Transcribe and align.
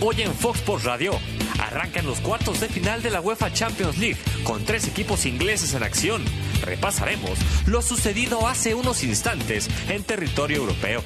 Hoy 0.00 0.22
en 0.22 0.32
Fox 0.32 0.60
Sports 0.60 0.84
Radio 0.84 1.18
arrancan 1.60 2.06
los 2.06 2.20
cuartos 2.20 2.60
de 2.60 2.68
final 2.68 3.02
de 3.02 3.10
la 3.10 3.20
UEFA 3.20 3.52
Champions 3.52 3.98
League 3.98 4.18
con 4.44 4.64
tres 4.64 4.86
equipos 4.86 5.26
ingleses 5.26 5.74
en 5.74 5.82
acción. 5.82 6.24
Repasaremos 6.62 7.36
lo 7.66 7.82
sucedido 7.82 8.46
hace 8.46 8.76
unos 8.76 9.02
instantes 9.02 9.68
en 9.88 10.04
territorio 10.04 10.58
europeo. 10.58 11.02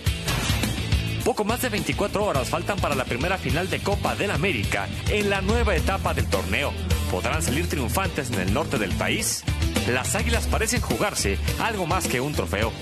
Poco 1.25 1.45
más 1.45 1.63
de 1.63 1.71
24 1.71 2.23
horas 2.23 2.51
faltan 2.51 2.79
para 2.81 2.95
la 2.95 3.07
primera 3.07 3.39
final 3.39 3.71
de 3.71 3.81
Copa 3.81 4.15
del 4.15 4.31
América 4.31 4.87
en 5.09 5.31
la 5.31 5.41
nueva 5.41 5.75
etapa 5.75 6.13
del 6.13 6.27
torneo. 6.27 6.73
¿Podrán 7.11 7.43
salir 7.43 7.69
triunfantes 7.69 8.31
en 8.31 8.41
el 8.41 8.53
norte 8.53 8.77
del 8.77 8.93
país? 8.93 9.43
Las 9.89 10.15
águilas 10.17 10.47
parecen 10.49 10.83
jugarse 10.83 11.39
algo 11.61 11.87
más 11.87 12.09
que 12.09 12.21
un 12.21 12.35
trofeo. 12.35 12.73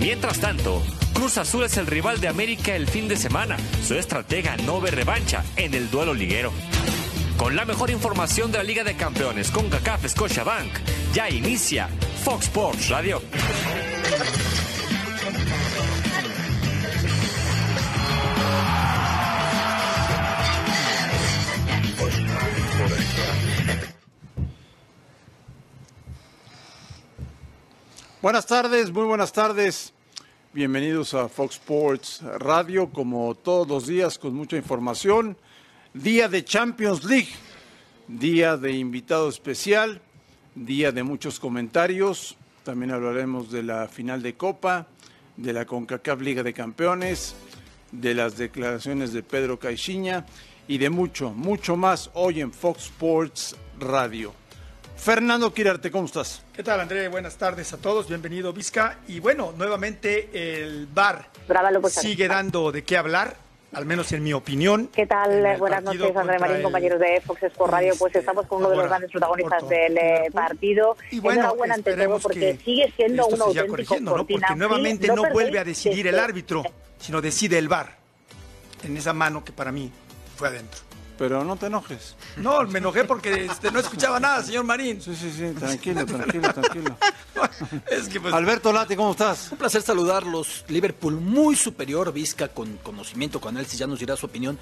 Mientras 0.00 0.40
tanto, 0.40 0.82
Cruz 1.12 1.36
Azul 1.36 1.64
es 1.64 1.76
el 1.76 1.86
rival 1.86 2.20
de 2.20 2.28
América 2.28 2.74
el 2.74 2.88
fin 2.88 3.06
de 3.06 3.16
semana. 3.16 3.58
Su 3.86 3.94
estratega 3.94 4.56
no 4.64 4.80
ve 4.80 4.90
revancha 4.90 5.44
en 5.56 5.74
el 5.74 5.90
duelo 5.90 6.14
liguero. 6.14 6.52
Con 7.36 7.54
la 7.54 7.66
mejor 7.66 7.90
información 7.90 8.50
de 8.50 8.58
la 8.58 8.64
Liga 8.64 8.82
de 8.82 8.96
Campeones 8.96 9.50
con 9.50 9.68
CACAF 9.68 10.04
Bank, 10.44 10.72
ya 11.12 11.28
inicia 11.28 11.88
Fox 12.24 12.46
Sports 12.46 12.88
Radio. 12.88 13.20
Buenas 28.22 28.44
tardes, 28.44 28.92
muy 28.92 29.04
buenas 29.04 29.32
tardes. 29.32 29.94
Bienvenidos 30.52 31.14
a 31.14 31.30
Fox 31.30 31.54
Sports 31.54 32.20
Radio, 32.38 32.90
como 32.90 33.34
todos 33.34 33.66
los 33.66 33.86
días, 33.86 34.18
con 34.18 34.34
mucha 34.34 34.58
información. 34.58 35.38
Día 35.94 36.28
de 36.28 36.44
Champions 36.44 37.02
League, 37.04 37.30
día 38.08 38.58
de 38.58 38.72
invitado 38.72 39.26
especial, 39.26 40.02
día 40.54 40.92
de 40.92 41.02
muchos 41.02 41.40
comentarios. 41.40 42.36
También 42.62 42.90
hablaremos 42.90 43.50
de 43.50 43.62
la 43.62 43.88
final 43.88 44.22
de 44.22 44.34
Copa, 44.34 44.86
de 45.38 45.54
la 45.54 45.64
CONCACAF 45.64 46.20
Liga 46.20 46.42
de 46.42 46.52
Campeones, 46.52 47.34
de 47.90 48.12
las 48.12 48.36
declaraciones 48.36 49.14
de 49.14 49.22
Pedro 49.22 49.58
Caixinha 49.58 50.26
y 50.68 50.76
de 50.76 50.90
mucho, 50.90 51.30
mucho 51.30 51.74
más 51.74 52.10
hoy 52.12 52.42
en 52.42 52.52
Fox 52.52 52.82
Sports 52.82 53.56
Radio. 53.78 54.39
Fernando 55.00 55.54
Quirarte, 55.54 55.90
¿cómo 55.90 56.04
estás? 56.04 56.42
¿Qué 56.52 56.62
tal, 56.62 56.78
André? 56.78 57.08
Buenas 57.08 57.36
tardes 57.38 57.72
a 57.72 57.78
todos. 57.78 58.06
Bienvenido, 58.06 58.52
Vizca. 58.52 58.98
Y 59.08 59.18
bueno, 59.18 59.54
nuevamente 59.56 60.28
el 60.34 60.86
bar 60.92 61.30
sigue 61.88 62.28
dando 62.28 62.70
de 62.70 62.84
qué 62.84 62.98
hablar 62.98 63.34
al 63.72 63.86
menos 63.86 64.12
en 64.12 64.22
mi 64.22 64.34
opinión. 64.34 64.88
¿Qué 64.88 65.06
tal? 65.06 65.56
Buenas 65.58 65.82
noches, 65.84 66.14
André 66.14 66.38
Marín, 66.38 66.62
compañeros 66.62 67.00
de 67.00 67.22
Fox 67.22 67.44
Sport 67.44 67.72
Radio. 67.72 67.94
Pues 67.98 68.14
estamos 68.14 68.46
con 68.46 68.58
uno 68.58 68.68
de 68.68 68.76
los 68.76 68.88
grandes 68.88 69.10
protagonistas 69.10 69.66
del 69.70 69.96
eh, 69.96 70.30
partido. 70.34 70.98
Y 71.10 71.18
bueno, 71.20 71.40
Enhorabuena 71.40 71.74
ante 71.76 71.96
todo 71.96 72.18
porque 72.18 72.58
sigue 72.62 72.92
siendo 72.94 73.26
un 73.26 73.40
auténtico 73.40 74.00
¿no? 74.00 74.16
Porque 74.26 74.54
nuevamente 74.54 75.08
no, 75.08 75.30
vuelve 75.32 75.58
a 75.60 75.64
decidir 75.64 76.08
el 76.08 76.18
árbitro, 76.18 76.62
sino 76.98 77.22
decide 77.22 77.56
el 77.56 77.68
bar 77.68 77.96
en 78.84 78.98
esa 78.98 79.14
mano 79.14 79.42
que 79.44 79.52
para 79.52 79.72
mí 79.72 79.90
fue 80.36 80.48
adentro. 80.48 80.89
Pero 81.20 81.44
no 81.44 81.54
te 81.56 81.66
enojes. 81.66 82.16
No, 82.38 82.62
me 82.62 82.78
enojé 82.78 83.04
porque 83.04 83.44
este, 83.44 83.70
no 83.70 83.78
escuchaba 83.78 84.18
nada, 84.18 84.42
señor 84.42 84.64
Marín. 84.64 85.02
Sí, 85.02 85.14
sí, 85.14 85.30
sí, 85.30 85.52
tranquilo, 85.52 86.06
tranquilo, 86.06 86.52
tranquilo. 86.52 86.96
Pues, 87.34 88.34
Alberto 88.34 88.72
Lati, 88.72 88.96
¿cómo 88.96 89.12
estás? 89.12 89.52
Un 89.52 89.58
placer 89.58 89.82
saludarlos. 89.82 90.64
Liverpool 90.68 91.14
muy 91.14 91.56
superior, 91.56 92.12
Vizca, 92.12 92.48
con 92.48 92.78
conocimiento, 92.78 93.40
con 93.40 93.54
análisis, 93.54 93.78
ya 93.78 93.86
nos 93.86 93.98
dirá 93.98 94.16
su 94.16 94.26
opinión. 94.26 94.58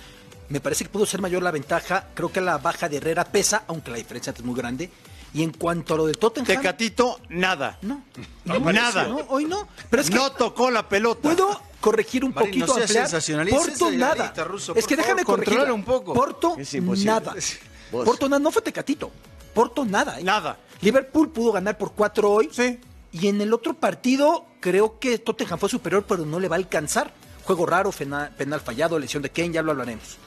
Me 0.49 0.61
parece 0.61 0.85
que 0.85 0.91
pudo 0.91 1.07
ser 1.07 1.21
mayor 1.21 1.43
la 1.43 1.51
ventaja. 1.51 2.09
Creo 2.15 2.33
que 2.33 2.41
la 2.41 2.59
baja 2.59 2.89
de 2.89 2.97
Herrera 2.97 3.25
pesa, 3.25 3.65
aunque 3.69 3.91
la 3.91 3.97
diferencia 3.97 4.33
es 4.37 4.45
muy 4.45 4.57
grande. 4.57 4.91
Y 5.35 5.43
en 5.43 5.53
cuanto 5.53 5.95
a 5.95 5.97
lo 5.99 6.07
del 6.07 6.19
Tottenham... 6.19 6.47
Tecatito, 6.47 7.21
nada. 7.29 7.79
No. 7.83 8.03
nada. 8.45 9.07
No, 9.07 9.19
hoy 9.29 9.45
no. 9.45 9.69
Pero 9.91 10.03
es 10.03 10.11
que 10.11 10.17
no 10.17 10.33
tocó 10.33 10.71
la 10.71 10.89
pelota. 10.89 11.21
¿Puedo 11.23 11.61
corregir 11.81 12.25
un 12.25 12.33
poquito, 12.33 12.67
no 12.67 12.75
ampliar? 12.75 13.11
Porto 13.51 13.91
nada. 13.91 14.33
es 14.75 14.87
que 14.87 14.97
déjame 14.97 15.25
corregir 15.25 15.71
un 15.71 15.85
poco. 15.85 16.15
Porto 16.15 16.57
nada. 17.05 17.35
Porto 17.91 18.29
nada, 18.29 18.41
no 18.41 18.51
fue 18.51 18.63
Tecatito. 18.63 19.11
Porto 19.55 19.85
nada. 19.85 20.21
¿eh? 20.21 20.25
Nada. 20.25 20.59
Liverpool 20.81 21.31
pudo 21.31 21.53
ganar 21.53 21.77
por 21.77 21.93
cuatro 21.93 22.31
hoy. 22.31 22.49
Sí. 22.53 22.79
Y 23.13 23.29
en 23.29 23.41
el 23.41 23.53
otro 23.53 23.75
partido 23.75 24.47
creo 24.61 24.99
que 24.99 25.19
Tottenham 25.19 25.59
fue 25.59 25.69
superior, 25.69 26.05
pero 26.07 26.25
no 26.25 26.41
le 26.41 26.49
va 26.49 26.57
a 26.57 26.59
alcanzar. 26.59 27.13
Juego 27.45 27.65
raro, 27.65 27.91
penal, 27.91 28.61
fallado, 28.61 28.99
lesión 28.99 29.23
de 29.23 29.31
Kane, 29.31 29.53
ya 29.53 29.63
lo 29.63 29.71
hablaremos. 29.71 30.19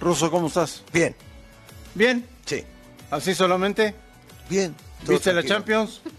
Russo, 0.00 0.30
¿cómo 0.30 0.48
estás? 0.48 0.82
Bien. 0.92 1.14
¿Bien? 1.94 2.26
Sí. 2.44 2.64
¿Así 3.10 3.34
solamente? 3.34 3.94
Bien. 4.48 4.74
¿Viste 5.06 5.32
la 5.32 5.42
Champions? 5.42 6.00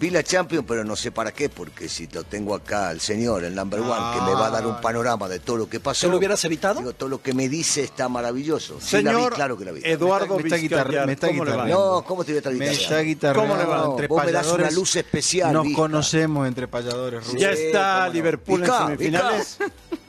Vi 0.00 0.10
la 0.10 0.22
Champions, 0.22 0.64
pero 0.68 0.84
no 0.84 0.96
sé 0.96 1.10
para 1.10 1.32
qué, 1.32 1.48
porque 1.48 1.88
si 1.88 2.06
lo 2.08 2.22
tengo 2.24 2.54
acá 2.54 2.90
al 2.90 3.00
señor, 3.00 3.44
el 3.44 3.54
number 3.54 3.80
one, 3.80 4.14
que 4.14 4.20
me 4.20 4.32
va 4.32 4.48
a 4.48 4.50
dar 4.50 4.66
un 4.66 4.80
panorama 4.80 5.28
de 5.28 5.38
todo 5.38 5.56
lo 5.56 5.68
que 5.68 5.80
pasó. 5.80 6.06
¿Te 6.06 6.10
lo 6.10 6.18
hubieras 6.18 6.44
evitado? 6.44 6.80
Digo, 6.80 6.92
todo 6.92 7.08
lo 7.08 7.22
que 7.22 7.32
me 7.32 7.48
dice 7.48 7.82
está 7.82 8.08
maravilloso. 8.08 8.80
señor, 8.80 9.34
claro 9.34 9.56
que 9.56 9.64
la 9.64 9.72
vi. 9.72 9.80
Eduardo 9.84 10.38
me 10.38 10.48
está, 10.48 10.84
me 11.06 11.12
está 11.12 11.28
¿cómo 11.28 11.44
No, 11.44 12.04
¿cómo 12.06 12.24
te 12.24 12.32
voy 12.32 12.36
a 12.36 12.38
estar 12.38 12.52
Me 12.52 12.70
está 12.70 13.00
guitarreando. 13.00 13.54
¿Cómo 13.54 13.60
le 13.60 13.68
va? 13.68 13.86
entre 13.90 14.06
vos 14.08 14.24
me 14.24 14.32
das 14.32 14.46
una 14.48 14.70
luz 14.70 14.96
especial. 14.96 15.52
Nos 15.52 15.66
conocemos 15.74 16.46
entre 16.46 16.68
payadores 16.68 17.24
rusos. 17.24 17.40
Ya 17.40 17.50
está 17.50 18.08
Liverpool 18.08 18.64
en 18.64 18.70
semifinales. 18.70 19.58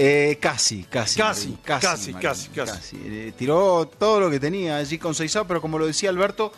Eh, 0.00 0.38
casi, 0.40 0.84
casi, 0.84 1.18
casi, 1.18 1.58
casi, 1.64 2.14
casi, 2.14 2.48
casi, 2.50 2.96
eh, 3.04 3.32
tiró 3.36 3.90
todo 3.98 4.20
lo 4.20 4.30
que 4.30 4.38
tenía 4.38 4.76
allí 4.76 4.96
con 4.96 5.12
Seizao, 5.12 5.44
pero 5.44 5.60
como 5.60 5.76
lo 5.76 5.88
decía 5.88 6.08
Alberto, 6.08 6.52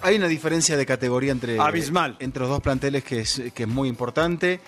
hay 0.00 0.16
una 0.16 0.26
diferencia 0.26 0.74
de 0.74 0.86
categoría 0.86 1.32
entre, 1.32 1.60
Abismal. 1.60 2.16
entre 2.18 2.40
los 2.40 2.48
dos 2.48 2.62
planteles 2.62 3.04
que 3.04 3.20
es, 3.20 3.42
que 3.54 3.64
es 3.64 3.68
muy 3.68 3.90
importante. 3.90 4.60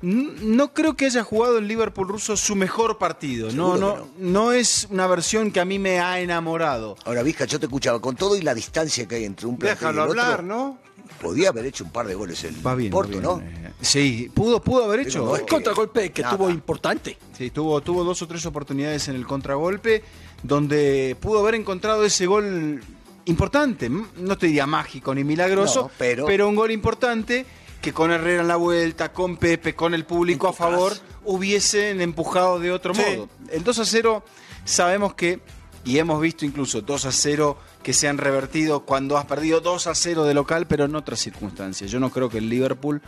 No 0.00 0.72
creo 0.74 0.94
que 0.94 1.06
haya 1.06 1.24
jugado 1.24 1.58
el 1.58 1.66
Liverpool 1.66 2.06
ruso 2.08 2.36
su 2.36 2.54
mejor 2.54 2.98
partido. 2.98 3.50
No, 3.50 3.76
no, 3.76 4.08
no, 4.18 4.52
es 4.52 4.86
una 4.90 5.06
versión 5.08 5.50
que 5.50 5.58
a 5.60 5.64
mí 5.64 5.78
me 5.78 5.98
ha 6.00 6.20
enamorado. 6.20 6.96
Ahora, 7.04 7.22
Vizca, 7.24 7.46
yo 7.46 7.58
te 7.58 7.66
escuchaba 7.66 8.00
con 8.00 8.14
todo 8.14 8.36
y 8.36 8.42
la 8.42 8.54
distancia 8.54 9.06
que 9.08 9.16
hay 9.16 9.24
entre 9.24 9.46
un 9.46 9.56
plantel 9.58 9.78
Déjalo 9.78 10.00
y 10.00 10.04
el 10.04 10.10
hablar, 10.10 10.32
otro, 10.34 10.42
¿no? 10.46 10.78
Podía 11.20 11.48
haber 11.48 11.66
hecho 11.66 11.82
un 11.84 11.90
par 11.90 12.06
de 12.06 12.14
goles 12.14 12.44
el 12.44 12.64
Va 12.64 12.76
bien, 12.76 12.92
Porto, 12.92 13.20
va 13.20 13.38
bien, 13.40 13.62
¿no? 13.62 13.68
eh, 13.68 13.72
Sí, 13.80 14.30
pudo, 14.32 14.60
pudo 14.62 14.84
haber 14.84 15.00
hecho. 15.00 15.24
no 15.24 15.46
Contragolpe 15.46 16.12
que 16.12 16.22
Nada. 16.22 16.36
tuvo 16.36 16.50
importante. 16.50 17.16
Sí, 17.36 17.50
tuvo, 17.50 17.80
tuvo 17.80 18.04
dos 18.04 18.22
o 18.22 18.28
tres 18.28 18.44
oportunidades 18.46 19.08
en 19.08 19.16
el 19.16 19.26
contragolpe 19.26 20.04
donde 20.44 21.16
pudo 21.20 21.40
haber 21.40 21.56
encontrado 21.56 22.04
ese 22.04 22.26
gol 22.26 22.80
importante. 23.24 23.90
No 23.90 24.38
te 24.38 24.46
diría 24.46 24.66
mágico 24.66 25.12
ni 25.14 25.24
milagroso, 25.24 25.82
No, 25.82 25.90
pero- 25.98 26.48
un 26.48 26.54
gol 26.54 26.70
importante 26.70 27.44
que 27.80 27.92
con 27.92 28.10
Herrera 28.10 28.42
en 28.42 28.48
la 28.48 28.56
vuelta, 28.56 29.12
con 29.12 29.36
Pepe, 29.36 29.74
con 29.74 29.94
el 29.94 30.04
público 30.04 30.48
a 30.48 30.52
favor, 30.52 30.92
hubiesen 31.24 32.00
empujado 32.00 32.58
de 32.58 32.72
otro 32.72 32.94
Sí. 32.94 33.02
modo. 33.16 33.28
El 33.50 33.62
2 33.64 33.78
a 33.78 33.84
0 33.84 34.24
sabemos 34.64 35.14
que, 35.14 35.40
y 35.84 35.98
hemos 35.98 36.20
visto 36.20 36.44
incluso 36.44 36.80
2 36.82 37.04
a 37.06 37.12
0 37.12 37.56
que 37.82 37.92
se 37.92 38.08
han 38.08 38.18
revertido 38.18 38.80
cuando 38.80 39.16
has 39.16 39.26
perdido 39.26 39.60
2 39.60 39.86
a 39.86 39.94
0 39.94 40.24
de 40.24 40.34
local, 40.34 40.66
pero 40.66 40.84
en 40.86 40.94
otras 40.96 41.20
circunstancias. 41.20 41.90
Yo 41.90 42.00
no 42.00 42.10
creo 42.10 42.28
que 42.28 42.38
el 42.38 42.48
Liverpool, 42.50 43.00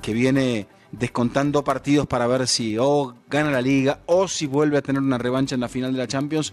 que 0.00 0.12
viene 0.14 0.66
descontando 0.90 1.62
partidos 1.64 2.06
para 2.06 2.26
ver 2.26 2.46
si 2.48 2.76
o 2.78 3.14
gana 3.28 3.50
la 3.50 3.60
liga 3.60 4.00
o 4.06 4.26
si 4.28 4.46
vuelve 4.46 4.78
a 4.78 4.82
tener 4.82 5.02
una 5.02 5.18
revancha 5.18 5.54
en 5.54 5.60
la 5.60 5.68
final 5.68 5.92
de 5.92 5.98
la 5.98 6.06
Champions, 6.08 6.52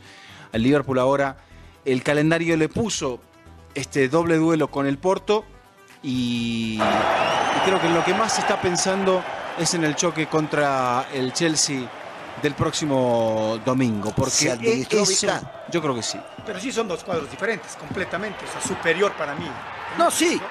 al 0.51 0.61
Liverpool 0.63 0.99
ahora 0.99 1.37
el 1.85 2.03
calendario 2.03 2.57
le 2.57 2.67
puso 2.67 3.21
este 3.75 4.09
doble 4.09 4.35
duelo 4.37 4.69
con 4.69 4.87
el 4.87 4.97
Porto 4.97 5.45
y 6.03 6.77
creo 7.65 7.79
que 7.81 7.89
lo 7.89 8.03
que 8.03 8.13
más 8.13 8.33
se 8.33 8.41
está 8.41 8.59
pensando 8.61 9.23
es 9.57 9.73
en 9.73 9.83
el 9.83 9.95
choque 9.95 10.27
contra 10.27 11.05
el 11.13 11.33
Chelsea 11.33 11.81
del 12.41 12.53
próximo 12.53 13.59
domingo. 13.65 14.11
Porque 14.11 14.31
¿Se 14.31 14.51
administró, 14.51 15.03
eso- 15.03 15.27
yo 15.69 15.81
creo 15.81 15.95
que 15.95 16.03
sí. 16.03 16.19
Pero 16.45 16.59
sí 16.59 16.71
son 16.71 16.87
dos 16.87 17.03
cuadros 17.03 17.29
diferentes, 17.29 17.75
completamente. 17.75 18.45
O 18.45 18.51
sea, 18.51 18.61
superior 18.61 19.11
para 19.13 19.35
mí. 19.35 19.49
No, 19.97 20.09
sí. 20.09 20.41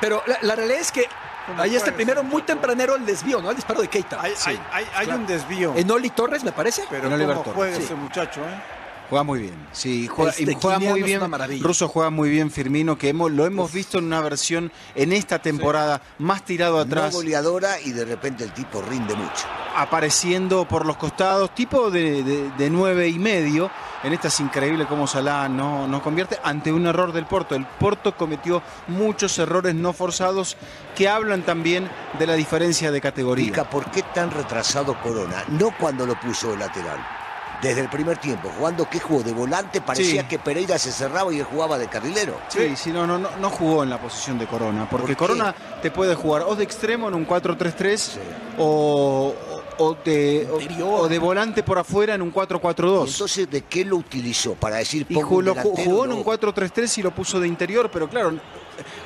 Pero 0.00 0.22
la, 0.26 0.38
la 0.42 0.56
realidad 0.56 0.80
es 0.80 0.90
que 0.90 1.06
¿Cómo 1.46 1.62
ahí 1.62 1.74
está 1.76 1.92
primero 1.92 2.22
muy 2.22 2.42
tempranero 2.42 2.96
el 2.96 3.04
desvío, 3.04 3.40
¿no? 3.40 3.50
El 3.50 3.56
disparo 3.56 3.80
de 3.80 3.88
Keita. 3.88 4.20
Hay, 4.20 4.34
hay, 4.46 4.60
hay, 4.72 4.86
hay 4.94 5.08
un 5.08 5.26
desvío. 5.26 5.74
En 5.76 5.90
Oli 5.90 6.10
Torres, 6.10 6.42
me 6.44 6.52
parece. 6.52 6.84
Pero 6.88 7.04
en 7.04 7.10
cómo 7.10 7.14
Oliver 7.16 7.36
Torres, 7.38 7.54
juega 7.54 7.76
sí. 7.76 7.82
ese 7.84 7.94
muchacho, 7.94 8.40
¿eh? 8.40 8.79
Juega 9.10 9.24
muy 9.24 9.40
bien, 9.40 9.66
sí, 9.72 10.06
juega, 10.06 10.30
este 10.30 10.54
juega 10.54 10.78
muy 10.78 11.02
bien. 11.02 11.20
Russo 11.60 11.88
juega 11.88 12.10
muy 12.10 12.30
bien 12.30 12.48
Firmino, 12.48 12.96
que 12.96 13.08
hemos, 13.08 13.32
lo 13.32 13.44
hemos 13.44 13.72
visto 13.72 13.98
en 13.98 14.04
una 14.04 14.20
versión 14.20 14.70
en 14.94 15.12
esta 15.12 15.40
temporada 15.40 16.00
más 16.18 16.44
tirado 16.44 16.78
atrás. 16.78 17.12
No 17.12 17.18
goleadora 17.18 17.80
y 17.80 17.90
de 17.90 18.04
repente 18.04 18.44
el 18.44 18.52
tipo 18.52 18.80
rinde 18.80 19.16
mucho. 19.16 19.46
Apareciendo 19.74 20.64
por 20.68 20.86
los 20.86 20.96
costados, 20.96 21.52
tipo 21.56 21.90
de, 21.90 22.52
nueve 22.70 23.08
y 23.08 23.18
medio. 23.18 23.68
En 24.04 24.12
esta 24.12 24.28
es 24.28 24.38
increíble 24.38 24.86
cómo 24.86 25.08
Salah 25.08 25.48
no, 25.48 25.88
no 25.88 26.00
convierte 26.00 26.38
ante 26.44 26.72
un 26.72 26.86
error 26.86 27.12
del 27.12 27.26
Porto. 27.26 27.56
El 27.56 27.66
Porto 27.66 28.16
cometió 28.16 28.62
muchos 28.86 29.36
errores 29.40 29.74
no 29.74 29.92
forzados 29.92 30.56
que 30.94 31.08
hablan 31.08 31.42
también 31.42 31.90
de 32.16 32.28
la 32.28 32.34
diferencia 32.34 32.92
de 32.92 33.00
categoría. 33.00 33.64
¿por 33.64 33.90
qué 33.90 34.04
tan 34.14 34.30
retrasado 34.30 34.96
Corona? 35.02 35.44
No 35.48 35.74
cuando 35.76 36.06
lo 36.06 36.18
puso 36.18 36.52
el 36.52 36.60
lateral 36.60 37.19
desde 37.62 37.82
el 37.82 37.88
primer 37.88 38.18
tiempo, 38.18 38.50
jugando 38.56 38.88
que 38.88 39.00
jugó 39.00 39.22
de 39.22 39.32
volante, 39.32 39.80
parecía 39.80 40.26
que 40.26 40.38
Pereira 40.38 40.78
se 40.78 40.92
cerraba 40.92 41.32
y 41.32 41.40
él 41.40 41.44
jugaba 41.44 41.78
de 41.78 41.88
carrilero. 41.88 42.38
Sí, 42.48 42.74
sí, 42.76 42.90
no, 42.90 43.06
no, 43.06 43.18
no, 43.18 43.50
jugó 43.50 43.82
en 43.82 43.90
la 43.90 44.00
posición 44.00 44.38
de 44.38 44.46
Corona, 44.46 44.88
porque 44.88 45.16
Corona 45.16 45.54
te 45.82 45.90
puede 45.90 46.14
jugar 46.14 46.42
o 46.46 46.56
de 46.56 46.64
extremo 46.64 47.08
en 47.08 47.14
un 47.14 47.26
4-3-3 47.26 48.18
o, 48.58 49.34
o, 49.78 49.96
de, 50.04 50.48
o, 50.82 51.08
de 51.08 51.18
volante 51.18 51.62
por 51.62 51.78
afuera 51.78 52.14
en 52.14 52.22
un 52.22 52.32
4-4-2. 52.32 53.12
Entonces, 53.12 53.50
¿de 53.50 53.62
qué 53.62 53.84
lo 53.84 53.96
utilizó? 53.96 54.54
Para 54.54 54.76
decir, 54.76 55.06
y 55.08 55.14
jugó, 55.14 55.54
jugó 55.54 56.04
en 56.04 56.12
un 56.12 56.24
4-3-3 56.24 56.98
y 56.98 57.02
lo 57.02 57.10
puso 57.10 57.40
de 57.40 57.48
interior, 57.48 57.90
pero 57.92 58.08
claro, 58.08 58.32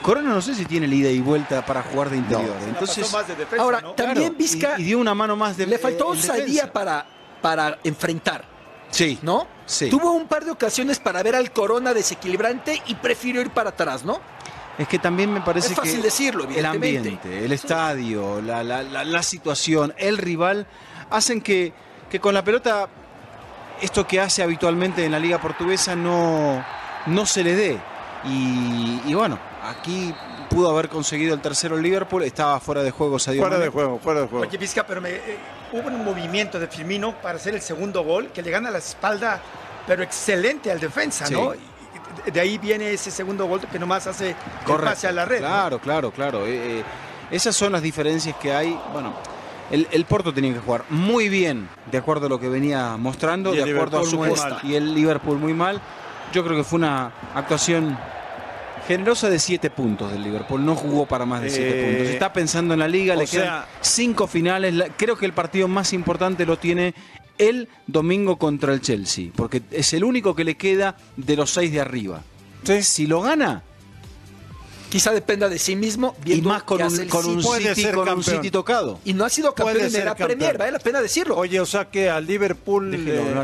Corona 0.02 0.30
no 0.30 0.42
sé 0.42 0.54
si 0.54 0.64
tiene 0.64 0.86
el 0.86 0.94
ida 0.94 1.10
y 1.10 1.20
vuelta 1.20 1.64
para 1.64 1.82
jugar 1.82 2.10
de 2.10 2.18
interior. 2.18 2.54
Entonces, 2.68 3.12
ahora 3.58 3.82
también 3.96 4.36
Vizca 4.36 4.78
y, 4.78 4.84
dio 4.84 4.98
una 4.98 5.14
mano 5.14 5.36
más 5.36 5.56
de 5.56 5.66
Le 5.66 5.78
faltó 5.78 6.14
salida 6.14 6.72
para 6.72 7.06
para 7.44 7.78
enfrentar. 7.84 8.42
Sí. 8.88 9.18
¿No? 9.20 9.46
Sí. 9.66 9.90
Tuvo 9.90 10.12
un 10.12 10.26
par 10.26 10.46
de 10.46 10.50
ocasiones 10.50 10.98
para 10.98 11.22
ver 11.22 11.36
al 11.36 11.52
Corona 11.52 11.92
desequilibrante 11.92 12.80
y 12.86 12.94
prefirió 12.94 13.42
ir 13.42 13.50
para 13.50 13.68
atrás, 13.68 14.02
¿no? 14.02 14.18
Es 14.78 14.88
que 14.88 14.98
también 14.98 15.30
me 15.30 15.42
parece 15.42 15.68
es 15.68 15.74
fácil 15.74 16.00
decirlo, 16.00 16.48
el 16.48 16.64
ambiente, 16.64 17.44
el 17.44 17.52
estadio, 17.52 18.40
la, 18.40 19.22
situación, 19.22 19.92
el 19.98 20.16
rival, 20.16 20.66
hacen 21.10 21.42
que, 21.42 21.74
que, 22.08 22.18
con 22.18 22.32
la 22.32 22.42
pelota 22.42 22.88
esto 23.82 24.06
que 24.06 24.20
hace 24.20 24.42
habitualmente 24.42 25.04
en 25.04 25.12
la 25.12 25.18
liga 25.18 25.38
portuguesa 25.38 25.94
no, 25.94 26.64
no 27.04 27.26
se 27.26 27.44
le 27.44 27.54
dé. 27.54 27.78
Y, 28.24 29.02
y 29.04 29.12
bueno, 29.12 29.38
aquí 29.62 30.14
pudo 30.48 30.70
haber 30.70 30.88
conseguido 30.88 31.34
el 31.34 31.42
tercero 31.42 31.76
el 31.76 31.82
Liverpool, 31.82 32.22
estaba 32.22 32.58
fuera 32.58 32.82
de 32.82 32.90
juego 32.90 33.18
Sadio 33.18 33.42
Fuera 33.42 33.58
de 33.58 33.68
juego, 33.68 33.98
fuera 33.98 34.22
de 34.22 34.28
juego. 34.28 34.46
Oye, 34.46 34.56
Vizca, 34.56 34.86
pero 34.86 35.02
me, 35.02 35.10
eh, 35.10 35.38
hubo 35.74 35.88
un 35.88 36.04
movimiento 36.04 36.60
de 36.60 36.68
Firmino 36.68 37.14
para 37.20 37.36
hacer 37.36 37.54
el 37.54 37.60
segundo 37.60 38.04
gol 38.04 38.28
que 38.28 38.42
le 38.42 38.50
gana 38.50 38.70
la 38.70 38.78
espalda, 38.78 39.40
pero 39.86 40.04
excelente 40.04 40.70
al 40.70 40.78
defensa, 40.78 41.28
¿no? 41.30 41.52
De 42.32 42.40
ahí 42.40 42.58
viene 42.58 42.92
ese 42.92 43.10
segundo 43.10 43.46
gol 43.46 43.60
que 43.60 43.78
nomás 43.78 44.06
hace 44.06 44.30
el 44.30 44.76
pase 44.76 45.08
a 45.08 45.12
la 45.12 45.24
red. 45.24 45.38
Claro, 45.38 45.80
claro, 45.80 46.12
claro. 46.12 46.46
Eh, 46.46 46.78
eh, 46.78 46.84
esas 47.30 47.56
son 47.56 47.72
las 47.72 47.82
diferencias 47.82 48.36
que 48.36 48.52
hay. 48.52 48.78
Bueno, 48.92 49.14
el, 49.70 50.04
Porto 50.04 50.32
tenía 50.32 50.52
que 50.52 50.60
jugar 50.60 50.84
muy 50.90 51.28
bien, 51.28 51.68
de 51.90 51.98
acuerdo 51.98 52.26
a 52.26 52.28
lo 52.28 52.38
que 52.38 52.48
venía 52.48 52.96
mostrando, 52.96 53.50
de 53.52 53.62
acuerdo 53.62 54.00
a 54.00 54.04
su 54.04 54.20
y 54.62 54.76
el 54.76 54.94
Liverpool 54.94 55.38
muy 55.38 55.54
mal. 55.54 55.80
Yo 56.32 56.44
creo 56.44 56.56
que 56.56 56.64
fue 56.64 56.78
una 56.78 57.10
actuación 57.34 57.98
Generosa 58.86 59.30
de 59.30 59.38
7 59.38 59.70
puntos 59.70 60.12
del 60.12 60.22
Liverpool, 60.22 60.64
no 60.64 60.76
jugó 60.76 61.06
para 61.06 61.24
más 61.24 61.40
de 61.40 61.50
7 61.50 61.68
eh, 61.68 61.84
puntos. 61.84 62.08
Está 62.08 62.32
pensando 62.32 62.74
en 62.74 62.80
la 62.80 62.88
liga, 62.88 63.16
le 63.16 63.26
quedan 63.26 63.64
5 63.80 64.26
finales. 64.26 64.74
Creo 64.96 65.16
que 65.16 65.24
el 65.26 65.32
partido 65.32 65.68
más 65.68 65.92
importante 65.92 66.44
lo 66.44 66.58
tiene 66.58 66.94
el 67.38 67.68
domingo 67.86 68.36
contra 68.36 68.72
el 68.74 68.80
Chelsea, 68.80 69.30
porque 69.34 69.62
es 69.70 69.92
el 69.94 70.04
único 70.04 70.34
que 70.34 70.44
le 70.44 70.56
queda 70.56 70.96
de 71.16 71.36
los 71.36 71.50
6 71.52 71.72
de 71.72 71.80
arriba. 71.80 72.22
Entonces, 72.60 72.86
si 72.86 73.06
lo 73.06 73.22
gana, 73.22 73.62
quizá 74.94 75.10
dependa 75.10 75.48
de 75.48 75.58
sí 75.58 75.74
mismo. 75.74 76.14
Y 76.24 76.40
más 76.40 76.62
con, 76.62 76.80
un, 76.80 77.08
con, 77.08 77.26
un, 77.26 77.42
City, 77.42 77.90
con 77.90 78.08
un, 78.08 78.22
City, 78.22 78.48
tocado. 78.52 79.00
Y 79.04 79.12
no 79.12 79.24
ha 79.24 79.28
sido 79.28 79.52
campeón 79.52 79.92
en 79.92 80.04
la 80.04 80.14
Premier, 80.14 80.56
vale 80.56 80.70
la 80.70 80.78
pena 80.78 81.02
decirlo. 81.02 81.36
Oye, 81.36 81.58
o 81.58 81.66
sea 81.66 81.86
que 81.86 82.08
al 82.08 82.24
Liverpool 82.24 82.92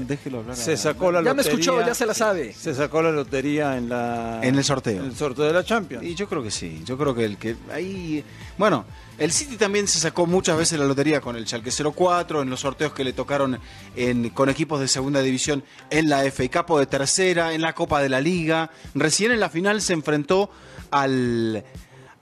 déjelo 0.07 0.39
hablar, 0.39 0.57
se 0.57 0.77
sacó 0.77 1.11
la 1.11 1.21
lotería. 1.21 1.31
Ya 1.31 1.35
me 1.35 1.43
escuchó, 1.43 1.85
ya 1.85 1.93
se 1.93 2.07
la 2.07 2.15
sabe. 2.15 2.53
Se 2.53 2.73
sacó 2.73 3.03
la 3.03 3.11
lotería 3.11 3.77
en 3.77 3.89
la 3.89 4.39
en 4.45 4.55
el 4.55 4.63
sorteo. 4.63 5.01
En 5.03 5.07
el 5.07 5.17
sorteo 5.17 5.47
de 5.47 5.53
la 5.53 5.65
Champions. 5.65 6.05
Y 6.05 6.15
yo 6.15 6.29
creo 6.29 6.41
que 6.41 6.53
sí, 6.53 6.83
yo 6.85 6.97
creo 6.97 7.17
que 7.17 7.25
el 7.25 7.37
que 7.37 7.57
ahí 7.73 8.25
bueno, 8.57 8.85
el 9.21 9.33
City 9.33 9.57
también 9.57 9.87
se 9.87 9.99
sacó 9.99 10.27
muchas 10.27 10.57
veces 10.57 10.79
la 10.79 10.87
lotería 10.87 11.21
con 11.21 11.37
el 11.37 11.47
Schalke 11.47 11.71
04, 11.71 12.41
en 12.41 12.49
los 12.49 12.61
sorteos 12.61 12.95
que 12.95 13.05
le 13.05 13.13
tocaron 13.13 13.61
en, 13.95 14.31
con 14.31 14.49
equipos 14.49 14.81
de 14.81 14.89
segunda 14.89 15.21
división 15.21 15.63
en 15.91 16.09
la 16.09 16.23
FA 16.31 16.65
Cup 16.65 16.79
de 16.79 16.87
tercera, 16.87 17.53
en 17.53 17.61
la 17.61 17.75
Copa 17.75 18.01
de 18.03 18.09
la 18.09 18.23
Liga. 18.23 18.71
Recién 18.95 19.31
en 19.31 19.39
la 19.39 19.51
final 19.51 19.83
se 19.83 19.93
enfrentó 19.93 20.51
al 20.91 21.63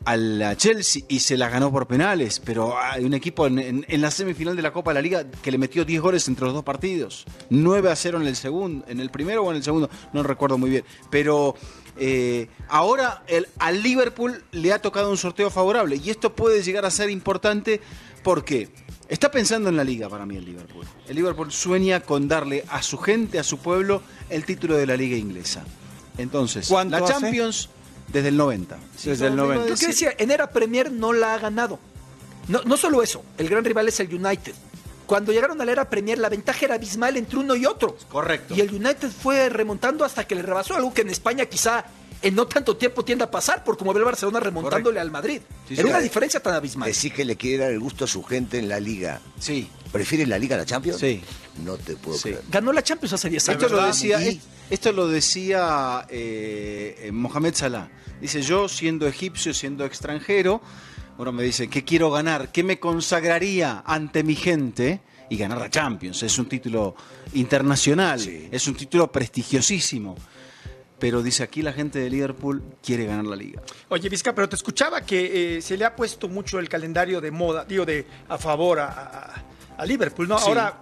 al 0.05 0.57
Chelsea 0.57 1.03
y 1.09 1.21
se 1.21 1.37
la 1.37 1.49
ganó 1.49 1.71
por 1.71 1.87
penales, 1.87 2.41
pero 2.41 2.79
hay 2.79 3.05
un 3.05 3.15
equipo 3.15 3.47
en, 3.47 3.85
la 3.89 4.11
semifinal 4.11 4.57
de 4.57 4.63
la 4.63 4.73
Copa 4.73 4.91
de 4.93 4.95
la 4.95 5.03
Liga 5.03 5.25
que 5.43 5.51
le 5.51 5.59
metió 5.59 5.85
10 5.85 6.01
goles 6.01 6.29
entre 6.29 6.47
los 6.47 6.55
dos 6.55 6.65
partidos. 6.65 7.27
9 7.51 7.91
a 7.91 7.97
0 7.97 8.21
en 8.21 8.27
el 8.27 8.37
segundo, 8.37 8.85
en 8.89 9.01
el 9.01 9.11
primero 9.11 9.43
o 9.43 9.51
en 9.51 9.57
el 9.57 9.63
segundo, 9.63 9.91
no 10.13 10.23
recuerdo 10.23 10.57
muy 10.57 10.71
bien. 10.71 10.85
Pero 11.11 11.57
eh, 11.99 12.49
ahora 12.69 13.23
el, 13.27 13.49
al 13.59 13.83
Liverpool 13.83 14.43
le 14.53 14.73
ha 14.73 14.81
tocado 14.81 15.11
un 15.11 15.17
sorteo 15.17 15.51
favorable 15.51 15.97
y 15.97 16.11
esto 16.11 16.35
puede 16.35 16.63
llegar 16.63 16.85
a 16.85 16.91
ser 16.91 17.11
importante 17.11 17.81
porque 18.23 18.69
está 19.09 19.31
pensando 19.31 19.69
en 19.69 19.77
la 19.77 19.85
liga 19.85 20.09
para 20.09 20.25
mí 20.25 20.37
el 20.37 20.45
Liverpool. 20.45 20.87
El 21.09 21.17
Liverpool 21.17 21.51
sueña 21.51 22.01
con 22.01 22.29
darle 22.29 22.65
a 22.69 22.83
su 22.83 22.99
gente, 22.99 23.39
a 23.39 23.43
su 23.43 23.59
pueblo, 23.59 24.03
el 24.31 24.45
título 24.45 24.77
de 24.77 24.87
la 24.87 24.97
liga 24.97 25.17
inglesa. 25.17 25.65
Entonces, 26.19 26.71
la 26.71 27.05
Champions 27.05 27.69
desde 28.13 28.29
el 28.29 28.37
90. 28.37 28.79
Desde 29.05 29.27
el 29.27 29.37
90. 29.37 29.75
¿Qué 29.75 29.87
decía? 29.87 30.15
En 30.19 30.31
era 30.31 30.51
Premier 30.51 30.91
no 30.91 31.13
la 31.13 31.35
ha 31.35 31.39
ganado. 31.39 31.79
No, 32.49 32.63
no 32.63 32.77
solo 32.77 33.03
eso, 33.03 33.23
el 33.37 33.49
gran 33.49 33.65
rival 33.65 33.89
es 33.89 34.01
el 34.01 34.15
United. 34.15 34.55
Cuando 35.09 35.33
llegaron 35.33 35.59
a 35.59 35.65
la 35.65 35.73
era 35.73 35.89
Premier, 35.89 36.19
la 36.19 36.29
ventaja 36.29 36.67
era 36.67 36.75
abismal 36.75 37.17
entre 37.17 37.39
uno 37.39 37.57
y 37.57 37.65
otro. 37.65 37.97
Correcto. 38.11 38.55
Y 38.55 38.61
el 38.61 38.69
United 38.69 39.09
fue 39.09 39.49
remontando 39.49 40.05
hasta 40.05 40.27
que 40.27 40.35
le 40.35 40.43
rebasó, 40.43 40.77
algo 40.77 40.93
que 40.93 41.01
en 41.01 41.09
España 41.09 41.47
quizá 41.47 41.87
en 42.21 42.35
no 42.35 42.47
tanto 42.47 42.77
tiempo 42.77 43.03
tienda 43.07 43.25
a 43.25 43.31
pasar, 43.31 43.65
por 43.65 43.79
como 43.79 43.95
ve 43.95 44.01
el 44.01 44.05
Barcelona 44.05 44.39
remontándole 44.39 45.01
al 45.01 45.11
Madrid. 45.11 45.41
era 45.71 45.89
una 45.89 46.01
diferencia 46.01 46.41
tan 46.41 46.55
abismal. 46.55 46.93
Decís 46.93 47.11
que 47.11 47.25
le 47.25 47.37
quiere 47.37 47.57
dar 47.57 47.73
el 47.73 47.81
gusto 47.81 48.05
a 48.05 48.07
su 48.07 48.23
gente 48.23 48.59
en 48.59 48.69
la 48.69 48.79
liga. 48.81 49.23
Sí. 49.41 49.71
¿Prefiere 49.91 50.27
la 50.27 50.39
liga 50.39 50.57
a 50.57 50.59
la 50.59 50.67
Champions? 50.67 51.01
Sí. 51.01 51.23
No 51.65 51.79
te 51.79 51.97
puedo 51.97 52.19
creer. 52.19 52.43
Ganó 52.51 52.71
la 52.75 52.83
Champions 52.83 53.15
hace 53.15 53.31
10 53.31 53.49
años. 53.49 53.63
Esto 53.63 53.75
lo 53.75 53.87
decía, 53.87 54.21
esto 54.69 54.93
lo 54.93 55.09
decía 55.09 56.07
eh, 56.11 57.09
Mohamed 57.15 57.55
Salah. 57.55 57.89
Dice, 58.21 58.43
yo 58.43 58.69
siendo 58.69 59.07
egipcio, 59.07 59.55
siendo 59.55 59.87
extranjero, 59.87 60.61
bueno, 61.19 61.33
me 61.33 61.43
dice, 61.43 61.69
¿qué 61.69 61.85
quiero 61.85 62.13
ganar? 62.13 62.53
¿Qué 62.53 62.63
me 62.63 62.79
consagraría 62.79 63.83
ante 63.85 64.23
mi 64.23 64.37
gente? 64.37 65.01
Y 65.29 65.37
ganar 65.37 65.59
la 65.59 65.69
Champions. 65.69 66.23
Es 66.23 66.39
un 66.39 66.49
título 66.49 66.95
internacional, 67.35 68.21
es 68.51 68.69
un 68.69 68.77
título 68.77 69.11
prestigiosísimo. 69.11 70.17
Pero 70.99 71.21
dice 71.21 71.43
aquí 71.43 71.61
la 71.61 71.73
gente 71.73 71.99
de 71.99 72.09
Liverpool 72.09 72.63
quiere 72.83 73.05
ganar 73.05 73.25
la 73.27 73.35
liga. 73.35 73.61
Oye, 73.89 74.09
Vizca, 74.09 74.33
pero 74.33 74.49
te 74.49 74.55
escuchaba 74.55 75.01
que 75.01 75.57
eh, 75.57 75.63
se 75.63 75.77
le 75.77 75.85
ha 75.85 75.95
puesto 75.95 76.29
mucho 76.29 76.61
el 76.61 76.69
calendario 76.69 77.21
de 77.21 77.33
moda, 77.33 77.65
digo, 77.65 77.85
de 77.85 78.07
a 78.29 78.39
favor 78.39 78.79
a 78.79 79.45
a 79.79 79.87
Liverpool, 79.87 80.29
¿no? 80.29 80.37
Ahora 80.37 80.79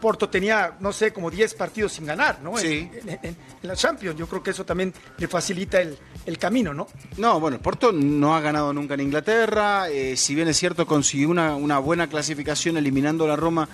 Porto 0.00 0.28
tenía, 0.28 0.76
no 0.80 0.92
sé, 0.92 1.12
como 1.12 1.30
10 1.30 1.54
partidos 1.54 1.92
sin 1.92 2.06
ganar, 2.06 2.40
¿no? 2.42 2.56
Sí. 2.56 2.90
En, 3.22 3.36
la 3.62 3.76
Champions, 3.76 4.18
yo 4.18 4.26
creo 4.26 4.42
que 4.42 4.50
eso 4.50 4.64
también 4.64 4.92
le 5.16 5.28
facilita 5.28 5.80
el, 5.80 6.38
camino, 6.38 6.74
¿no? 6.74 6.86
No, 7.16 7.40
bueno, 7.40 7.58
Porto 7.58 7.92
no 7.92 8.34
ha 8.34 8.40
ganado 8.40 8.72
nunca 8.72 8.94
en 8.94 9.00
Inglaterra, 9.00 9.88
eh, 9.88 10.16
si 10.16 10.34
bien 10.34 10.48
es 10.48 10.56
cierto 10.56 10.86
consiguió 10.86 11.30
una, 11.30 11.56
una 11.56 11.78
buena 11.78 12.08
clasificación 12.08 12.76
eliminando 12.76 13.24
a 13.24 13.28
la 13.28 13.36
Roma 13.36 13.68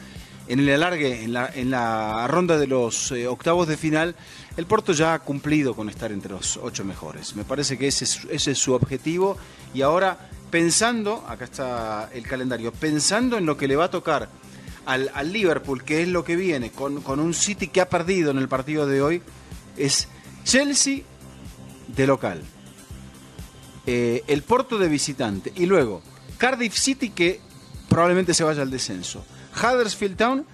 en 0.51 0.59
el 0.59 0.69
alargue, 0.71 1.23
en 1.23 1.33
la, 1.33 1.49
en 1.55 1.71
la 1.71 2.27
ronda 2.27 2.59
de 2.59 2.67
los 2.67 3.13
eh, 3.13 3.29
octavos 3.29 3.69
de 3.69 3.77
final, 3.77 4.17
el 4.57 4.67
Porto 4.67 4.93
ya 4.93 5.15
ha 5.15 5.19
cumplido 5.21 5.75
con 5.75 5.89
estar 5.89 6.11
entre 6.11 6.33
los 6.33 6.57
ocho 6.57 6.85
mejores. 6.85 7.37
Me 7.37 7.45
parece 7.45 7.79
que 7.79 7.87
ese 7.87 8.05
es, 8.05 8.27
ese 8.29 8.51
es 8.51 8.59
su 8.59 8.73
objetivo 8.73 9.39
y 9.73 9.83
ahora 9.83 10.29
pensando, 10.51 11.25
acá 11.29 11.45
está 11.45 12.11
el 12.13 12.27
calendario, 12.27 12.73
pensando 12.73 13.39
en 13.39 13.47
lo 13.47 13.57
que 13.57 13.69
le 13.69 13.77
va 13.77 13.85
a 13.85 13.91
tocar 13.91 14.29
al, 14.91 15.33
Liverpool, 15.33 15.85
que 15.85 16.03
es 16.03 16.09
lo 16.09 16.25
que 16.25 16.37
viene, 16.37 16.71
con, 16.71 17.03
un 17.07 17.35
City 17.35 17.69
que 17.69 17.81
ha 17.81 17.89
perdido 17.89 18.31
en 18.31 18.39
el 18.39 18.49
partido 18.49 18.87
de 18.87 19.03
hoy, 19.03 19.23
es 19.77 20.09
Chelsea 20.45 21.03
de 21.89 22.07
local, 22.07 22.43
eh, 23.87 24.25
el 24.27 24.43
Porto 24.43 24.79
de 24.79 24.89
visitante 24.89 25.53
y 25.57 25.67
luego 25.67 26.03
Cardiff 26.39 26.75
City 26.75 27.11
que 27.11 27.41
probablemente 27.89 28.35
se 28.35 28.45
vaya 28.45 28.63
al 28.63 28.71
descenso, 28.71 29.25
Huddersfield 29.57 30.17
Town 30.17 30.47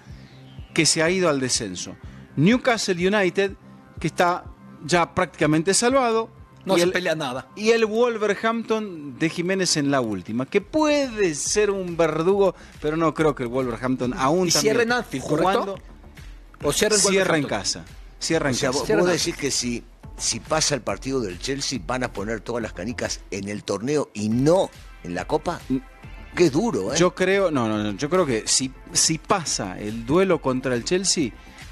que 0.73 0.85
se 0.85 1.01
ha 1.01 1.09
ido 1.09 1.29
al 1.29 1.39
descenso, 1.39 1.95
Newcastle 2.35 3.07
United 3.07 3.53
que 3.99 4.07
está 4.07 4.45
ya 4.85 5.15
prácticamente 5.15 5.73
salvado, 5.73 6.29
no 6.67 6.77
se 6.77 6.87
pelea 6.87 7.15
nada. 7.15 7.47
Y 7.55 7.71
el 7.71 7.85
Wolverhampton 7.85 9.17
de 9.17 9.29
Jiménez 9.29 9.77
en 9.77 9.91
la 9.91 10.01
última, 10.01 10.45
que 10.45 10.61
puede 10.61 11.33
ser 11.35 11.71
un 11.71 11.97
verdugo, 11.97 12.55
pero 12.81 12.97
no 12.97 13.13
creo 13.13 13.33
que 13.35 13.43
el 13.43 13.49
Wolverhampton 13.49 14.13
aún 14.15 14.47
¿Y 14.47 14.51
cierra 14.51 14.83
en 14.83 14.91
Anfield, 14.91 15.23
jugando, 15.23 15.79
¿O 16.63 16.73
cierra, 16.73 16.95
en, 16.95 17.01
cierra 17.01 17.37
en 17.37 17.45
casa. 17.45 17.85
O 18.19 18.53
sea, 18.53 18.71
vos, 18.71 18.87
decís 19.07 19.35
que 19.35 19.51
si, 19.51 19.83
si 20.17 20.39
pasa 20.39 20.75
el 20.75 20.81
partido 20.81 21.21
del 21.21 21.39
Chelsea 21.39 21.79
van 21.85 22.03
a 22.03 22.11
poner 22.11 22.41
todas 22.41 22.61
las 22.61 22.73
canicas 22.73 23.21
en 23.31 23.47
el 23.47 23.63
torneo 23.63 24.09
y 24.13 24.29
no 24.29 24.69
en 25.03 25.13
la 25.15 25.25
Copa. 25.25 25.61
Qué 26.35 26.49
duro, 26.49 26.93
¿eh? 26.93 26.97
Yo 26.97 27.15
creo, 27.15 27.51
no, 27.51 27.67
no, 27.67 27.77
no, 27.81 27.91
yo 27.91 28.09
creo 28.09 28.25
que 28.25 28.47
si, 28.47 28.71
si 28.91 29.17
pasa 29.17 29.79
el 29.79 30.05
duelo 30.05 30.41
contra 30.41 30.75
el 30.75 30.83
Chelsea, 30.83 31.31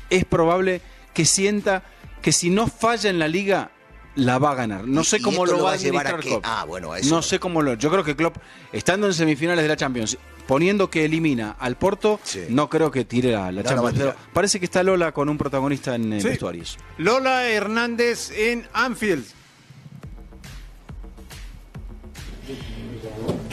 es 0.10 0.26
probable 0.26 0.82
que 1.14 1.26
sienta 1.26 1.84
que 2.22 2.32
si 2.32 2.50
no 2.50 2.68
falla 2.68 3.10
en 3.10 3.20
la 3.20 3.28
liga, 3.28 3.72
la 4.16 4.40
va 4.40 4.52
a 4.52 4.56
ganar. 4.56 4.88
No 4.88 5.04
sé 5.04 5.22
cómo 5.22 5.46
lo, 5.46 5.64
va 5.64 5.72
a 5.72 5.74
administrar 5.76 6.20
Klopp. 6.20 6.44
Ah, 6.46 6.66
bueno, 6.66 6.92
No 7.06 7.22
sé 7.22 7.40
cómo 7.40 7.62
lo. 7.62 7.74
Yo 7.76 7.92
creo 7.92 8.04
que 8.04 8.16
Klopp, 8.16 8.38
estando 8.72 9.08
en 9.08 9.14
semifinales 9.14 9.64
de 9.64 9.70
la 9.70 9.76
Champions, 9.76 10.18
poniendo 10.48 10.90
que 10.90 11.06
elimina 11.06 11.56
al 11.60 11.78
Porto, 11.78 12.20
no 12.50 12.70
creo 12.70 12.92
que 12.92 13.06
tire 13.06 13.32
la, 13.32 13.64
Champions. 13.64 14.16
parece 14.34 14.60
que 14.60 14.66
está 14.66 14.84
Lola 14.84 15.12
con 15.12 15.30
un 15.30 15.38
protagonista 15.38 15.96
en 15.96 16.22
sí. 16.22 16.28
vestuarios. 16.28 16.78
Lola 16.98 17.50
Hernández 17.50 18.32
en 18.32 18.68
Anfield. 18.74 19.26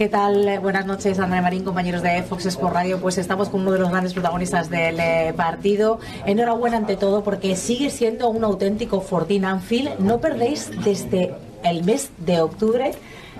¿Qué 0.03 0.09
tal? 0.09 0.59
Buenas 0.59 0.85
noches, 0.85 1.17
André 1.21 1.41
Marín, 1.41 1.63
compañeros 1.63 2.03
de 2.03 2.25
Fox 2.25 2.47
Sport 2.47 2.75
Radio. 2.75 2.99
Pues 3.01 3.19
estamos 3.19 3.49
con 3.49 3.61
uno 3.61 3.71
de 3.71 3.79
los 3.79 3.89
grandes 3.89 4.13
protagonistas 4.13 4.69
del 4.69 4.99
eh, 4.99 5.33
partido. 5.37 6.01
Enhorabuena 6.27 6.79
ante 6.79 6.97
todo 6.97 7.23
porque 7.23 7.55
sigue 7.55 7.89
siendo 7.89 8.29
un 8.29 8.43
auténtico 8.43 9.01
Fortín 9.01 9.45
Anfield. 9.45 10.01
No 10.01 10.21
perdéis 10.21 10.73
desde 10.85 11.37
el 11.63 11.85
mes 11.85 12.11
de 12.19 12.41
octubre, 12.41 12.91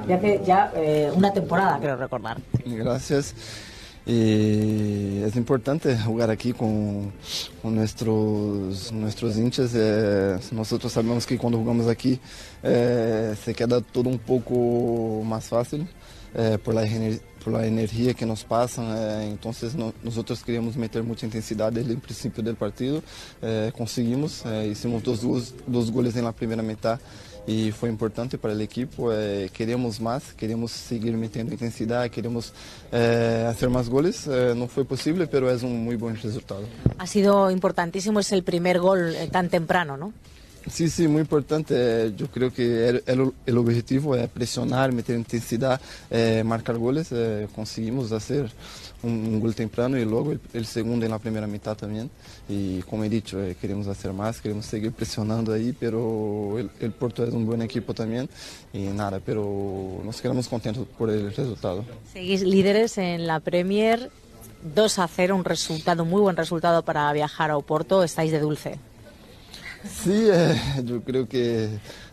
ya 0.07 0.21
que 0.21 0.41
ya 0.47 0.73
eh, 0.77 1.11
una 1.13 1.33
temporada, 1.33 1.81
creo 1.81 1.97
recordar. 1.97 2.39
Gracias. 2.65 3.35
Y 4.07 5.21
es 5.25 5.35
importante 5.35 5.99
jugar 5.99 6.31
aquí 6.31 6.53
con, 6.53 7.13
con 7.61 7.75
nuestros, 7.75 8.93
nuestros 8.93 9.37
hinchas. 9.37 9.73
Eh, 9.75 10.39
nosotros 10.53 10.93
sabemos 10.93 11.27
que 11.27 11.37
cuando 11.37 11.59
jugamos 11.59 11.89
aquí 11.89 12.21
se 12.63 13.53
queda 13.53 13.81
todo 13.81 14.09
un 14.09 14.21
poco 14.21 15.25
más 15.25 15.47
fácil. 15.47 15.89
Eh, 16.35 16.57
por, 16.65 16.73
la, 16.73 16.89
por 17.45 17.53
la 17.53 17.67
energía 17.67 18.15
que 18.15 18.25
nos 18.25 18.45
pasan. 18.45 18.87
Eh, 18.97 19.29
entonces 19.31 19.75
no, 19.75 19.93
nosotros 20.03 20.43
queríamos 20.43 20.77
meter 20.77 21.03
mucha 21.03 21.27
intensidad 21.27 21.71
desde 21.71 21.93
el 21.93 21.99
principio 21.99 22.43
del 22.43 22.57
partido. 22.57 23.03
Eh, 23.43 23.71
conseguimos, 23.77 24.45
hicimos 24.71 25.03
dos, 25.03 25.21
dos, 25.21 25.55
dos, 25.67 25.91
goles 25.91 26.17
en 26.17 26.25
la 26.25 26.33
primera 26.33 26.63
mitad 26.63 26.99
y 27.47 27.71
fue 27.71 27.91
importante 27.91 28.39
para 28.39 28.55
el 28.55 28.61
equipo. 28.63 29.11
queríamos 29.53 30.01
más, 30.01 30.33
queríamos 30.33 30.71
seguir 30.71 31.15
metiendo 31.17 31.53
intensidad, 31.53 32.09
queríamos 32.09 32.55
hacer 32.91 33.69
más 33.69 33.89
goles. 33.91 34.29
no 34.29 34.69
fue 34.69 34.85
posible, 34.85 35.27
pero 35.27 35.51
es 35.51 35.63
un 35.65 35.85
muy 35.85 35.97
buen 35.97 36.17
resultado. 36.17 36.63
Ha 36.99 37.07
sido 37.07 37.51
importantísimo, 37.51 38.21
es 38.21 38.31
el 38.31 38.45
primer 38.45 38.79
gol 38.79 39.15
tan 39.33 39.49
temprano, 39.49 39.97
¿no? 39.97 40.13
Sí, 40.71 40.89
sí, 40.89 41.09
muy 41.09 41.23
importante. 41.23 42.13
Yo 42.17 42.29
creo 42.29 42.53
que 42.53 42.89
el, 42.89 43.33
el, 43.47 43.59
objetivo 43.59 44.15
es 44.15 44.29
presionar, 44.29 44.93
meter 44.93 45.17
intensidad, 45.17 45.81
eh, 46.11 46.43
marcar 46.45 46.79
goles. 46.79 47.09
Eh, 47.11 47.49
conseguimos 47.55 48.13
hacer 48.13 48.51
un, 49.03 49.41
gol 49.41 49.55
temprano 49.55 49.99
y 49.99 50.05
luego 50.05 50.33
el, 50.33 50.41
el, 50.53 50.67
segundo 50.67 51.05
en 51.05 51.11
la 51.11 51.19
primera 51.19 51.47
mitad 51.47 51.77
también. 51.77 52.11
Y 52.49 52.81
como 52.83 53.05
he 53.05 53.09
dicho, 53.09 53.43
eh, 53.43 53.57
queremos 53.61 53.89
hacer 53.89 54.13
más, 54.13 54.41
queremos 54.41 54.67
seguir 54.67 54.93
presionando 54.93 55.53
ahí, 55.53 55.75
pero 55.79 56.59
el, 56.59 56.71
el, 56.81 56.93
Porto 56.93 57.25
es 57.25 57.33
un 57.33 57.45
buen 57.45 57.63
equipo 57.63 57.93
también. 57.93 58.29
Y 58.73 58.83
nada, 58.83 59.21
pero 59.25 60.01
nos 60.05 60.21
quedamos 60.21 60.49
contentos 60.49 60.87
por 60.97 61.11
el 61.11 61.35
resultado. 61.35 61.85
Seguís 62.13 62.43
líderes 62.43 62.99
en 62.99 63.27
la 63.27 63.41
Premier. 63.41 64.11
2 64.63 64.99
a 65.01 65.09
0, 65.09 65.35
un 65.35 65.45
resultado, 65.45 66.05
muy 66.05 66.21
buen 66.21 66.37
resultado 66.37 66.85
para 66.85 67.13
viajar 67.13 67.51
a 67.51 67.57
Oporto. 67.57 68.05
Estáis 68.05 68.31
de 68.31 68.39
dulce. 68.39 68.79
Sí, 69.85 70.29
eh, 70.31 70.57
yo 70.85 71.03
creo 71.03 71.29
que 71.29 71.69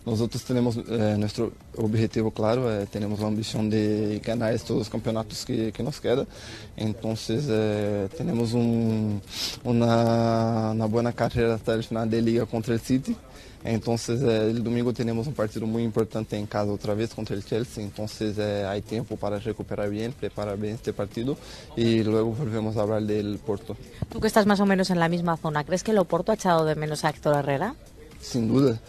nosotros 0.05 0.43
tenemos 0.43 0.77
eh, 0.77 1.15
nuestro 1.19 1.51
objetivo 1.77 2.31
claro, 2.31 2.71
eh, 2.73 2.87
tenemos 2.91 3.19
la 3.19 3.27
ambición 3.27 3.69
de 3.69 4.19
ganar 4.25 4.53
estos 4.53 4.89
campeonatos 4.89 5.45
que, 5.45 5.71
que 5.71 5.83
nos 5.83 6.01
quedan, 6.01 6.27
entonces 6.75 7.45
eh, 7.47 8.09
tenemos 8.17 8.53
un, 8.53 9.21
una, 9.63 10.71
una, 10.71 10.85
buena 10.85 11.13
carrera 11.13 11.55
hasta 11.55 11.75
el 11.75 11.83
final 11.83 12.09
de 12.09 12.21
liga 12.21 12.45
contra 12.47 12.73
el 12.73 12.79
City. 12.79 13.15
Entonces, 13.63 14.21
eh, 14.21 14.49
el 14.49 14.63
domingo 14.63 14.93
tenemos 14.93 15.27
un 15.27 15.33
partido 15.33 15.65
muy 15.67 15.83
importante 15.83 16.37
en 16.37 16.45
casa 16.45 16.71
otra 16.71 16.93
vez 16.93 17.13
contra 17.13 17.35
el 17.35 17.43
Chelsea. 17.43 17.83
Entonces, 17.83 18.37
eh, 18.37 18.65
hay 18.65 18.81
tiempo 18.81 19.17
para 19.17 19.39
recuperar 19.39 19.89
bien, 19.89 20.13
preparar 20.13 20.57
bien 20.57 20.75
este 20.75 20.93
partido 20.93 21.37
y 21.75 22.03
luego 22.03 22.31
volvemos 22.31 22.77
a 22.77 22.81
hablar 22.81 23.03
del 23.03 23.39
Porto. 23.39 23.75
Tú 24.09 24.19
que 24.19 24.27
estás 24.27 24.45
más 24.45 24.59
o 24.59 24.65
menos 24.65 24.89
en 24.89 24.99
la 24.99 25.09
misma 25.09 25.37
zona, 25.37 25.63
¿crees 25.63 25.83
que 25.83 25.91
el 25.91 25.97
Oporto 25.97 26.31
ha 26.31 26.35
echado 26.35 26.65
de 26.65 26.75
menos 26.75 27.03
a 27.03 27.09
Héctor 27.09 27.37
Herrera? 27.37 27.75
Sin 28.21 28.47
duda. 28.47 28.79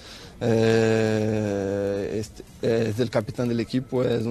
Eh, 0.41 2.21
este, 2.21 2.89
es 2.91 2.99
el 2.99 3.11
capitán 3.11 3.49
del 3.49 3.61
equipo, 3.61 4.03
es 4.03 4.25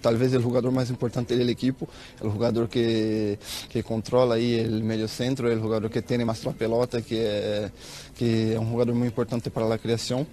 tal 0.00 0.16
vez 0.16 0.32
el 0.32 0.42
jugador 0.42 0.72
más 0.72 0.90
importante 0.90 1.36
del 1.36 1.48
equipo, 1.50 1.88
el 2.22 2.30
jugador 2.30 2.68
que, 2.68 3.38
que 3.70 3.82
controla 3.82 4.34
ahí 4.34 4.58
el 4.58 4.82
medio 4.82 5.08
centro, 5.08 5.50
el 5.50 5.60
jugador 5.60 5.90
que 5.90 6.02
tiene 6.02 6.24
más 6.24 6.44
la 6.44 6.52
pelota, 6.52 7.02
que, 7.02 7.70
que 8.16 8.52
es 8.52 8.58
un 8.58 8.70
jugador 8.70 8.94
muy 8.94 9.08
importante 9.08 9.50
para 9.50 9.68
la 9.68 9.78
creación. 9.78 10.26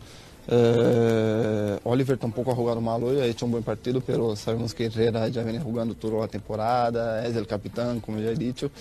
Uh, 0.52 1.78
Oliver 1.84 2.18
tampoco 2.18 2.52
ha 2.52 2.56
jugado 2.56 2.82
mal 2.82 3.04
hoy, 3.04 3.20
ha 3.20 3.26
hecho 3.26 3.46
un 3.46 3.52
buen 3.52 3.64
partido, 3.64 4.02
pero 4.02 4.36
sabemos 4.36 4.74
que 4.74 4.86
Herrera 4.86 5.28
ya 5.28 5.44
viene 5.44 5.60
jugando 5.60 5.94
toda 5.94 6.22
la 6.22 6.28
temporada, 6.28 7.24
es 7.24 7.36
el 7.36 7.46
capitán, 7.46 8.00
como 8.00 8.20
ya 8.20 8.32
he 8.32 8.36
dicho. 8.36 8.72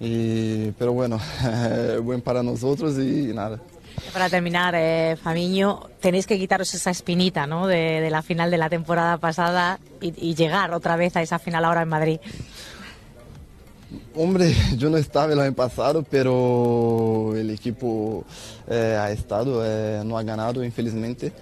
Y, 0.00 0.70
bueno, 0.70 1.20
buen 2.02 2.22
para 2.22 2.42
nosotros 2.42 2.96
y 2.98 3.34
nada. 3.34 3.60
Para 4.12 4.28
terminar, 4.30 4.74
eh, 4.76 5.16
Famiño, 5.22 5.88
tenéis 6.00 6.26
que 6.26 6.38
quitaros 6.38 6.72
esa 6.74 6.90
espinita 6.90 7.46
¿no? 7.46 7.66
de, 7.66 8.00
de 8.00 8.10
la 8.10 8.22
final 8.22 8.50
de 8.50 8.58
la 8.58 8.68
temporada 8.68 9.18
pasada 9.18 9.78
y, 10.00 10.14
y, 10.16 10.34
llegar 10.34 10.72
otra 10.72 10.96
vez 10.96 11.16
a 11.16 11.22
esa 11.22 11.38
final 11.38 11.64
ahora 11.64 11.82
en 11.82 11.88
Madrid. 11.88 12.20
Hombre, 14.14 14.52
yo 14.76 14.90
no 14.90 14.96
estaba 14.96 15.32
el 15.32 15.40
año 15.40 15.54
pasado, 15.54 16.04
pero 16.08 17.34
el 17.36 17.50
equipo 17.50 18.24
eh, 18.66 18.96
ha 18.98 19.10
estado, 19.10 19.62
eh, 19.64 20.02
no 20.04 20.18
ha 20.18 20.22
ganado, 20.22 20.64
infelizmente. 20.64 21.32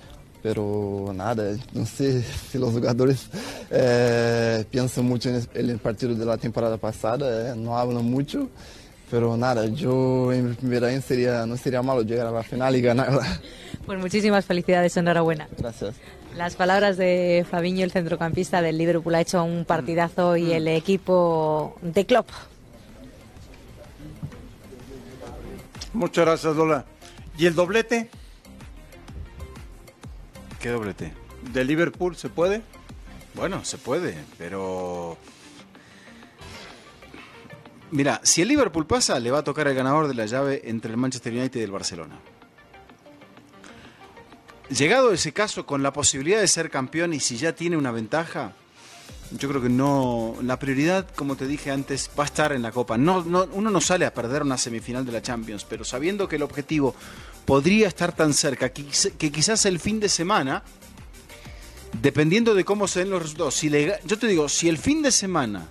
Pero 0.42 1.10
nada, 1.14 1.56
no 1.72 1.86
sé 1.86 2.22
si 2.50 2.58
los 2.58 2.72
jugadores 2.72 3.28
eh, 3.70 4.64
piensan 4.70 5.06
mucho 5.06 5.30
en 5.30 5.44
el 5.54 5.78
partido 5.78 6.14
de 6.14 6.24
la 6.24 6.36
temporada 6.36 6.76
pasada, 6.76 7.54
no 7.56 7.76
hablan 7.76 8.04
mucho. 8.04 8.48
Pero 9.10 9.36
nada, 9.36 9.66
yo 9.66 10.32
en 10.32 10.50
mi 10.50 10.54
primer 10.54 10.84
año 10.84 11.00
sería, 11.00 11.46
no 11.46 11.56
sería 11.56 11.80
malo 11.82 12.02
llegar 12.02 12.26
a 12.26 12.30
la 12.32 12.42
final 12.42 12.74
y 12.74 12.80
ganarla. 12.80 13.40
Pues 13.84 14.00
muchísimas 14.00 14.44
felicidades, 14.44 14.96
enhorabuena. 14.96 15.48
Gracias. 15.56 15.94
Las 16.36 16.56
palabras 16.56 16.96
de 16.96 17.46
Fabiño, 17.48 17.84
el 17.84 17.92
centrocampista 17.92 18.60
del 18.60 18.78
Liverpool, 18.78 19.14
ha 19.14 19.20
hecho 19.20 19.42
un 19.44 19.64
partidazo 19.64 20.36
y 20.36 20.52
el 20.52 20.66
equipo 20.68 21.76
de 21.82 22.04
Klopp. 22.04 22.28
Muchas 25.92 26.26
gracias, 26.26 26.56
Lola. 26.56 26.84
¿Y 27.38 27.46
el 27.46 27.54
doblete? 27.54 28.10
¿Qué 30.60 30.68
doblete? 30.68 31.12
¿De 31.52 31.64
Liverpool 31.64 32.16
se 32.16 32.28
puede? 32.28 32.60
Bueno, 33.34 33.64
se 33.64 33.78
puede, 33.78 34.16
pero 34.36 35.16
Mira, 37.90 38.20
si 38.24 38.42
el 38.42 38.48
Liverpool 38.48 38.86
pasa, 38.86 39.18
le 39.20 39.30
va 39.30 39.38
a 39.38 39.44
tocar 39.44 39.68
el 39.68 39.74
ganador 39.74 40.08
de 40.08 40.14
la 40.14 40.26
llave 40.26 40.62
entre 40.64 40.90
el 40.90 40.96
Manchester 40.96 41.32
United 41.32 41.60
y 41.60 41.62
el 41.62 41.70
Barcelona. 41.70 42.18
Llegado 44.68 45.12
ese 45.12 45.32
caso, 45.32 45.64
con 45.64 45.82
la 45.82 45.92
posibilidad 45.92 46.40
de 46.40 46.48
ser 46.48 46.70
campeón 46.70 47.14
y 47.14 47.20
si 47.20 47.36
ya 47.36 47.54
tiene 47.54 47.76
una 47.76 47.92
ventaja, 47.92 48.52
yo 49.30 49.48
creo 49.48 49.62
que 49.62 49.68
no. 49.68 50.34
La 50.42 50.58
prioridad, 50.58 51.08
como 51.14 51.36
te 51.36 51.46
dije 51.46 51.70
antes, 51.70 52.10
va 52.18 52.24
a 52.24 52.26
estar 52.26 52.52
en 52.52 52.62
la 52.62 52.72
Copa. 52.72 52.98
No, 52.98 53.22
no, 53.24 53.48
uno 53.52 53.70
no 53.70 53.80
sale 53.80 54.04
a 54.04 54.12
perder 54.12 54.42
una 54.42 54.58
semifinal 54.58 55.06
de 55.06 55.12
la 55.12 55.22
Champions, 55.22 55.64
pero 55.64 55.84
sabiendo 55.84 56.28
que 56.28 56.36
el 56.36 56.42
objetivo 56.42 56.96
podría 57.44 57.86
estar 57.86 58.14
tan 58.14 58.34
cerca, 58.34 58.70
que, 58.70 58.84
quizás 59.30 59.66
el 59.66 59.78
fin 59.78 60.00
de 60.00 60.08
semana, 60.08 60.64
dependiendo 62.02 62.54
de 62.54 62.64
cómo 62.64 62.88
se 62.88 63.00
den 63.00 63.10
los 63.10 63.22
resultados, 63.22 63.60
yo 64.04 64.18
te 64.18 64.26
digo, 64.26 64.48
si 64.48 64.68
el 64.68 64.78
fin 64.78 65.02
de 65.02 65.12
semana 65.12 65.68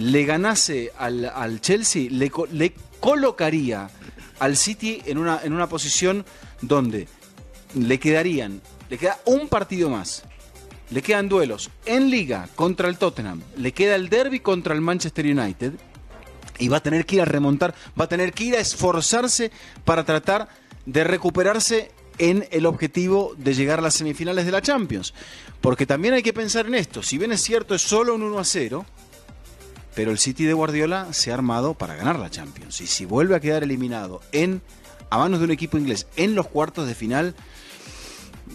le 0.00 0.24
ganase 0.24 0.92
al, 0.96 1.60
Chelsea, 1.60 2.08
le, 2.10 2.32
le, 2.52 2.74
colocaría 3.00 3.90
al 4.38 4.56
City 4.56 5.02
en 5.04 5.18
una, 5.18 5.40
en 5.42 5.52
una 5.52 5.68
posición 5.68 6.24
donde 6.62 7.06
le 7.74 8.00
quedarían, 8.00 8.62
le 8.88 8.98
queda 8.98 9.18
un 9.26 9.48
partido 9.48 9.90
más. 9.90 10.24
Le 10.90 11.02
quedan 11.02 11.28
duelos 11.28 11.70
en 11.86 12.10
liga 12.10 12.48
contra 12.56 12.88
el 12.88 12.98
Tottenham, 12.98 13.40
le 13.56 13.70
queda 13.70 13.94
el 13.94 14.08
derby 14.08 14.40
contra 14.40 14.74
el 14.74 14.80
Manchester 14.80 15.24
United 15.24 15.74
y 16.58 16.66
va 16.66 16.78
a 16.78 16.82
tener 16.82 17.06
que 17.06 17.16
ir 17.16 17.22
a 17.22 17.26
remontar, 17.26 17.74
va 17.98 18.06
a 18.06 18.08
tener 18.08 18.32
que 18.32 18.44
ir 18.44 18.56
a 18.56 18.60
esforzarse 18.60 19.52
para 19.84 20.04
tratar 20.04 20.48
de 20.86 21.04
recuperarse 21.04 21.92
en 22.18 22.44
el 22.50 22.66
objetivo 22.66 23.34
de 23.38 23.54
llegar 23.54 23.78
a 23.78 23.82
las 23.82 23.94
semifinales 23.94 24.46
de 24.46 24.50
la 24.50 24.62
Champions. 24.62 25.14
Porque 25.60 25.86
también 25.86 26.14
hay 26.14 26.24
que 26.24 26.32
pensar 26.32 26.66
en 26.66 26.74
esto, 26.74 27.04
si 27.04 27.18
bien 27.18 27.30
es 27.30 27.40
cierto 27.40 27.76
es 27.76 27.82
solo 27.82 28.16
un 28.16 28.24
1 28.24 28.38
a 28.40 28.44
0, 28.44 28.84
pero 29.94 30.10
el 30.10 30.18
City 30.18 30.44
de 30.44 30.52
Guardiola 30.52 31.12
se 31.12 31.30
ha 31.30 31.34
armado 31.34 31.74
para 31.74 31.94
ganar 31.96 32.18
la 32.18 32.30
Champions. 32.30 32.80
Y 32.80 32.86
si 32.86 33.04
vuelve 33.04 33.34
a 33.36 33.40
quedar 33.40 33.62
eliminado 33.62 34.20
en 34.32 34.62
a 35.10 35.18
manos 35.18 35.40
de 35.40 35.46
un 35.46 35.50
equipo 35.50 35.76
inglés 35.78 36.06
en 36.16 36.34
los 36.34 36.46
cuartos 36.46 36.86
de 36.86 36.94
final, 36.94 37.34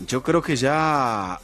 yo 0.08 0.24
creo 0.24 0.42
que 0.42 0.56
ya 0.56 1.40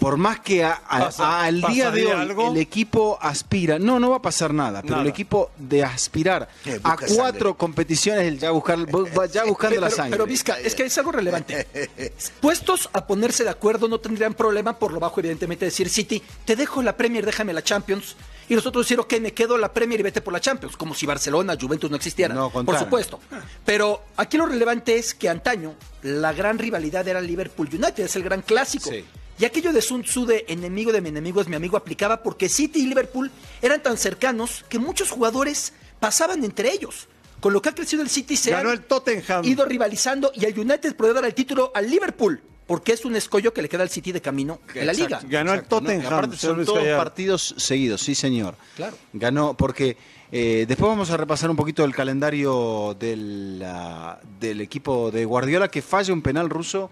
por 0.00 0.16
más 0.16 0.40
que 0.40 0.64
a- 0.64 0.72
a- 0.88 0.98
Pasa- 1.04 1.42
al 1.44 1.60
día 1.60 1.92
de 1.92 2.02
¿pasaría 2.02 2.16
hoy 2.16 2.20
algo? 2.22 2.50
el 2.50 2.56
equipo 2.56 3.16
aspira, 3.22 3.78
no, 3.78 4.00
no 4.00 4.10
va 4.10 4.16
a 4.16 4.22
pasar 4.22 4.52
nada, 4.52 4.82
pero 4.82 4.94
Nada. 4.94 5.02
el 5.04 5.08
equipo 5.10 5.52
de 5.56 5.84
aspirar 5.84 6.48
Eh, 6.64 6.80
a 6.82 6.96
cuatro 6.96 7.50
sangre. 7.50 7.54
competiciones, 7.56 8.26
el 8.26 8.40
ya, 8.40 8.50
buscar, 8.50 8.78
bu- 8.80 9.30
ya 9.30 9.44
buscando 9.44 9.80
la 9.80 9.86
pero, 9.86 9.96
sangre. 9.96 10.10
pero 10.10 10.26
Vizca, 10.26 10.58
es 10.58 10.74
que 10.74 10.82
es 10.86 10.98
algo 10.98 11.12
relevante. 11.12 11.68
Puestos 12.40 12.90
a 12.92 13.06
ponerse 13.06 13.44
de 13.44 13.50
acuerdo, 13.50 13.86
no 13.86 14.00
tendrían 14.00 14.34
problema 14.34 14.76
por 14.76 14.92
lo 14.92 14.98
bajo, 14.98 15.20
evidentemente, 15.20 15.66
decir 15.66 15.88
City, 15.88 16.20
te 16.44 16.56
dejo 16.56 16.82
la 16.82 16.96
Premier, 16.96 17.24
déjame 17.24 17.52
la 17.52 17.62
Champions. 17.62 18.16
Y 18.48 18.54
nosotros 18.54 18.84
decir, 18.84 18.98
ok, 19.00 19.14
me 19.20 19.32
quedo 19.32 19.56
la 19.56 19.72
Premier 19.72 20.00
y 20.00 20.02
vete 20.02 20.20
por 20.20 20.32
la 20.32 20.40
Champions, 20.40 20.76
como 20.76 20.94
si 20.94 21.06
Barcelona, 21.06 21.56
Juventus 21.60 21.90
no 21.90 21.96
existieran. 21.96 22.36
No, 22.36 22.50
por 22.50 22.78
supuesto. 22.78 23.20
Pero 23.64 24.02
aquí 24.16 24.36
lo 24.36 24.46
relevante 24.46 24.96
es 24.96 25.14
que 25.14 25.28
antaño 25.28 25.74
la 26.02 26.32
gran 26.32 26.58
rivalidad 26.58 27.06
era 27.06 27.20
Liverpool 27.20 27.68
United, 27.72 28.04
es 28.04 28.16
el 28.16 28.22
gran 28.22 28.42
clásico. 28.42 28.90
Sí. 28.90 29.04
Y 29.38 29.44
aquello 29.44 29.72
de 29.72 29.80
Sun 29.80 30.02
Tzu 30.02 30.26
de 30.26 30.44
enemigo 30.48 30.92
de 30.92 31.00
mi 31.00 31.08
enemigo 31.08 31.40
es 31.40 31.48
mi 31.48 31.56
amigo 31.56 31.76
aplicaba 31.76 32.22
porque 32.22 32.48
City 32.48 32.80
y 32.82 32.86
Liverpool 32.86 33.30
eran 33.60 33.82
tan 33.82 33.96
cercanos 33.96 34.64
que 34.68 34.78
muchos 34.78 35.10
jugadores 35.10 35.72
pasaban 35.98 36.44
entre 36.44 36.72
ellos. 36.72 37.08
Con 37.40 37.52
lo 37.52 37.60
que 37.60 37.70
ha 37.70 37.74
crecido 37.74 38.02
el 38.02 38.10
City 38.10 38.36
se 38.36 38.50
Ganó 38.52 38.70
han 38.70 38.76
el 38.76 38.84
Tottenham. 38.84 39.44
ido 39.44 39.64
rivalizando 39.64 40.30
y 40.34 40.44
el 40.44 40.56
United 40.56 40.94
puede 40.94 41.12
dar 41.12 41.24
el 41.24 41.34
título 41.34 41.72
al 41.74 41.90
Liverpool 41.90 42.40
porque 42.72 42.92
es 42.92 43.04
un 43.04 43.14
escollo 43.16 43.52
que 43.52 43.60
le 43.60 43.68
queda 43.68 43.82
al 43.82 43.90
City 43.90 44.12
de 44.12 44.22
camino 44.22 44.60
en 44.74 44.86
la 44.86 44.94
liga. 44.94 45.20
Ganó 45.28 45.52
el. 45.52 45.64
Tottenham. 45.64 46.06
Aparte 46.06 46.38
son 46.38 46.64
todos 46.64 46.82
partidos 46.96 47.54
seguidos, 47.58 48.00
sí 48.00 48.14
señor. 48.14 48.54
Claro. 48.76 48.96
Ganó 49.12 49.54
porque 49.54 49.98
eh, 50.32 50.64
después 50.66 50.88
vamos 50.88 51.10
a 51.10 51.18
repasar 51.18 51.50
un 51.50 51.56
poquito 51.56 51.84
el 51.84 51.94
calendario 51.94 52.96
del, 52.98 53.62
ah, 53.62 54.18
del 54.40 54.62
equipo 54.62 55.10
de 55.10 55.26
Guardiola 55.26 55.68
que 55.68 55.82
falla 55.82 56.14
un 56.14 56.22
penal 56.22 56.48
ruso 56.48 56.90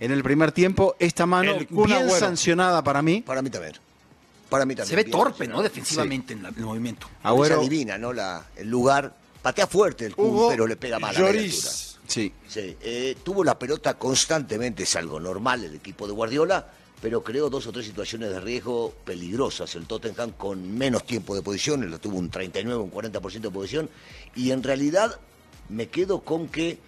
en 0.00 0.10
el 0.10 0.24
primer 0.24 0.50
tiempo. 0.50 0.96
Esta 0.98 1.26
mano 1.26 1.52
El 1.54 1.66
bien 1.70 1.92
Agüero. 1.92 2.18
sancionada 2.18 2.82
para 2.82 3.00
mí. 3.00 3.22
Para 3.24 3.40
mí 3.40 3.50
también. 3.50 3.74
Para 4.48 4.64
mí 4.66 4.74
también. 4.74 4.90
Se 4.90 4.96
ve 4.96 5.04
bien 5.04 5.16
torpe. 5.16 5.46
¿no? 5.46 5.62
Defensivamente 5.62 6.32
en 6.32 6.42
la- 6.42 6.48
el 6.48 6.56
movimiento. 6.64 7.06
Agüero, 7.22 7.54
Esa 7.60 7.62
divina, 7.70 7.98
¿no? 7.98 8.12
La, 8.12 8.46
el 8.56 8.68
lugar. 8.68 9.14
Patea 9.42 9.66
fuerte 9.68 10.04
el 10.06 10.16
Kun, 10.16 10.26
Hugo 10.26 10.48
pero 10.50 10.66
le 10.66 10.74
pega 10.76 10.98
mal 10.98 11.10
a 11.14 11.18
media 11.18 11.28
altura. 11.28 11.40
Lloris. 11.44 11.89
Sí. 12.10 12.32
Sí, 12.48 12.76
eh, 12.80 13.16
tuvo 13.22 13.44
la 13.44 13.58
pelota 13.58 13.94
constantemente, 13.98 14.82
es 14.82 14.96
algo 14.96 15.20
normal 15.20 15.64
el 15.64 15.74
equipo 15.76 16.06
de 16.06 16.12
Guardiola, 16.12 16.72
pero 17.00 17.22
creó 17.24 17.48
dos 17.48 17.66
o 17.66 17.72
tres 17.72 17.86
situaciones 17.86 18.30
de 18.30 18.40
riesgo 18.40 18.92
peligrosas. 19.04 19.74
El 19.76 19.86
Tottenham 19.86 20.32
con 20.32 20.76
menos 20.76 21.06
tiempo 21.06 21.34
de 21.34 21.42
posición, 21.42 21.82
él 21.82 21.98
tuvo 22.00 22.18
un 22.18 22.28
39, 22.28 22.82
un 22.82 22.90
40% 22.90 23.40
de 23.40 23.50
posición, 23.50 23.88
y 24.34 24.50
en 24.50 24.62
realidad 24.62 25.18
me 25.68 25.88
quedo 25.88 26.20
con 26.20 26.48
que 26.48 26.78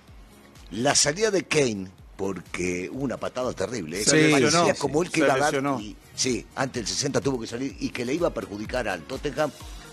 la 0.70 0.94
salida 0.94 1.30
de 1.30 1.44
Kane, 1.44 1.88
porque 2.16 2.90
hubo 2.92 3.04
una 3.04 3.16
patada 3.16 3.52
terrible, 3.52 4.02
¿eh? 4.02 4.04
Lesionó, 4.28 4.30
parecía 4.66 4.74
como 4.74 5.02
él 5.02 5.10
que 5.10 5.20
iba 5.20 5.34
a 5.34 5.38
dar, 5.38 5.50
y- 5.80 5.96
sí, 6.14 6.46
antes 6.56 6.82
del 6.82 6.86
60 6.86 7.20
tuvo 7.20 7.40
que 7.40 7.46
salir, 7.46 7.74
y 7.80 7.88
que 7.90 8.04
le 8.04 8.14
iba 8.14 8.28
a 8.28 8.34
perjudicar 8.34 8.88
al 8.88 9.02
Tottenham, 9.02 9.50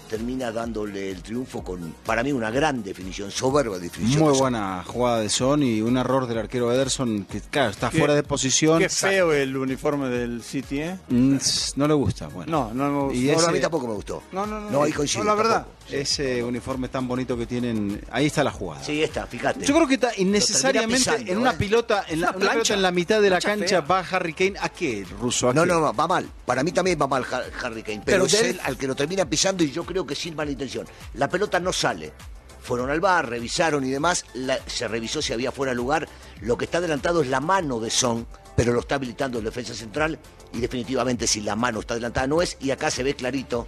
termina 0.09 0.51
dándole 0.51 1.11
el 1.11 1.21
triunfo 1.21 1.63
con, 1.63 1.93
para 2.05 2.23
mí, 2.23 2.31
una 2.31 2.49
gran 2.51 2.83
definición, 2.83 3.31
soberba 3.31 3.77
definición. 3.79 4.23
Muy 4.23 4.37
buena 4.37 4.83
jugada 4.85 5.19
de 5.19 5.29
Son 5.29 5.63
y 5.63 5.81
un 5.81 5.97
error 5.97 6.27
del 6.27 6.39
arquero 6.39 6.73
Ederson 6.73 7.25
que 7.25 7.39
claro, 7.41 7.69
está 7.69 7.89
Qué- 7.89 7.99
fuera 7.99 8.15
de 8.15 8.23
posición. 8.23 8.79
Qué 8.79 8.89
feo 8.89 9.31
el 9.31 9.55
uniforme 9.55 10.09
del 10.09 10.41
City, 10.43 10.81
¿eh? 10.81 10.97
Mm, 11.09 11.37
No 11.75 11.87
le 11.87 11.93
gusta. 11.93 12.27
Bueno. 12.27 12.71
No, 12.73 12.89
no 12.89 13.07
me 13.07 13.15
Y 13.15 13.27
No, 13.27 13.33
ese- 13.33 13.47
a 13.47 13.51
mí 13.51 13.59
tampoco 13.59 13.87
me 13.87 13.93
gustó. 13.93 14.23
No, 14.31 14.45
no, 14.45 14.59
no. 14.59 14.69
No, 14.69 14.83
ahí 14.83 14.91
coincido. 14.91 15.23
No, 15.23 15.29
la 15.29 15.35
verdad. 15.35 15.53
tampoco. 15.63 15.75
Ese 15.91 16.43
uniforme 16.43 16.87
tan 16.87 17.07
bonito 17.07 17.35
que 17.35 17.47
tienen, 17.47 17.99
ahí 18.11 18.27
está 18.27 18.43
la 18.43 18.51
jugada. 18.51 18.83
Sí, 18.83 19.01
está, 19.01 19.25
fíjate. 19.25 19.65
Yo 19.65 19.73
creo 19.73 19.87
que 19.87 19.95
está 19.95 20.11
innecesariamente 20.17 20.97
pisando, 20.99 21.31
en 21.31 21.37
una 21.39 21.51
¿eh? 21.51 21.55
pelota, 21.57 22.05
en 22.07 22.21
la, 22.21 22.27
una 22.29 22.37
una 22.37 22.39
pelota 22.39 22.53
plancha, 22.53 22.73
en 22.75 22.81
la 22.83 22.91
mitad 22.91 23.21
de 23.21 23.29
la 23.31 23.39
cancha 23.41 23.67
fea. 23.67 23.81
va 23.81 23.99
Harry 24.01 24.33
Kane. 24.33 24.53
¿A 24.61 24.69
qué, 24.69 25.05
ruso? 25.19 25.49
¿A 25.49 25.53
No, 25.53 25.63
qué? 25.63 25.67
no, 25.69 25.79
no, 25.79 25.93
va 25.93 26.07
mal. 26.07 26.29
Para 26.45 26.63
mí 26.63 26.71
también 26.71 26.99
va 27.01 27.07
mal 27.07 27.23
Har- 27.25 27.45
Harry 27.63 27.81
Kane. 27.81 28.01
Pero, 28.05 28.23
Pero 28.23 28.25
es 28.25 28.31
del- 28.33 28.45
él 28.51 28.59
al 28.63 28.77
que 28.77 28.87
lo 28.87 28.95
termina 28.95 29.25
pisando 29.25 29.63
y 29.63 29.71
yo 29.71 29.83
creo 29.83 29.98
que 30.05 30.15
sin 30.15 30.35
mala 30.35 30.51
intención. 30.51 30.87
La 31.13 31.29
pelota 31.29 31.59
no 31.59 31.71
sale. 31.73 32.13
Fueron 32.61 32.89
al 32.91 32.99
bar, 32.99 33.29
revisaron 33.29 33.83
y 33.85 33.89
demás. 33.89 34.25
la- 34.33 34.59
se 34.67 34.87
revisó 34.87 35.21
si 35.21 35.33
había 35.33 35.51
fuera 35.51 35.71
de 35.71 35.75
lugar. 35.77 36.07
Lo 36.41 36.57
que 36.57 36.65
está 36.65 36.77
adelantado 36.79 37.21
es 37.21 37.27
la 37.29 37.39
mano 37.39 37.79
de 37.79 37.89
Son, 37.89 38.27
pero 38.55 38.73
lo 38.73 38.81
está 38.81 38.95
habilitando 38.95 39.39
el 39.39 39.45
defensa 39.45 39.73
central. 39.73 40.19
Y 40.53 40.59
definitivamente 40.59 41.25
si 41.27 41.41
la 41.41 41.55
mano 41.55 41.79
está 41.79 41.93
adelantada 41.95 42.27
no 42.27 42.41
es. 42.41 42.57
Y 42.59 42.71
acá 42.71 42.91
se 42.91 43.01
ve 43.03 43.15
clarito 43.15 43.65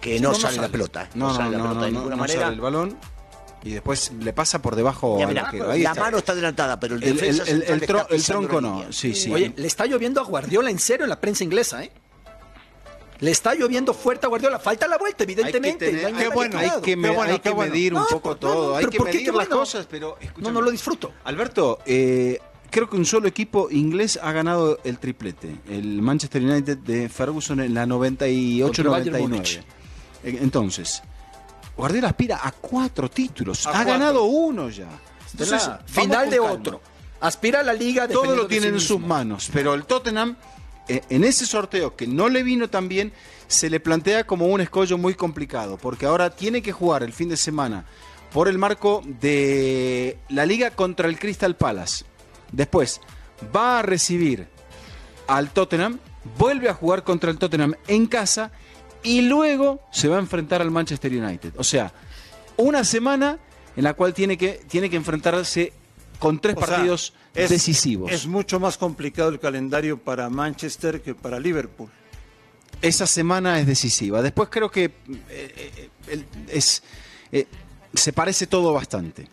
que 0.00 0.20
no, 0.20 0.28
no, 0.28 0.34
no 0.34 0.40
sale, 0.40 0.56
la 0.58 0.68
pelota. 0.68 1.08
No, 1.14 1.28
no, 1.28 1.34
sale 1.34 1.56
no, 1.56 1.64
la 1.64 1.70
pelota 1.70 1.80
no, 1.80 1.84
de 1.86 1.92
ninguna 1.92 2.16
no 2.16 2.20
manera. 2.20 2.40
sale 2.42 2.54
el 2.54 2.60
balón 2.60 2.98
y 3.62 3.70
después 3.72 4.12
le 4.20 4.32
pasa 4.34 4.60
por 4.60 4.76
debajo 4.76 5.14
Mira, 5.14 5.26
al 5.26 5.28
mira, 5.34 5.42
arquero. 5.46 5.70
Ahí 5.70 5.82
la 5.82 5.90
está. 5.90 6.00
mano 6.02 6.18
está 6.18 6.32
adelantada, 6.32 6.78
pero 6.78 6.96
el, 6.96 7.02
el, 7.04 7.14
defensa 7.16 7.42
el- 7.44 7.48
el- 7.48 7.54
central 7.62 7.76
el 7.76 7.82
está 7.82 7.94
tro- 7.94 8.06
el 8.10 8.16
pisando 8.16 8.42
la 8.42 8.48
tronco 8.48 8.60
no. 8.60 8.92
Sí, 8.92 9.14
sí. 9.14 9.32
Oye, 9.32 9.54
le 9.56 9.66
está 9.66 9.86
lloviendo 9.86 10.20
a 10.20 10.24
Guardiola 10.24 10.68
en 10.70 10.78
serio 10.78 11.04
en 11.04 11.10
la 11.10 11.20
prensa 11.20 11.44
inglesa, 11.44 11.82
¿eh? 11.84 11.92
Le 13.20 13.30
está 13.30 13.54
lloviendo 13.54 13.94
fuerte 13.94 14.26
a 14.26 14.28
Guardiola. 14.28 14.58
Falta 14.58 14.86
la 14.88 14.98
vuelta, 14.98 15.22
hay 15.22 15.26
que, 15.26 15.32
evidentemente. 15.32 15.86
tener- 15.86 16.06
hay 16.06 16.12
que- 16.12 16.18
hay 16.18 16.28
me- 16.28 16.34
bueno, 16.34 16.58
hay 17.32 17.38
que 17.40 17.50
bueno. 17.50 17.72
medir 17.72 17.94
un 17.94 18.00
No, 18.00 18.06
poco 18.08 18.30
no, 18.30 18.36
todo. 18.36 18.70
no, 18.70 18.76
hay 18.76 18.86
que 18.86 18.98
medir 19.00 19.32
las 19.34 19.48
cosas, 19.48 19.86
pero. 19.88 20.16
No, 20.38 20.50
no 20.50 20.60
lo 20.60 20.70
disfruto. 20.70 21.12
Alberto, 21.24 21.78
eh, 21.86 22.38
creo 22.70 22.90
que 22.90 22.96
un 22.96 23.06
solo 23.06 23.28
equipo 23.28 23.68
inglés 23.70 24.18
ha 24.20 24.32
ganado 24.32 24.78
el 24.84 24.98
triplete. 24.98 25.56
El 25.68 26.02
Manchester 26.02 26.42
United 26.42 26.78
de 26.78 27.08
Ferguson 27.08 27.60
en 27.60 27.72
la 27.72 27.86
Contra 27.86 28.26
el 28.26 28.28
Bayern 28.88 29.16
98-99. 29.16 29.20
Múnich. 29.28 29.56
Eh, 30.24 30.38
Entonces, 30.42 31.02
Guardiola 31.76 32.08
aspira 32.08 32.40
a 32.42 32.50
cuatro 32.52 33.08
títulos. 33.10 33.66
A 33.66 33.70
ha 33.70 33.72
cuatro. 33.72 33.92
ganado 33.92 34.24
uno 34.24 34.68
ya. 34.70 34.88
Entonces, 35.32 35.68
final 35.86 36.28
de 36.30 36.40
otro. 36.40 36.80
Aspira 37.20 37.60
a 37.60 37.62
la 37.62 37.72
liga 37.72 38.06
Todo 38.06 38.36
lo 38.36 38.46
tiene 38.46 38.66
sí 38.68 38.74
en 38.74 38.80
sus 38.80 39.00
manos. 39.00 39.48
Pero 39.52 39.72
el 39.74 39.84
Tottenham, 39.86 40.36
en 40.88 41.24
ese 41.24 41.46
sorteo 41.46 41.96
que 41.96 42.06
no 42.06 42.28
le 42.28 42.42
vino 42.42 42.68
tan 42.68 42.88
bien, 42.88 43.12
se 43.46 43.70
le 43.70 43.80
plantea 43.80 44.26
como 44.26 44.46
un 44.46 44.60
escollo 44.60 44.98
muy 44.98 45.14
complicado. 45.14 45.78
Porque 45.78 46.06
ahora 46.06 46.30
tiene 46.30 46.62
que 46.62 46.72
jugar 46.72 47.02
el 47.02 47.12
fin 47.12 47.28
de 47.28 47.36
semana 47.36 47.84
por 48.32 48.48
el 48.48 48.58
marco 48.58 49.02
de 49.20 50.18
la 50.28 50.44
liga 50.44 50.70
contra 50.70 51.08
el 51.08 51.18
Crystal 51.18 51.56
Palace. 51.56 52.04
Después 52.52 53.00
va 53.54 53.78
a 53.78 53.82
recibir 53.82 54.48
al 55.26 55.50
Tottenham, 55.50 55.98
vuelve 56.38 56.68
a 56.68 56.74
jugar 56.74 57.04
contra 57.04 57.30
el 57.30 57.38
Tottenham 57.38 57.74
en 57.86 58.06
casa 58.06 58.52
y 59.02 59.22
luego 59.22 59.82
se 59.92 60.08
va 60.08 60.16
a 60.16 60.20
enfrentar 60.20 60.62
al 60.62 60.70
Manchester 60.70 61.12
United. 61.12 61.54
O 61.56 61.64
sea, 61.64 61.92
una 62.56 62.84
semana 62.84 63.38
en 63.76 63.84
la 63.84 63.94
cual 63.94 64.14
tiene 64.14 64.36
que, 64.36 64.60
tiene 64.68 64.90
que 64.90 64.96
enfrentarse 64.96 65.72
con 66.24 66.38
tres 66.40 66.56
O 66.56 66.60
sea, 66.60 66.68
partidos 66.68 67.12
es- 67.34 67.50
decisivos. 67.50 68.10
Es 68.10 68.26
mucho 68.26 68.58
más 68.58 68.78
complicado 68.78 69.28
el 69.28 69.38
calendario 69.38 69.98
para 69.98 70.30
Manchester 70.30 71.02
que 71.02 71.14
para 71.14 71.38
Liverpool. 71.38 71.90
Esa 72.80 73.06
semana 73.06 73.60
es 73.60 73.66
decisiva. 73.66 74.22
Después 74.22 74.48
creo 74.50 74.70
que 74.70 74.84
eh, 74.84 75.90
eh, 76.08 76.24
es, 76.48 76.82
eh, 77.30 77.46
se 77.92 78.14
parece 78.14 78.46
todo 78.46 78.72
bastante. 78.72 79.28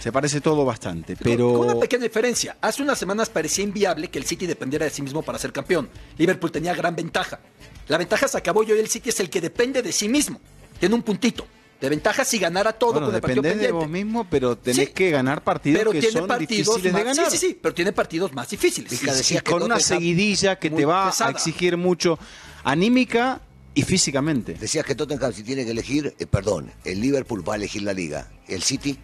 Se 0.00 0.10
parece 0.10 0.40
todo 0.40 0.64
bastante, 0.64 1.16
pero... 1.16 1.52
Con 1.52 1.70
una 1.70 1.78
pequeña 1.78 2.02
diferencia. 2.02 2.56
Hace 2.60 2.82
unas 2.82 2.98
semanas 2.98 3.28
parecía 3.30 3.62
inviable 3.62 4.08
que 4.08 4.18
el 4.18 4.24
City 4.24 4.48
dependiera 4.48 4.84
de 4.84 4.90
sí 4.90 5.02
mismo 5.02 5.22
para 5.22 5.38
ser 5.38 5.52
campeón. 5.52 5.88
Liverpool 6.18 6.50
tenía 6.50 6.74
gran 6.74 6.96
ventaja. 6.96 7.38
La 7.86 7.98
ventaja 7.98 8.26
se 8.26 8.36
acabó 8.36 8.64
y 8.64 8.72
hoy 8.72 8.80
el 8.80 8.88
City 8.88 9.10
es 9.10 9.20
el 9.20 9.30
que 9.30 9.40
depende 9.40 9.80
de 9.80 9.92
sí 9.92 10.08
mismo. 10.08 10.40
Tiene 10.80 10.96
un 10.96 11.02
puntito 11.04 11.46
de 11.80 11.88
ventaja 11.90 12.24
si 12.24 12.38
ganara 12.38 12.72
todo 12.72 12.92
Bueno, 12.92 13.06
con 13.08 13.14
el 13.16 13.20
partido 13.20 13.42
dependés 13.42 13.66
de 13.66 13.72
vos 13.72 13.88
mismo, 13.88 14.26
pero 14.30 14.56
tenés 14.56 14.88
Sí. 14.88 14.94
que 14.94 15.10
ganar 15.10 15.44
partidos 15.44 15.78
pero 15.80 15.92
que 15.92 16.00
tiene 16.00 16.18
son 16.18 16.26
partidos 16.26 16.50
difíciles 16.66 16.92
más, 16.92 17.00
de 17.02 17.04
ganar. 17.08 17.30
Sí, 17.30 17.38
sí, 17.38 17.46
sí, 17.48 17.58
pero 17.60 17.74
tiene 17.74 17.92
partidos 17.92 18.32
más 18.32 18.48
difíciles. 18.48 18.90
Vizca, 18.90 19.12
Y- 19.12 19.16
decías 19.16 19.40
y 19.42 19.44
que 19.44 19.50
con 19.52 19.62
una 19.62 19.78
seguidilla 19.80 20.58
que 20.58 20.70
te 20.70 20.84
va 20.86 21.06
pesada. 21.10 21.28
a 21.28 21.32
exigir 21.32 21.76
mucho 21.76 22.18
anímica 22.64 23.40
y 23.74 23.82
físicamente. 23.82 24.54
Decías 24.54 24.86
que 24.86 24.94
Tottenham 24.94 25.32
si 25.34 25.42
tiene 25.42 25.64
que 25.66 25.72
elegir, 25.72 26.14
eh, 26.18 26.26
perdón, 26.26 26.72
el 26.84 26.98
Liverpool 27.00 27.46
va 27.46 27.52
a 27.52 27.56
elegir 27.56 27.82
la 27.82 27.92
liga, 27.92 28.30
el 28.48 28.62
City, 28.62 28.98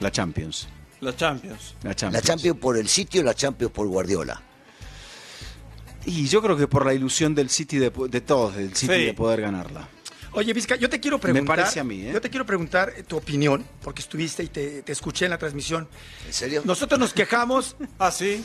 La 0.00 0.10
Champions. 0.10 0.66
La 1.00 1.14
Champions. 1.14 1.76
La 1.84 1.94
Champions. 1.94 2.12
la 2.14 2.20
Champions 2.34 2.58
por 2.58 2.76
el 2.76 2.88
sitio, 2.88 3.22
la 3.22 3.34
Champions 3.34 3.72
por 3.72 3.86
Guardiola. 3.86 4.42
Y 6.04 6.26
yo 6.26 6.42
creo 6.42 6.56
que 6.56 6.66
por 6.66 6.84
la 6.84 6.94
ilusión 6.94 7.32
del 7.34 7.48
City, 7.48 7.78
de, 7.78 7.90
de 8.08 8.20
todos, 8.20 8.56
del 8.56 8.74
City 8.74 8.92
Sí. 8.92 9.04
de 9.06 9.14
poder 9.14 9.40
ganarla. 9.42 9.88
Oye, 10.34 10.52
Vizca, 10.52 10.76
yo 10.76 10.88
te 10.88 10.98
quiero 10.98 11.18
preguntar. 11.18 11.56
parece 11.56 11.80
a 11.80 11.84
mí, 11.84 12.02
¿eh? 12.06 12.10
Yo 12.12 12.20
te 12.20 12.30
quiero 12.30 12.46
preguntar 12.46 12.92
eh, 12.96 13.02
tu 13.02 13.16
opinión, 13.16 13.64
porque 13.82 14.00
estuviste 14.00 14.42
y 14.42 14.48
te, 14.48 14.82
te 14.82 14.92
escuché 14.92 15.26
en 15.26 15.30
la 15.30 15.38
transmisión. 15.38 15.88
¿En 16.26 16.32
serio? 16.32 16.62
Nosotros 16.64 16.98
nos 16.98 17.12
quejamos, 17.12 17.76
Ah, 17.98 18.10
sí. 18.10 18.44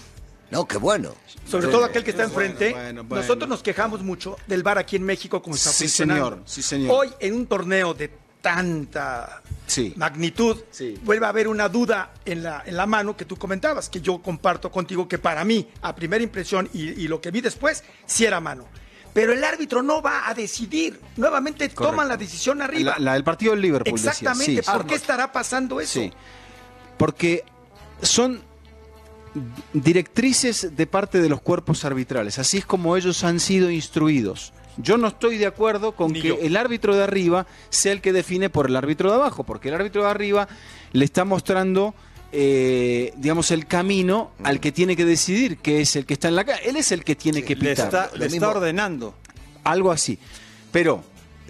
No, 0.52 0.66
qué 0.68 0.78
bueno. 0.78 1.14
sobre 1.46 1.66
Sí, 1.68 1.72
todo 1.72 1.84
aquel 1.86 2.04
que 2.04 2.12
está 2.12 2.24
es 2.24 2.30
enfrente, 2.30 2.72
bueno, 2.72 3.04
bueno. 3.04 3.22
nosotros 3.22 3.50
nos 3.50 3.62
quejamos 3.62 4.02
mucho 4.02 4.38
del 4.48 4.64
bar 4.64 4.78
aquí 4.78 4.96
en 4.96 5.04
México 5.04 5.42
como 5.42 5.56
está 5.56 5.72
Sí, 5.72 5.86
funcionando. 5.86 6.26
señor, 6.30 6.44
sí, 6.46 6.62
señor. 6.62 6.92
Hoy, 6.96 7.10
en 7.20 7.34
un 7.36 7.48
torneo 7.48 7.94
de 7.94 8.12
tanta 8.42 9.42
Sí. 9.66 9.94
magnitud, 9.98 10.56
Sí. 10.72 10.98
vuelve 11.04 11.26
a 11.26 11.30
haber 11.30 11.50
una 11.50 11.68
duda 11.68 12.14
en 12.24 12.44
la, 12.44 12.64
en 12.66 12.78
la 12.78 12.86
mano 12.86 13.18
que 13.18 13.26
tú 13.26 13.36
comentabas, 13.36 13.90
que 13.90 14.00
yo 14.00 14.20
comparto 14.22 14.72
contigo, 14.72 15.06
que 15.08 15.18
para 15.18 15.44
mí, 15.44 15.68
a 15.82 15.94
primera 15.94 16.24
impresión 16.24 16.70
y, 16.74 16.90
y 17.02 17.08
lo 17.10 17.20
que 17.20 17.30
vi 17.32 17.42
después, 17.42 17.84
sí 18.06 18.24
era 18.26 18.40
mano. 18.40 18.68
Pero 19.18 19.34
el 19.34 19.44
árbitro 19.44 19.82
no 19.82 20.00
va 20.00 20.30
a 20.30 20.36
decidir. 20.36 21.02
Nuevamente 21.16 21.70
toman 21.70 22.08
la 22.08 22.18
decisión 22.18 22.62
arriba. 22.62 22.94
La, 23.00 23.04
la 23.06 23.14
del 23.16 23.24
partido 23.24 23.54
del 23.54 23.62
Liverpool. 23.62 23.96
decía. 23.96 24.12
Exactamente. 24.12 24.62
Sí, 24.62 24.72
¿Por 24.72 24.86
qué 24.86 24.94
estará 24.94 25.32
pasando 25.32 25.82
eso? 25.82 26.02
Sí. 26.02 26.14
Porque 27.00 27.44
son 28.04 28.40
directrices 29.74 30.76
de 30.78 30.86
parte 30.86 31.20
de 31.20 31.30
los 31.30 31.42
cuerpos 31.42 31.84
arbitrales. 31.84 32.38
Así 32.38 32.60
es 32.60 32.66
como 32.68 32.96
ellos 32.96 33.24
han 33.24 33.40
sido 33.40 33.72
instruidos. 33.72 34.54
Yo 34.78 34.98
no 34.98 35.08
estoy 35.08 35.40
de 35.40 35.48
acuerdo 35.48 35.94
con 35.94 36.12
Ni 36.12 36.22
que 36.22 36.28
yo. 36.28 36.38
el 36.40 36.56
árbitro 36.56 36.96
de 36.96 37.04
arriba 37.04 37.48
sea 37.72 37.94
el 37.94 38.02
que 38.02 38.14
define 38.14 38.52
por 38.52 38.68
el 38.68 38.76
árbitro 38.76 39.10
de 39.10 39.16
abajo, 39.16 39.44
porque 39.44 39.70
el 39.70 39.74
árbitro 39.74 40.04
de 40.04 40.12
arriba 40.12 40.48
le 40.92 41.04
está 41.04 41.26
mostrando, 41.26 41.96
eh, 42.32 43.14
digamos, 43.18 43.52
el 43.52 43.66
camino 43.68 44.32
al 44.44 44.60
que 44.60 44.72
tiene 44.72 44.96
que 44.96 45.06
decidir, 45.06 45.58
que 45.58 45.82
es 45.82 45.96
el 45.96 46.06
que 46.06 46.14
está 46.14 46.28
en 46.28 46.36
la 46.36 46.46
calle. 46.46 46.62
Él 46.70 46.76
es 46.76 46.92
el 46.92 47.04
que 47.04 47.16
tiene 47.16 47.44
que 47.44 47.56
Le 47.56 47.72
pitar. 47.72 47.86
está, 47.86 48.10
Lo 48.14 48.18
le 48.20 48.26
mismo- 48.30 48.36
está 48.48 48.58
ordenando. 48.58 49.16
Algo 49.64 49.92
así. 49.92 50.18
Pero 50.72 51.04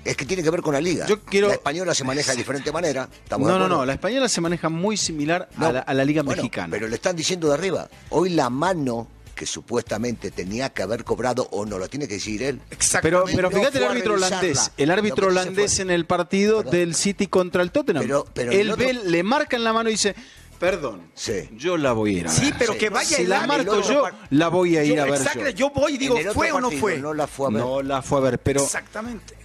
Es 0.06 0.16
que 0.16 0.24
tiene 0.26 0.42
que 0.42 0.50
ver 0.50 0.62
con 0.62 0.74
la 0.74 0.80
liga. 0.80 1.06
Yo 1.06 1.20
quiero- 1.22 1.50
La 1.50 1.56
española 1.56 1.94
se 1.94 2.06
maneja 2.06 2.32
de 2.32 2.38
diferente 2.38 2.72
manera. 2.72 3.10
¿estamos 3.24 3.46
no, 3.48 3.60
no, 3.60 3.68
no, 3.68 3.86
la 3.86 3.94
española 3.94 4.30
se 4.30 4.40
maneja 4.40 4.70
muy 4.70 4.96
similar 4.96 5.50
No. 5.58 5.66
a, 5.68 5.72
la, 5.74 5.80
a 5.82 5.94
la 5.94 6.06
liga 6.06 6.22
Bueno, 6.24 6.42
mexicana. 6.42 6.70
Pero 6.72 6.88
le 6.88 6.96
están 6.96 7.16
diciendo 7.16 7.50
de 7.50 7.56
arriba. 7.56 7.90
Hoy 8.10 8.30
la 8.30 8.50
mano 8.50 9.10
que 9.36 9.46
supuestamente 9.46 10.32
tenía 10.32 10.70
que 10.70 10.82
haber 10.82 11.04
cobrado 11.04 11.48
o 11.52 11.66
no 11.66 11.78
lo 11.78 11.90
tiene 11.90 12.08
que 12.08 12.14
decir 12.16 12.42
él. 12.42 12.62
Pero, 13.02 13.26
pero 13.26 13.50
No 13.52 13.58
fíjate 13.58 13.78
el 13.80 13.84
árbitro 13.84 14.14
holandés. 14.14 14.72
El 14.78 14.92
árbitro 14.92 15.28
holandés 15.28 15.80
en 15.80 15.92
el 15.92 16.06
partido 16.06 16.58
Perdón. 16.60 16.72
del 16.72 16.96
City 16.96 17.28
contra 17.28 17.62
el 17.62 17.72
Tottenham. 17.72 18.04
Pero- 18.34 18.52
Él 18.52 18.60
el 18.62 18.72
otro- 18.72 18.86
ve, 18.88 18.94
le 18.94 19.24
marca 19.24 19.58
en 19.58 19.64
la 19.66 19.74
mano 19.74 19.90
y 19.90 19.94
dice, 19.94 20.16
perdón, 20.60 21.02
Sí. 21.14 21.50
yo 21.56 21.78
la 21.78 21.94
voy 21.94 22.16
a 22.16 22.20
ir 22.20 22.28
a 22.28 22.32
ver. 22.32 22.40
Sí, 22.40 22.54
pero 22.58 22.74
Sí. 22.74 22.80
que 22.80 22.90
vaya 22.90 23.18
si 23.18 23.24
el 23.24 23.30
la 23.30 23.46
marco 23.48 23.82
yo, 23.82 24.04
la 24.32 24.48
voy 24.50 24.78
a 24.78 24.84
ir 24.84 24.96
Yo- 24.96 25.02
a 25.04 25.06
ver 25.06 25.16
exacto, 25.16 25.50
yo. 25.50 25.50
yo 25.50 25.70
voy 25.72 25.94
y 25.96 25.98
digo, 25.98 26.16
En 26.16 26.22
el 26.22 26.28
otro 26.30 26.40
¿fue 26.40 26.52
o 26.52 26.56
no 26.60 26.68
partido 26.68 26.82
fue? 26.82 26.98
No 26.98 27.14
la 27.14 27.28
fue 27.28 27.48
a 27.48 27.50
ver. 27.52 27.62
No 27.64 27.82
la 27.84 28.02
fue 28.02 28.18
a 28.18 28.22
ver, 28.22 28.40
pero 28.40 28.64
Exactamente. 28.64 29.36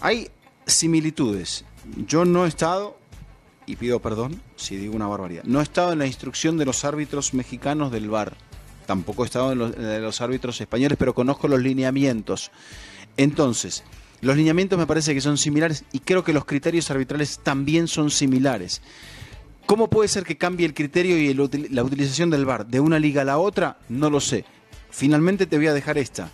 hay 0.00 0.30
similitudes. 0.66 1.64
Yo 2.06 2.24
no 2.24 2.44
he 2.44 2.48
estado, 2.48 2.96
y 3.66 3.76
pido 3.76 4.00
perdón 4.00 4.40
si 4.56 4.76
digo 4.76 4.94
una 4.96 5.06
barbaridad, 5.06 5.44
no 5.44 5.60
he 5.60 5.62
estado 5.62 5.92
en 5.92 5.98
la 5.98 6.06
instrucción 6.06 6.56
de 6.58 6.64
los 6.66 6.84
árbitros 6.84 7.34
mexicanos 7.34 7.90
del 7.92 8.08
VAR. 8.10 8.36
Tampoco 8.86 9.22
he 9.22 9.26
estado 9.26 9.52
en 9.52 9.58
los, 9.58 9.74
de 9.76 9.98
los 10.00 10.20
árbitros 10.20 10.60
españoles, 10.60 10.96
pero 10.98 11.14
conozco 11.14 11.48
los 11.48 11.60
lineamientos. 11.60 12.50
Entonces, 13.16 13.82
los 14.20 14.36
lineamientos 14.36 14.78
me 14.78 14.86
parece 14.86 15.14
que 15.14 15.20
son 15.20 15.38
similares 15.38 15.84
y 15.92 16.00
creo 16.00 16.22
que 16.24 16.32
los 16.34 16.44
criterios 16.44 16.90
arbitrales 16.90 17.40
también 17.42 17.88
son 17.88 18.10
similares. 18.10 18.82
¿Cómo 19.66 19.88
puede 19.88 20.08
ser 20.08 20.24
que 20.24 20.36
cambie 20.36 20.66
el 20.66 20.74
criterio 20.74 21.16
y 21.18 21.28
el 21.28 21.68
la 21.70 21.82
utilización 21.82 22.30
del 22.30 22.44
VAR 22.44 22.66
de 22.66 22.80
una 22.80 22.98
liga 22.98 23.22
a 23.22 23.24
la 23.24 23.38
otra? 23.38 23.78
No 23.88 24.10
lo 24.10 24.20
sé. 24.20 24.44
Finalmente 24.90 25.46
te 25.46 25.56
voy 25.56 25.66
a 25.68 25.74
dejar 25.74 25.98
esta. 25.98 26.28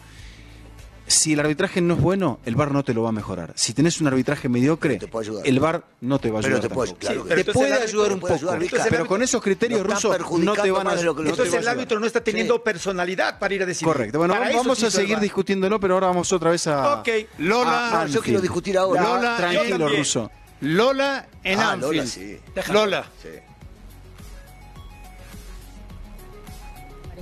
Si 1.07 1.33
el 1.33 1.41
arbitraje 1.41 1.81
no 1.81 1.95
es 1.95 2.01
bueno, 2.01 2.39
el 2.45 2.55
VAR 2.55 2.71
no 2.71 2.85
te 2.85 2.95
lo 2.95 3.03
va 3.03 3.09
a 3.09 3.13
mejorar. 3.13 3.53
Si 3.57 3.73
tenés 3.73 4.01
un 4.01 4.07
arbitraje 4.07 4.49
mediocre, 4.49 5.01
ayudar. 5.19 5.45
el 5.45 5.59
VAr 5.59 5.85
no 6.03 6.21
te 6.21 6.31
va 6.31 6.39
a 6.39 6.43
Pero 6.43 6.55
ayudar. 6.55 6.69
te 6.69 6.75
puede- 6.75 6.95
claro 6.95 7.23
Sí, 7.23 7.27
pero 7.29 7.45
te 7.45 7.53
puede 7.53 7.73
ayudar 7.73 8.13
un 8.13 8.21
puede 8.21 8.35
poco, 8.39 8.53
ayudar, 8.53 8.87
pero 8.91 9.07
con 9.07 9.21
esos 9.21 9.43
criterios 9.43 9.85
rusos 9.85 10.17
no 10.39 10.53
te 10.55 10.71
van 10.71 10.87
a, 10.87 10.95
te 10.97 11.01
Entonces 11.01 11.49
el 11.49 11.55
ayudar. 11.59 11.75
árbitro 11.75 11.99
no 11.99 12.07
está 12.07 12.23
teniendo 12.23 12.63
personalidad 12.63 13.41
para 13.41 13.55
ir 13.55 13.63
a 13.63 13.67
decidir. 13.67 13.93
Correcto. 13.93 14.19
Bueno, 14.19 14.35
Para 14.35 14.53
vamos, 14.55 14.81
a 14.85 14.91
seguir 14.91 15.19
discutiéndolo, 15.19 15.81
pero 15.81 15.95
ahora 15.95 16.07
vamos 16.09 16.33
otra 16.33 16.51
vez 16.51 16.67
a. 16.69 17.01
Ok. 17.01 17.09
Lola, 17.39 18.03
a 18.03 18.05
No, 18.05 18.13
yo 18.13 18.21
quiero 18.23 18.41
discutir 18.41 18.79
ahora. 18.79 19.03
Lola, 19.03 19.37
Tranquilo, 19.37 19.89
ruso. 19.89 20.31
Lola 20.61 21.27
en 21.45 21.59
Ah, 21.59 21.73
Anfield. 21.73 21.93
Lola, 21.95 22.07
sí. 22.07 22.39
Lola. 22.73 23.07
Sí. 23.23 23.29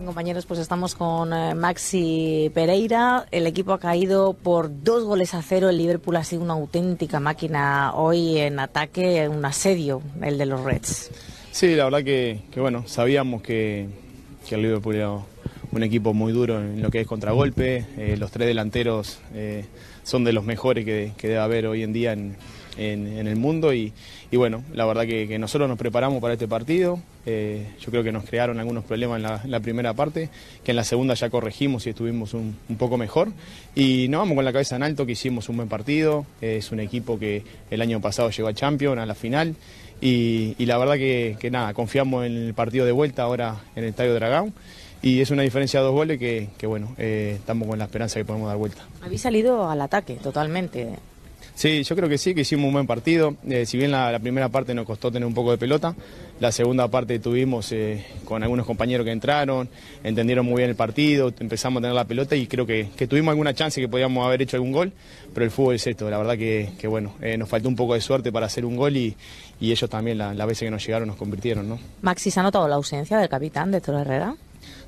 Compañeros, 0.04 0.46
pues 0.46 0.60
estamos 0.60 0.94
con 0.94 1.32
eh, 1.32 1.54
Maxi 1.56 2.52
Pereira. 2.54 3.26
El 3.32 3.48
equipo 3.48 3.72
ha 3.72 3.80
caído 3.80 4.32
por 4.32 4.70
dos 4.84 5.02
goles 5.04 5.34
a 5.34 5.42
cero. 5.42 5.68
El 5.68 5.76
Liverpool 5.78 6.14
ha 6.16 6.22
sido 6.24 6.40
una 6.42 6.52
auténtica 6.54 7.18
máquina 7.18 7.92
hoy 7.94 8.38
en 8.38 8.60
ataque, 8.60 9.28
un 9.28 9.44
asedio, 9.44 10.00
el 10.22 10.38
de 10.38 10.46
los 10.46 10.60
Reds. 10.62 11.10
Sí, 11.50 11.74
la 11.74 11.84
verdad 11.84 12.04
que, 12.04 12.42
que 12.52 12.60
bueno, 12.60 12.84
sabíamos 12.86 13.42
que, 13.42 13.88
que 14.48 14.54
el 14.54 14.62
Liverpool 14.62 14.94
era 14.94 15.10
un 15.10 15.82
equipo 15.82 16.14
muy 16.14 16.32
duro 16.32 16.60
en 16.60 16.80
lo 16.80 16.90
que 16.90 17.00
es 17.00 17.06
contragolpe. 17.06 17.84
Eh, 17.96 18.16
los 18.16 18.30
tres 18.30 18.46
delanteros 18.46 19.18
eh, 19.34 19.64
son 20.04 20.22
de 20.22 20.32
los 20.32 20.44
mejores 20.44 20.84
que, 20.84 21.12
que 21.18 21.26
debe 21.26 21.40
haber 21.40 21.66
hoy 21.66 21.82
en 21.82 21.92
día 21.92 22.12
en, 22.12 22.36
en- 22.78 23.18
en 23.18 23.26
el 23.26 23.36
mundo. 23.36 23.72
Y, 23.74 23.92
y 24.30 24.36
bueno, 24.36 24.62
la 24.72 24.86
verdad 24.86 25.02
que, 25.06 25.26
que 25.28 25.38
nosotros 25.38 25.68
nos 25.68 25.78
preparamos 25.78 26.20
para 26.22 26.34
este 26.34 26.48
partido. 26.48 27.00
Eh, 27.26 27.66
yo 27.80 27.90
creo 27.90 28.02
que 28.02 28.12
nos 28.12 28.24
crearon 28.24 28.58
algunos 28.58 28.84
problemas 28.84 29.16
en 29.18 29.22
la, 29.24 29.40
en 29.44 29.50
la 29.50 29.60
primera 29.60 29.92
parte, 29.94 30.30
que 30.64 30.70
en 30.72 30.76
la 30.76 30.84
segunda 30.84 31.12
ya 31.14 31.28
corregimos 31.28 31.86
y 31.86 31.90
estuvimos 31.90 32.32
un, 32.34 32.56
un 32.68 32.76
poco 32.76 32.96
mejor. 32.96 33.28
Y 33.74 34.06
nos 34.08 34.20
vamos 34.20 34.34
con 34.36 34.44
la 34.44 34.52
cabeza 34.52 34.76
en 34.76 34.82
alto, 34.82 35.04
que 35.04 35.12
hicimos 35.12 35.48
un 35.48 35.56
buen 35.56 35.68
partido. 35.68 36.24
Eh, 36.40 36.56
es 36.58 36.72
un 36.72 36.80
equipo 36.80 37.18
que 37.18 37.42
el 37.70 37.82
año 37.82 38.00
pasado 38.00 38.30
llegó 38.30 38.48
a 38.48 38.54
Champions, 38.54 38.98
a 38.98 39.06
la 39.06 39.14
final. 39.14 39.54
Y, 40.00 40.54
y 40.58 40.66
la 40.66 40.78
verdad 40.78 40.94
que, 40.94 41.36
que 41.40 41.50
nada, 41.50 41.74
confiamos 41.74 42.24
en 42.24 42.36
el 42.36 42.54
partido 42.54 42.86
de 42.86 42.92
vuelta 42.92 43.24
ahora 43.24 43.56
en 43.74 43.82
el 43.84 43.90
Estadio 43.90 44.14
Dragón. 44.14 44.54
Y 45.02 45.20
es 45.20 45.30
una 45.30 45.42
diferencia 45.42 45.78
de 45.80 45.86
dos 45.86 45.94
goles 45.94 46.18
que, 46.18 46.48
que, 46.58 46.66
bueno, 46.66 46.94
eh, 46.98 47.34
estamos 47.38 47.68
con 47.68 47.78
la 47.78 47.84
esperanza 47.84 48.18
que 48.18 48.24
podemos 48.24 48.48
dar 48.48 48.56
vuelta. 48.56 48.82
Habéis 49.00 49.20
salido 49.20 49.68
al 49.70 49.80
ataque 49.80 50.14
totalmente. 50.14 50.88
Sí, 51.58 51.82
yo 51.82 51.96
creo 51.96 52.08
que 52.08 52.18
sí, 52.18 52.36
que 52.36 52.42
hicimos 52.42 52.66
un 52.66 52.72
buen 52.72 52.86
partido. 52.86 53.34
Eh, 53.48 53.66
si 53.66 53.76
bien 53.76 53.90
la, 53.90 54.12
la 54.12 54.20
primera 54.20 54.48
parte 54.48 54.74
nos 54.74 54.86
costó 54.86 55.10
tener 55.10 55.26
un 55.26 55.34
poco 55.34 55.50
de 55.50 55.58
pelota, 55.58 55.92
la 56.38 56.52
segunda 56.52 56.86
parte 56.86 57.18
tuvimos 57.18 57.72
eh, 57.72 58.06
con 58.24 58.44
algunos 58.44 58.64
compañeros 58.64 59.04
que 59.04 59.10
entraron, 59.10 59.68
entendieron 60.04 60.46
muy 60.46 60.58
bien 60.58 60.70
el 60.70 60.76
partido, 60.76 61.34
empezamos 61.40 61.80
a 61.80 61.82
tener 61.82 61.96
la 61.96 62.04
pelota 62.04 62.36
y 62.36 62.46
creo 62.46 62.64
que, 62.64 62.84
tuvimos 63.08 63.32
alguna 63.32 63.54
chance 63.54 63.80
que 63.80 63.88
podíamos 63.88 64.24
haber 64.24 64.42
hecho 64.42 64.56
algún 64.56 64.70
gol, 64.70 64.92
pero 65.34 65.44
el 65.44 65.50
fútbol 65.50 65.74
es 65.74 65.84
esto, 65.84 66.08
la 66.08 66.18
verdad 66.18 66.38
que, 66.38 66.70
que 66.78 66.86
bueno, 66.86 67.14
eh, 67.20 67.36
nos 67.36 67.48
faltó 67.48 67.68
un 67.68 67.74
poco 67.74 67.94
de 67.94 68.02
suerte 68.02 68.30
para 68.30 68.46
hacer 68.46 68.64
un 68.64 68.76
gol 68.76 68.96
y, 68.96 69.16
ellos 69.60 69.90
también 69.90 70.18
la- 70.18 70.34
las 70.34 70.46
veces 70.46 70.66
que 70.66 70.70
nos 70.70 70.86
llegaron 70.86 71.08
nos 71.08 71.16
convirtieron, 71.16 71.68
¿no? 71.68 71.80
Maxi, 72.02 72.30
¿se 72.30 72.38
ha 72.38 72.44
notado 72.44 72.68
la 72.68 72.76
ausencia 72.76 73.18
del 73.18 73.28
capitán 73.28 73.72
de 73.72 73.80
Toro 73.80 73.98
Herrera? 73.98 74.36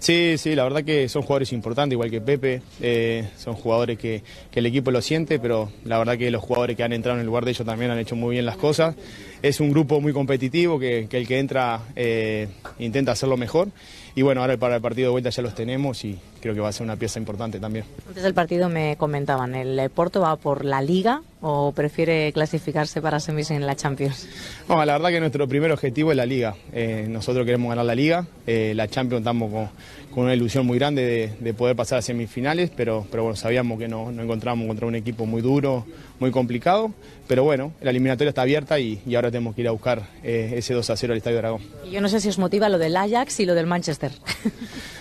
Sí, 0.00 0.36
sí, 0.38 0.54
la 0.54 0.64
verdad 0.64 0.82
que 0.82 1.10
son 1.10 1.20
jugadores 1.20 1.52
importantes, 1.52 1.92
igual 1.92 2.10
que 2.10 2.22
Pepe, 2.22 2.62
eh, 2.80 3.28
son 3.36 3.54
jugadores 3.54 3.98
que, 3.98 4.22
el 4.54 4.64
equipo 4.64 4.90
lo 4.90 5.02
siente, 5.02 5.38
pero 5.38 5.70
la 5.84 5.98
verdad 5.98 6.16
que 6.16 6.30
los 6.30 6.42
jugadores 6.42 6.74
que 6.74 6.82
han 6.82 6.94
entrado 6.94 7.18
en 7.18 7.20
el 7.20 7.26
lugar 7.26 7.44
de 7.44 7.50
ellos 7.50 7.66
también 7.66 7.90
han 7.90 7.98
hecho 7.98 8.16
muy 8.16 8.32
bien 8.32 8.46
las 8.46 8.56
cosas. 8.56 8.96
Es 9.42 9.60
un 9.60 9.70
grupo 9.70 10.00
muy 10.00 10.14
competitivo, 10.14 10.78
que, 10.78 11.06
que 11.08 11.18
el 11.18 11.28
que 11.28 11.38
entra 11.38 11.82
eh, 11.96 12.48
intenta 12.78 13.12
hacerlo 13.12 13.36
mejor. 13.36 13.68
Y 14.14 14.22
bueno, 14.22 14.40
ahora 14.40 14.56
para 14.56 14.76
el 14.76 14.82
partido 14.82 15.08
de 15.08 15.12
vuelta 15.12 15.30
ya 15.30 15.42
los 15.42 15.54
tenemos 15.54 16.04
y 16.04 16.18
creo 16.40 16.54
que 16.54 16.60
va 16.60 16.68
a 16.68 16.72
ser 16.72 16.84
una 16.84 16.96
pieza 16.96 17.18
importante 17.18 17.58
también. 17.58 17.84
Antes 18.08 18.22
del 18.22 18.34
partido 18.34 18.68
me 18.68 18.96
comentaban, 18.96 19.54
¿el 19.54 19.90
Porto 19.90 20.20
va 20.20 20.36
por 20.36 20.64
la 20.64 20.82
Liga 20.82 21.22
o 21.40 21.72
prefiere 21.72 22.32
clasificarse 22.32 23.00
para 23.00 23.20
semis 23.20 23.50
en 23.50 23.66
la 23.66 23.76
Champions? 23.76 24.28
No, 24.68 24.84
la 24.84 24.94
verdad 24.94 25.10
que 25.10 25.20
nuestro 25.20 25.48
primer 25.48 25.72
objetivo 25.72 26.10
es 26.10 26.16
la 26.16 26.26
liga. 26.26 26.54
Eh, 26.72 27.06
nosotros 27.08 27.44
queremos 27.44 27.70
ganar 27.70 27.84
la 27.84 27.94
liga. 27.94 28.26
Eh, 28.46 28.72
la 28.74 28.88
Champions 28.88 29.20
estamos 29.20 29.50
con, 29.50 29.70
con 30.12 30.24
una 30.24 30.34
ilusión 30.34 30.66
muy 30.66 30.78
grande 30.78 31.02
de, 31.04 31.32
de 31.38 31.54
poder 31.54 31.76
pasar 31.76 31.98
a 31.98 32.02
semifinales, 32.02 32.70
pero, 32.74 33.06
pero 33.10 33.22
bueno, 33.22 33.36
sabíamos 33.36 33.78
que 33.78 33.88
no, 33.88 34.10
no 34.10 34.22
encontramos 34.22 34.66
contra 34.66 34.86
un 34.86 34.94
equipo 34.94 35.26
muy 35.26 35.40
duro, 35.40 35.86
muy 36.18 36.30
complicado. 36.30 36.92
Pero 37.28 37.44
bueno, 37.44 37.72
la 37.80 37.90
eliminatoria 37.90 38.30
está 38.30 38.42
abierta 38.42 38.80
y, 38.80 39.00
y 39.06 39.14
ahora 39.14 39.30
tenemos 39.30 39.54
que 39.54 39.60
ir 39.60 39.68
a 39.68 39.70
buscar 39.70 40.02
eh, 40.24 40.54
ese 40.56 40.74
2 40.74 40.90
a 40.90 40.96
0 40.96 41.12
al 41.12 41.18
Estadio 41.18 41.36
Dragón. 41.38 41.62
Y 41.86 41.92
yo 41.92 42.00
no 42.00 42.08
sé 42.08 42.20
si 42.20 42.28
os 42.28 42.38
motiva 42.38 42.68
lo 42.68 42.78
del 42.78 42.96
Ajax 42.96 43.40
y 43.40 43.46
lo 43.46 43.54
del 43.54 43.66
Manchester. 43.66 44.12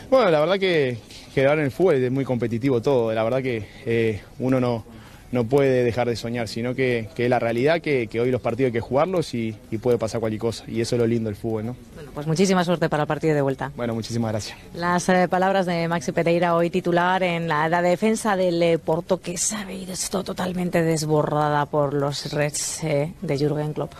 Bueno, 0.10 0.32
la 0.32 0.39
verdad 0.39 0.58
que, 0.58 0.98
que 1.36 1.41
ahora 1.45 1.60
en 1.62 1.65
el 1.65 1.72
fútbol 1.72 1.93
es 1.93 2.12
muy 2.12 2.26
competitivo 2.26 2.82
todo. 2.82 3.13
La 3.13 3.24
verdad 3.24 3.43
que 3.43 3.63
eh, 3.86 4.22
uno 4.39 4.60
no, 4.60 4.84
no 5.32 5.44
puede 5.44 5.84
dejar 5.84 6.10
de 6.10 6.15
soñar, 6.15 6.48
sino 6.48 6.74
que, 6.74 7.10
que 7.15 7.26
es 7.26 7.30
la 7.30 7.39
realidad 7.39 7.82
que, 7.82 8.08
que 8.08 8.20
hoy 8.20 8.32
los 8.32 8.42
partidos 8.42 8.70
hay 8.70 8.74
que 8.74 8.80
jugarlos 8.80 9.34
y, 9.34 9.56
y 9.70 9.78
puede 9.78 9.98
pasar 9.98 10.20
cualquier 10.20 10.42
cosa. 10.42 10.63
Y 10.68 10.82
eso 10.82 10.96
es 10.96 11.02
lo 11.02 11.08
lindo 11.08 11.30
del 11.30 11.36
fútbol, 11.36 11.68
¿no? 11.68 11.76
Bueno, 11.96 12.12
pues 12.13 12.26
muchísima 12.26 12.63
suerte 12.63 12.89
para 12.89 13.04
el 13.04 13.08
partido 13.08 13.36
de 13.36 13.42
vuelta. 13.42 13.72
Bueno, 13.76 13.94
muchísimas 13.94 14.32
gracias. 14.32 14.58
Las 14.74 15.08
eh, 15.10 15.28
palabras 15.30 15.65
de 15.65 15.88
Maxi 15.88 16.12
Pereira, 16.12 16.56
hoy 16.56 16.70
titular 16.70 17.22
en 17.22 17.48
la, 17.48 17.70
la 17.70 17.82
defensa 17.82 18.36
del 18.36 18.62
eh, 18.63 18.78
Porto, 18.80 19.20
que 19.22 19.38
se 19.38 19.56
ha 19.56 19.65
visto 19.65 20.24
totalmente 20.24 20.82
desbordada 20.82 21.65
por 21.68 21.94
los 21.94 22.32
Reds 22.34 22.84
eh, 22.84 23.13
de 23.22 23.38
Jürgen 23.38 23.74
Klopp. 23.74 23.94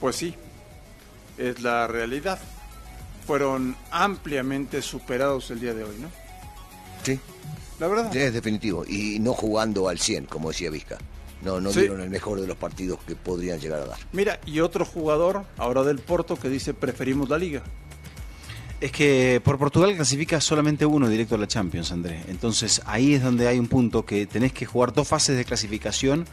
Pues 0.00 0.16
sí, 0.16 0.34
es 1.38 1.62
la 1.62 1.86
realidad. 1.86 2.38
Fueron 3.26 3.76
ampliamente 3.90 4.82
superados 4.82 5.50
el 5.50 5.60
día 5.60 5.74
de 5.74 5.84
hoy, 5.84 5.96
¿no? 6.00 6.08
Sí, 7.02 7.18
La 7.78 7.88
verdad. 7.88 8.14
es 8.16 8.32
definitivo. 8.32 8.84
Y 8.86 9.18
no 9.18 9.32
jugando 9.32 9.88
al 9.88 9.98
100, 9.98 10.26
como 10.26 10.48
decía 10.50 10.70
Vizca. 10.70 10.98
No, 11.42 11.60
no 11.60 11.70
Sí. 11.70 11.80
dieron 11.80 12.00
el 12.00 12.08
mejor 12.10 12.40
de 12.40 12.46
los 12.46 12.56
partidos 12.56 12.98
que 13.06 13.14
podrían 13.14 13.60
llegar 13.60 13.80
a 13.82 13.86
dar. 13.86 13.98
Mira, 14.12 14.40
y 14.46 14.60
otro 14.60 14.84
jugador, 14.84 15.44
ahora 15.58 15.82
del 15.82 15.98
Porto, 15.98 16.36
que 16.36 16.48
dice 16.48 16.72
preferimos 16.74 17.28
la 17.28 17.36
liga. 17.38 17.62
Es 18.80 18.92
que 18.92 19.40
por 19.44 19.58
Portugal 19.58 19.94
clasifica 19.94 20.40
solamente 20.40 20.84
uno 20.84 21.08
directo 21.08 21.34
a 21.34 21.38
la 21.38 21.46
Champions, 21.46 21.92
Andrés. 21.92 22.24
Entonces 22.28 22.82
ahí 22.86 23.14
es 23.14 23.22
donde 23.22 23.48
hay 23.48 23.58
un 23.58 23.68
punto 23.68 24.04
que 24.04 24.26
tenés 24.26 24.52
que 24.52 24.66
jugar 24.66 24.92
dos 24.92 25.08
fases 25.08 25.36
de 25.36 25.44
clasificación 25.44 26.26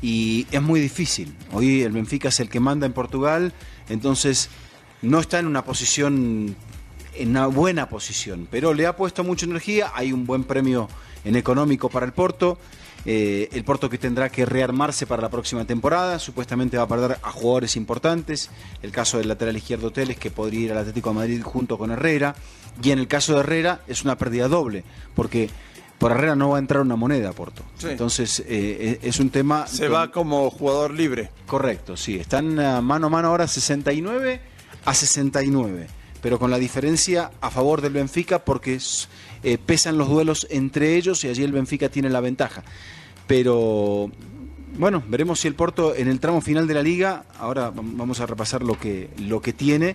y 0.00 0.46
es 0.50 0.62
muy 0.62 0.80
difícil. 0.80 1.34
Hoy 1.52 1.82
el 1.82 1.92
Benfica 1.92 2.28
es 2.28 2.40
el 2.40 2.48
que 2.48 2.60
manda 2.60 2.86
en 2.86 2.92
Portugal, 2.94 3.52
entonces 3.90 4.48
no 5.02 5.20
está 5.20 5.38
en 5.40 5.46
una 5.46 5.62
posición 5.64 6.56
en 7.18 7.30
una 7.30 7.46
buena 7.46 7.88
posición, 7.88 8.46
pero 8.50 8.74
le 8.74 8.86
ha 8.86 8.96
puesto 8.96 9.24
mucha 9.24 9.46
energía, 9.46 9.92
hay 9.94 10.12
un 10.12 10.26
buen 10.26 10.44
premio 10.44 10.88
en 11.24 11.36
económico 11.36 11.88
para 11.88 12.06
el 12.06 12.12
Porto. 12.12 12.58
Eh, 13.04 13.48
el 13.52 13.64
Porto 13.64 13.88
que 13.88 13.96
tendrá 13.96 14.28
que 14.28 14.44
rearmarse 14.44 15.06
para 15.06 15.22
la 15.22 15.30
próxima 15.30 15.64
temporada, 15.64 16.18
supuestamente 16.18 16.76
va 16.76 16.82
a 16.82 16.88
perder 16.88 17.18
a 17.22 17.30
jugadores 17.30 17.76
importantes. 17.76 18.50
El 18.82 18.90
caso 18.90 19.18
del 19.18 19.28
lateral 19.28 19.56
izquierdo 19.56 19.90
Teles, 19.92 20.18
que 20.18 20.30
podría 20.30 20.60
ir 20.60 20.72
al 20.72 20.78
Atlético 20.78 21.10
de 21.10 21.14
Madrid 21.16 21.42
junto 21.42 21.78
con 21.78 21.90
Herrera. 21.90 22.34
Y 22.82 22.90
en 22.90 22.98
el 22.98 23.08
caso 23.08 23.34
de 23.34 23.40
Herrera 23.40 23.80
es 23.88 24.02
una 24.04 24.16
pérdida 24.18 24.48
doble, 24.48 24.84
porque 25.14 25.48
por 25.98 26.10
Herrera 26.12 26.36
no 26.36 26.50
va 26.50 26.56
a 26.56 26.58
entrar 26.60 26.82
una 26.82 26.96
moneda 26.96 27.30
a 27.30 27.32
Porto. 27.32 27.62
Sí. 27.78 27.86
Entonces 27.88 28.42
eh, 28.46 28.98
es 29.02 29.18
un 29.20 29.30
tema... 29.30 29.66
Se 29.66 29.86
con- 29.86 29.94
va 29.94 30.10
como 30.12 30.50
jugador 30.50 30.92
libre. 30.92 31.30
Correcto, 31.46 31.96
sí. 31.96 32.16
Están 32.18 32.54
mano 32.84 33.06
a 33.06 33.10
mano 33.10 33.28
ahora 33.28 33.46
69 33.48 34.40
a 34.84 34.94
69. 34.94 35.86
Pero 36.20 36.38
con 36.38 36.50
la 36.50 36.58
diferencia 36.58 37.30
a 37.40 37.50
favor 37.50 37.80
del 37.80 37.92
Benfica 37.92 38.40
porque 38.44 38.78
eh, 39.44 39.58
pesan 39.58 39.96
los 39.98 40.08
duelos 40.08 40.46
entre 40.50 40.96
ellos 40.96 41.22
y 41.24 41.28
allí 41.28 41.44
el 41.44 41.52
Benfica 41.52 41.88
tiene 41.88 42.10
la 42.10 42.20
ventaja. 42.20 42.64
Pero 43.26 44.10
bueno, 44.76 45.02
veremos 45.08 45.40
si 45.40 45.48
el 45.48 45.54
Porto 45.54 45.94
en 45.94 46.08
el 46.08 46.20
tramo 46.20 46.40
final 46.40 46.66
de 46.66 46.74
la 46.74 46.82
liga, 46.82 47.24
ahora 47.38 47.72
vam- 47.72 47.96
vamos 47.96 48.20
a 48.20 48.26
repasar 48.26 48.62
lo 48.62 48.78
que, 48.78 49.10
lo 49.18 49.40
que 49.40 49.52
tiene, 49.52 49.94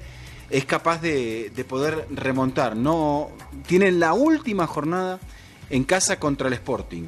es 0.49 0.65
capaz 0.65 1.01
de, 1.01 1.51
de 1.55 1.65
poder 1.65 2.07
remontar. 2.12 2.75
No, 2.75 3.29
tiene 3.67 3.91
la 3.91 4.13
última 4.13 4.67
jornada 4.67 5.19
en 5.69 5.83
casa 5.83 6.19
contra 6.19 6.47
el 6.47 6.53
Sporting 6.53 7.03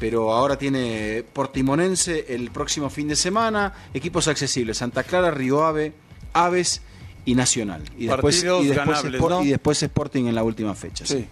pero 0.00 0.32
ahora 0.32 0.56
tiene 0.56 1.24
Portimonense 1.32 2.26
el 2.28 2.52
próximo 2.52 2.88
fin 2.88 3.08
de 3.08 3.16
semana, 3.16 3.72
equipos 3.92 4.28
accesibles, 4.28 4.78
Santa 4.78 5.02
Clara, 5.02 5.32
Río 5.32 5.64
Ave, 5.64 5.92
Aves 6.34 6.82
y 7.30 7.34
Nacional. 7.34 7.82
Y 7.98 8.06
después, 8.06 8.42
y 8.42 8.46
después, 8.46 8.76
ganables, 8.76 9.20
Spor- 9.20 9.30
¿no? 9.30 9.42
y 9.44 9.48
después 9.48 9.82
Sporting 9.82 10.24
en 10.26 10.34
la 10.34 10.42
última 10.42 10.74
fecha. 10.74 11.04
sí. 11.06 11.14
Sí. 11.18 11.26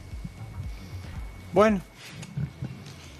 Bueno, 1.52 1.80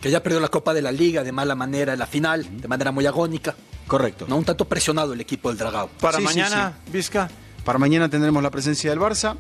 Que 0.01 0.11
ya 0.11 0.23
perdió 0.23 0.39
la 0.41 0.49
Copa 0.49 0.75
de 0.75 0.83
la 0.83 0.93
Liga 0.93 1.25
de 1.25 1.33
mala 1.33 1.55
manera 1.55 1.95
en 1.95 1.99
la 1.99 2.07
final, 2.07 2.61
de 2.61 2.69
manera 2.69 2.93
muy 2.93 3.07
agónica. 3.07 3.55
Correcto. 3.87 4.27
No 4.29 4.37
un 4.37 4.45
tanto 4.45 4.67
presionado 4.67 5.15
el 5.15 5.21
equipo 5.21 5.49
del 5.49 5.59
Dragao. 5.59 5.89
para 6.01 6.19
Sí, 6.19 6.23
sí, 6.23 6.25
mañana, 6.25 6.75
Vizca. 6.93 7.31
Para 7.65 7.79
mañana 7.79 8.09
tendremos 8.09 8.43
la 8.43 8.51
presencia 8.51 8.91
del 8.91 9.01
Barça. 9.01 9.37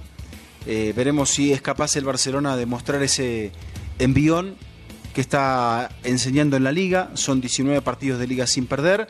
Eh, 0.66 0.92
veremos 0.96 1.30
si 1.30 1.52
es 1.52 1.60
capaz 1.62 1.94
el 1.96 2.04
Barcelona 2.04 2.56
de 2.56 2.66
mostrar 2.66 3.02
ese 3.02 3.52
envión 3.98 4.56
que 5.14 5.20
está 5.20 5.90
enseñando 6.02 6.56
en 6.56 6.64
la 6.64 6.72
liga. 6.72 7.10
Son 7.14 7.40
19 7.40 7.82
partidos 7.82 8.18
de 8.18 8.26
liga 8.26 8.46
sin 8.46 8.66
perder. 8.66 9.08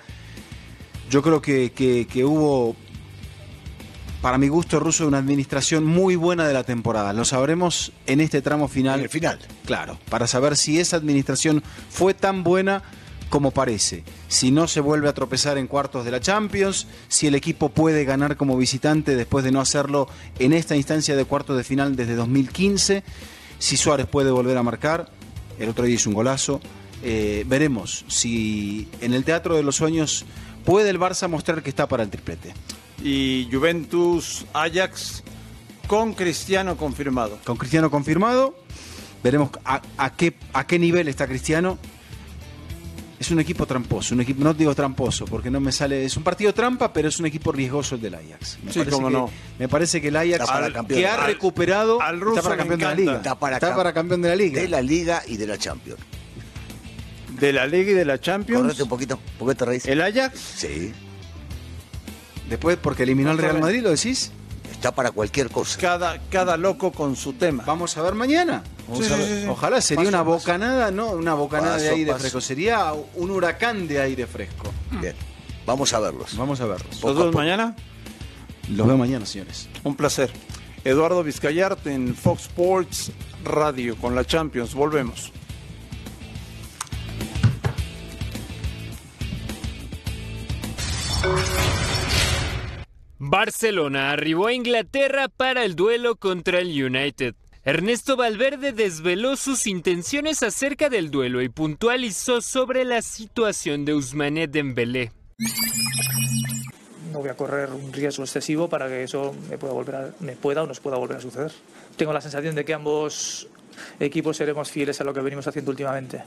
Yo 1.10 1.22
creo 1.22 1.40
que, 1.40 1.70
que- 1.72 2.06
que 2.06 2.24
hubo, 2.24 2.76
para 4.26 4.38
mi 4.38 4.48
gusto, 4.48 4.80
ruso, 4.80 5.06
una 5.06 5.18
administración 5.18 5.84
muy 5.84 6.16
buena 6.16 6.48
de 6.48 6.52
la 6.52 6.64
temporada. 6.64 7.12
Lo 7.12 7.24
sabremos 7.24 7.92
en 8.08 8.20
este 8.20 8.42
tramo 8.42 8.66
final. 8.66 8.98
En 8.98 9.04
el 9.04 9.08
final. 9.08 9.38
Claro, 9.64 10.00
para 10.10 10.26
saber 10.26 10.56
si 10.56 10.80
esa 10.80 10.96
administración 10.96 11.62
fue 11.90 12.12
tan 12.12 12.42
buena 12.42 12.82
como 13.30 13.52
parece. 13.52 14.02
Si 14.26 14.50
no 14.50 14.66
se 14.66 14.80
vuelve 14.80 15.08
a 15.08 15.14
tropezar 15.14 15.58
en 15.58 15.68
cuartos 15.68 16.04
de 16.04 16.10
la 16.10 16.18
Champions, 16.18 16.88
si 17.06 17.28
el 17.28 17.36
equipo 17.36 17.68
puede 17.68 18.04
ganar 18.04 18.36
como 18.36 18.56
visitante 18.56 19.14
después 19.14 19.44
de 19.44 19.52
no 19.52 19.60
hacerlo 19.60 20.08
en 20.40 20.54
esta 20.54 20.74
instancia 20.74 21.14
de 21.14 21.24
cuartos 21.24 21.56
de 21.56 21.62
final 21.62 21.94
desde 21.94 22.16
2015, 22.16 23.04
si 23.60 23.76
Suárez 23.76 24.08
puede 24.08 24.32
volver 24.32 24.56
a 24.58 24.64
marcar, 24.64 25.08
el 25.60 25.68
otro 25.68 25.84
día 25.84 25.94
hizo 25.94 26.10
un 26.10 26.16
golazo, 26.16 26.60
Eh, 27.04 27.44
veremos 27.46 28.06
si 28.08 28.88
en 29.00 29.14
el 29.14 29.22
Teatro 29.22 29.54
de 29.54 29.62
los 29.62 29.76
Sueños 29.76 30.24
puede 30.64 30.90
el 30.90 30.98
Barça 30.98 31.28
mostrar 31.28 31.62
que 31.62 31.70
está 31.70 31.86
para 31.86 32.02
el 32.02 32.10
triplete. 32.10 32.54
Y 33.02 33.48
Juventus 33.52 34.44
Ajax 34.52 35.22
con 35.86 36.14
Cristiano 36.14 36.76
confirmado. 36.76 37.38
Con 37.44 37.56
Cristiano 37.56 37.90
confirmado, 37.90 38.58
veremos 39.22 39.50
a, 39.64 39.82
a 39.98 40.12
qué, 40.16 40.34
a 40.52 40.66
qué 40.66 40.78
nivel 40.78 41.08
está 41.08 41.26
Cristiano. 41.26 41.78
Es 43.18 43.30
un 43.30 43.40
equipo 43.40 43.64
tramposo, 43.64 44.14
un 44.14 44.20
equipo, 44.20 44.44
no 44.44 44.52
digo 44.52 44.74
tramposo, 44.74 45.24
porque 45.24 45.50
no 45.50 45.58
me 45.58 45.72
sale, 45.72 46.04
es 46.04 46.16
un 46.18 46.22
partido 46.22 46.52
trampa, 46.52 46.92
pero 46.92 47.08
es 47.08 47.18
un 47.18 47.24
equipo 47.24 47.50
riesgoso 47.50 47.94
el 47.94 48.02
del 48.02 48.14
Ajax. 48.14 48.58
Me 48.62 48.70
Sí, 48.72 48.78
parece 48.80 48.90
cómo 48.94 49.08
que- 49.08 49.12
no. 49.14 49.30
Me 49.58 49.68
parece 49.68 50.02
que 50.02 50.08
el 50.08 50.16
Ajax, 50.16 50.32
Está 50.40 50.46
para 50.46 50.66
al- 50.66 50.72
campeón. 50.74 51.00
que 51.00 51.06
ha 51.06 51.14
Al- 51.14 51.26
recuperado, 51.26 52.02
al 52.02 52.20
ruso 52.20 52.36
está 52.38 52.50
para 52.50 52.56
le 52.56 52.58
campeón 52.68 52.78
de 52.80 52.84
la 52.84 52.94
liga. 52.94 53.16
Está 53.16 53.38
para, 53.38 53.56
Está 53.56 53.72
cam- 53.72 53.76
para 53.76 53.92
campeón 53.94 54.20
de 54.20 54.28
la 54.28 54.36
liga. 54.36 54.60
De 54.60 54.68
la 54.68 54.82
Liga 54.82 55.22
y 55.26 55.38
de 55.38 55.46
la 55.46 55.56
Champions. 55.56 55.98
De 57.40 57.52
la 57.54 57.66
Liga 57.66 57.90
y 57.92 57.94
de 57.94 58.04
la 58.04 58.20
Champions. 58.20 58.62
Correte 58.62 58.82
un 58.82 58.88
poquito, 58.90 59.18
¿por 59.38 59.48
qué 59.48 59.54
te 59.54 59.64
reís? 59.64 59.86
El 59.86 60.02
Ajax. 60.02 60.38
Sí, 60.38 60.92
Después, 62.48 62.78
porque 62.80 63.02
eliminó 63.04 63.30
al 63.30 63.38
Real. 63.38 63.60
Madrid, 63.60 63.82
¿lo 63.82 63.90
decís? 63.90 64.32
está 64.72 64.94
para 64.94 65.10
cualquier 65.10 65.48
cosa. 65.50 65.78
Cada, 65.80 66.20
cada 66.28 66.56
loco 66.58 66.92
con 66.92 67.16
su 67.16 67.32
tema. 67.32 67.64
Vamos 67.66 67.96
a 67.96 68.02
ver 68.02 68.14
mañana. 68.14 68.62
Vamos 68.86 69.06
Sí, 69.06 69.12
a 69.12 69.16
sí, 69.16 69.22
ver. 69.22 69.30
sí, 69.38 69.42
sí. 69.42 69.48
Ojalá 69.48 69.80
sería 69.80 70.04
Paso, 70.04 70.08
una 70.10 70.18
paso. 70.24 70.30
bocanada, 70.38 70.90
no 70.90 71.10
una 71.12 71.32
bocanada 71.34 71.78
de 71.78 71.88
aire 71.88 72.10
paso. 72.12 72.20
fresco, 72.20 72.40
sería 72.42 72.92
un 73.14 73.30
huracán 73.30 73.88
de 73.88 74.00
aire 74.02 74.26
fresco. 74.26 74.70
Bien, 75.00 75.14
vamos 75.64 75.92
a 75.94 76.00
verlos. 76.00 76.36
Vamos 76.36 76.60
a 76.60 76.66
verlos. 76.66 77.02
Los 77.02 77.16
dos 77.16 77.34
mañana. 77.34 77.74
Los 78.68 78.86
veo 78.86 78.98
mañana, 78.98 79.24
señores. 79.24 79.68
Un 79.82 79.96
placer. 79.96 80.30
Eduardo 80.84 81.22
Vizcayarte 81.24 81.92
en 81.94 82.14
Fox 82.14 82.42
Sports 82.42 83.12
Radio 83.44 83.96
con 83.96 84.14
la 84.14 84.24
Champions. 84.26 84.74
Volvemos. 84.74 85.32
Barcelona 93.18 94.10
arribó 94.10 94.48
a 94.48 94.52
Inglaterra 94.52 95.28
para 95.28 95.64
el 95.64 95.74
duelo 95.74 96.16
contra 96.16 96.58
el 96.58 96.68
United. 96.68 97.34
Ernesto 97.64 98.16
Valverde 98.16 98.72
desveló 98.72 99.36
sus 99.36 99.66
intenciones 99.66 100.42
acerca 100.42 100.90
del 100.90 101.10
duelo 101.10 101.40
y 101.40 101.48
puntualizó 101.48 102.42
sobre 102.42 102.84
la 102.84 103.00
situación 103.00 103.84
de 103.84 103.94
Ousmane 103.94 104.46
Dembélé. 104.48 105.12
no 107.10 107.20
voy 107.20 107.30
a 107.30 107.34
correr 107.34 107.70
un 107.70 107.92
riesgo 107.92 108.22
excesivo 108.22 108.68
para 108.68 108.86
que 108.86 109.02
eso 109.02 109.34
me 109.48 109.56
pueda, 109.56 109.72
volver 109.72 110.12
me 110.20 110.36
pueda 110.36 110.62
o 110.62 110.66
nos 110.66 110.80
pueda 110.80 110.98
volver 110.98 111.16
a 111.16 111.20
suceder. 111.20 111.52
Tengo 111.96 112.12
la 112.12 112.20
sensación 112.20 112.54
de 112.54 112.64
que 112.66 112.74
ambos 112.74 113.48
equipos 113.98 114.36
seremos 114.36 114.70
fieles 114.70 115.00
a 115.00 115.04
lo 115.04 115.14
que 115.14 115.20
venimos 115.20 115.48
haciendo 115.48 115.70
últimamente. 115.70 116.22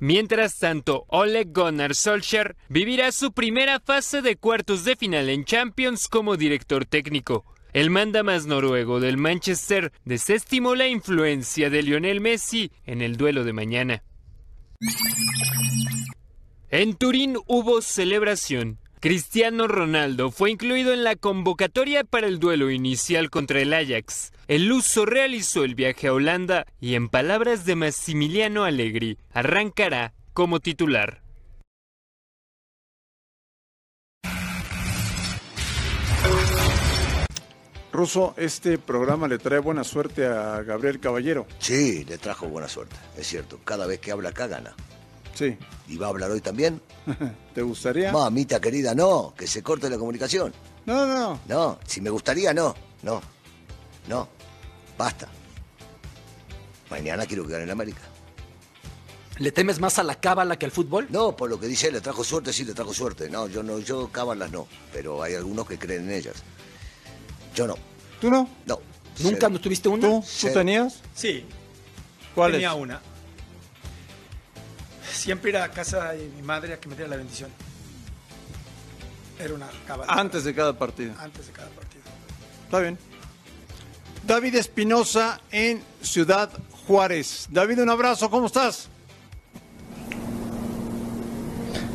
Mientras 0.00 0.58
tanto, 0.58 1.06
Ole 1.08 1.44
Gunnar 1.44 1.94
Solskjaer 1.94 2.56
vivirá 2.68 3.10
su 3.10 3.32
primera 3.32 3.80
fase 3.80 4.22
de 4.22 4.36
cuartos 4.36 4.84
de 4.84 4.94
final 4.94 5.28
en 5.28 5.44
Champions 5.44 6.08
como 6.08 6.36
director 6.36 6.84
técnico. 6.84 7.44
El 7.72 7.90
manda 7.90 8.22
más 8.22 8.46
noruego 8.46 9.00
del 9.00 9.16
Manchester 9.16 9.92
desestimó 10.04 10.74
la 10.74 10.86
influencia 10.86 11.68
de 11.68 11.82
Lionel 11.82 12.20
Messi 12.20 12.70
en 12.86 13.02
el 13.02 13.16
duelo 13.16 13.44
de 13.44 13.52
mañana. 13.52 14.02
En 16.70 16.94
Turín 16.94 17.36
hubo 17.46 17.82
celebración. 17.82 18.78
Cristiano 19.00 19.68
Ronaldo 19.68 20.32
fue 20.32 20.50
incluido 20.50 20.92
en 20.92 21.04
la 21.04 21.14
convocatoria 21.14 22.02
para 22.02 22.26
el 22.26 22.40
duelo 22.40 22.68
inicial 22.70 23.30
contra 23.30 23.60
el 23.60 23.72
Ajax. 23.72 24.32
El 24.48 24.66
luso 24.66 25.06
realizó 25.06 25.62
el 25.62 25.76
viaje 25.76 26.08
a 26.08 26.12
Holanda 26.12 26.66
y, 26.80 26.96
en 26.96 27.08
palabras 27.08 27.64
de 27.64 27.76
Massimiliano 27.76 28.64
Allegri, 28.64 29.16
arrancará 29.32 30.14
como 30.32 30.58
titular. 30.58 31.22
Ruso, 37.92 38.34
este 38.36 38.78
programa 38.78 39.28
le 39.28 39.38
trae 39.38 39.60
buena 39.60 39.84
suerte 39.84 40.26
a 40.26 40.62
Gabriel 40.62 40.98
Caballero. 40.98 41.46
Sí, 41.58 42.04
le 42.04 42.18
trajo 42.18 42.46
buena 42.48 42.68
suerte, 42.68 42.96
es 43.16 43.28
cierto. 43.28 43.60
Cada 43.64 43.86
vez 43.86 44.00
que 44.00 44.10
habla 44.10 44.30
acá 44.30 44.48
gana. 44.48 44.74
Sí. 45.38 45.56
¿Y 45.86 45.96
va 45.96 46.06
a 46.06 46.10
hablar 46.10 46.32
hoy 46.32 46.40
también? 46.40 46.80
¿Te 47.54 47.62
gustaría? 47.62 48.10
Mamita 48.10 48.60
querida, 48.60 48.92
no, 48.92 49.32
que 49.38 49.46
se 49.46 49.62
corte 49.62 49.88
la 49.88 49.96
comunicación. 49.96 50.52
No, 50.84 51.06
no. 51.06 51.38
No, 51.46 51.78
si 51.86 52.00
me 52.00 52.10
gustaría, 52.10 52.52
no, 52.52 52.74
no, 53.04 53.20
no, 54.08 54.28
basta. 54.96 55.28
Mañana 56.90 57.24
quiero 57.24 57.46
que 57.46 57.52
gane 57.52 57.64
el 57.64 57.70
América. 57.70 58.00
¿Le 59.38 59.52
temes 59.52 59.78
más 59.78 60.00
a 60.00 60.02
la 60.02 60.16
cábala 60.16 60.58
que 60.58 60.64
al 60.64 60.72
fútbol? 60.72 61.06
No, 61.10 61.36
por 61.36 61.48
lo 61.48 61.60
que 61.60 61.68
dice, 61.68 61.92
le 61.92 62.00
trajo 62.00 62.24
suerte, 62.24 62.52
sí, 62.52 62.64
le 62.64 62.74
trajo 62.74 62.92
suerte. 62.92 63.30
No, 63.30 63.46
yo 63.46 63.62
no, 63.62 63.78
yo 63.78 64.10
cábalas 64.10 64.50
no, 64.50 64.66
pero 64.92 65.22
hay 65.22 65.34
algunos 65.34 65.68
que 65.68 65.78
creen 65.78 66.06
en 66.10 66.16
ellas. 66.16 66.34
Yo 67.54 67.68
no, 67.68 67.76
¿Tú 68.20 68.28
no? 68.28 68.48
no. 68.66 68.80
¿Nunca 69.20 69.36
Cero. 69.42 69.50
no 69.50 69.60
tuviste 69.60 69.88
una? 69.88 70.08
¿Tú? 70.08 70.20
¿Tú 70.20 70.26
Cero. 70.26 70.54
tenías? 70.54 71.00
Sí, 71.14 71.44
¿Cuál 72.34 72.52
tenía 72.52 72.70
es? 72.72 72.76
una. 72.76 73.00
Siempre 75.18 75.50
ir 75.50 75.56
a 75.56 75.68
casa 75.68 76.12
de 76.12 76.28
mi 76.28 76.42
madre 76.42 76.74
a 76.74 76.80
que 76.80 76.88
me 76.88 76.94
diera 76.94 77.10
la 77.10 77.16
bendición. 77.16 77.50
Era 79.36 79.52
una. 79.52 79.68
Antes 80.06 80.44
de 80.44 80.54
cada 80.54 80.78
partido. 80.78 81.12
Antes 81.18 81.48
de 81.48 81.52
cada 81.52 81.68
partido. 81.70 82.04
Está 82.64 82.78
bien. 82.78 82.96
David 84.24 84.54
Espinosa 84.54 85.40
en 85.50 85.82
Ciudad 86.02 86.50
Juárez. 86.86 87.48
David, 87.50 87.80
un 87.80 87.90
abrazo, 87.90 88.30
¿cómo 88.30 88.46
estás? 88.46 88.88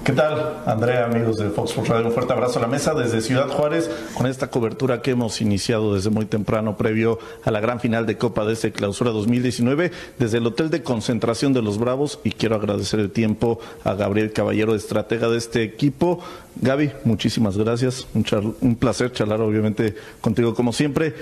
¿Qué 0.04 0.12
tal, 0.12 0.62
Andrea, 0.66 1.06
amigos 1.06 1.38
de 1.38 1.50
Fox 1.50 1.70
Sports 1.70 1.90
Radio? 1.90 2.08
Un 2.08 2.12
fuerte 2.12 2.34
abrazo 2.34 2.60
a 2.60 2.62
la 2.62 2.68
mesa 2.68 2.94
desde 2.94 3.22
Ciudad 3.22 3.48
Juárez 3.48 3.90
con 4.14 4.28
esta 4.28 4.50
cobertura 4.50 5.02
que 5.02 5.12
hemos 5.12 5.40
iniciado 5.40 5.96
desde 5.96 6.10
muy 6.10 6.26
temprano, 6.26 6.76
previo 6.76 7.20
a 7.46 7.52
la 7.52 7.62
gran 7.62 7.80
final 7.80 8.06
de 8.06 8.18
Copa 8.18 8.44
de 8.44 8.52
este 8.52 8.74
Clausura 8.74 9.12
2019, 9.12 9.94
desde 10.20 10.40
el 10.40 10.46
Hotel 10.46 10.70
de 10.70 10.84
Concentración 10.84 11.54
de 11.54 11.62
los 11.62 11.78
Bravos. 11.78 12.20
Y 12.26 12.32
quiero 12.32 12.58
agradecer 12.58 13.00
el 13.00 13.12
tiempo 13.12 13.60
a 13.86 13.94
Gabriel 13.94 14.34
Caballero, 14.34 14.76
estratega 14.76 15.30
de 15.30 15.38
este 15.38 15.64
equipo. 15.64 16.20
Gaby, 16.58 16.92
muchísimas 17.06 17.58
gracias. 17.58 18.06
Un, 18.14 18.56
un 18.60 18.76
placer 18.76 19.14
charlar, 19.14 19.40
obviamente, 19.40 19.96
contigo 20.20 20.54
como 20.54 20.74
siempre. 20.74 21.16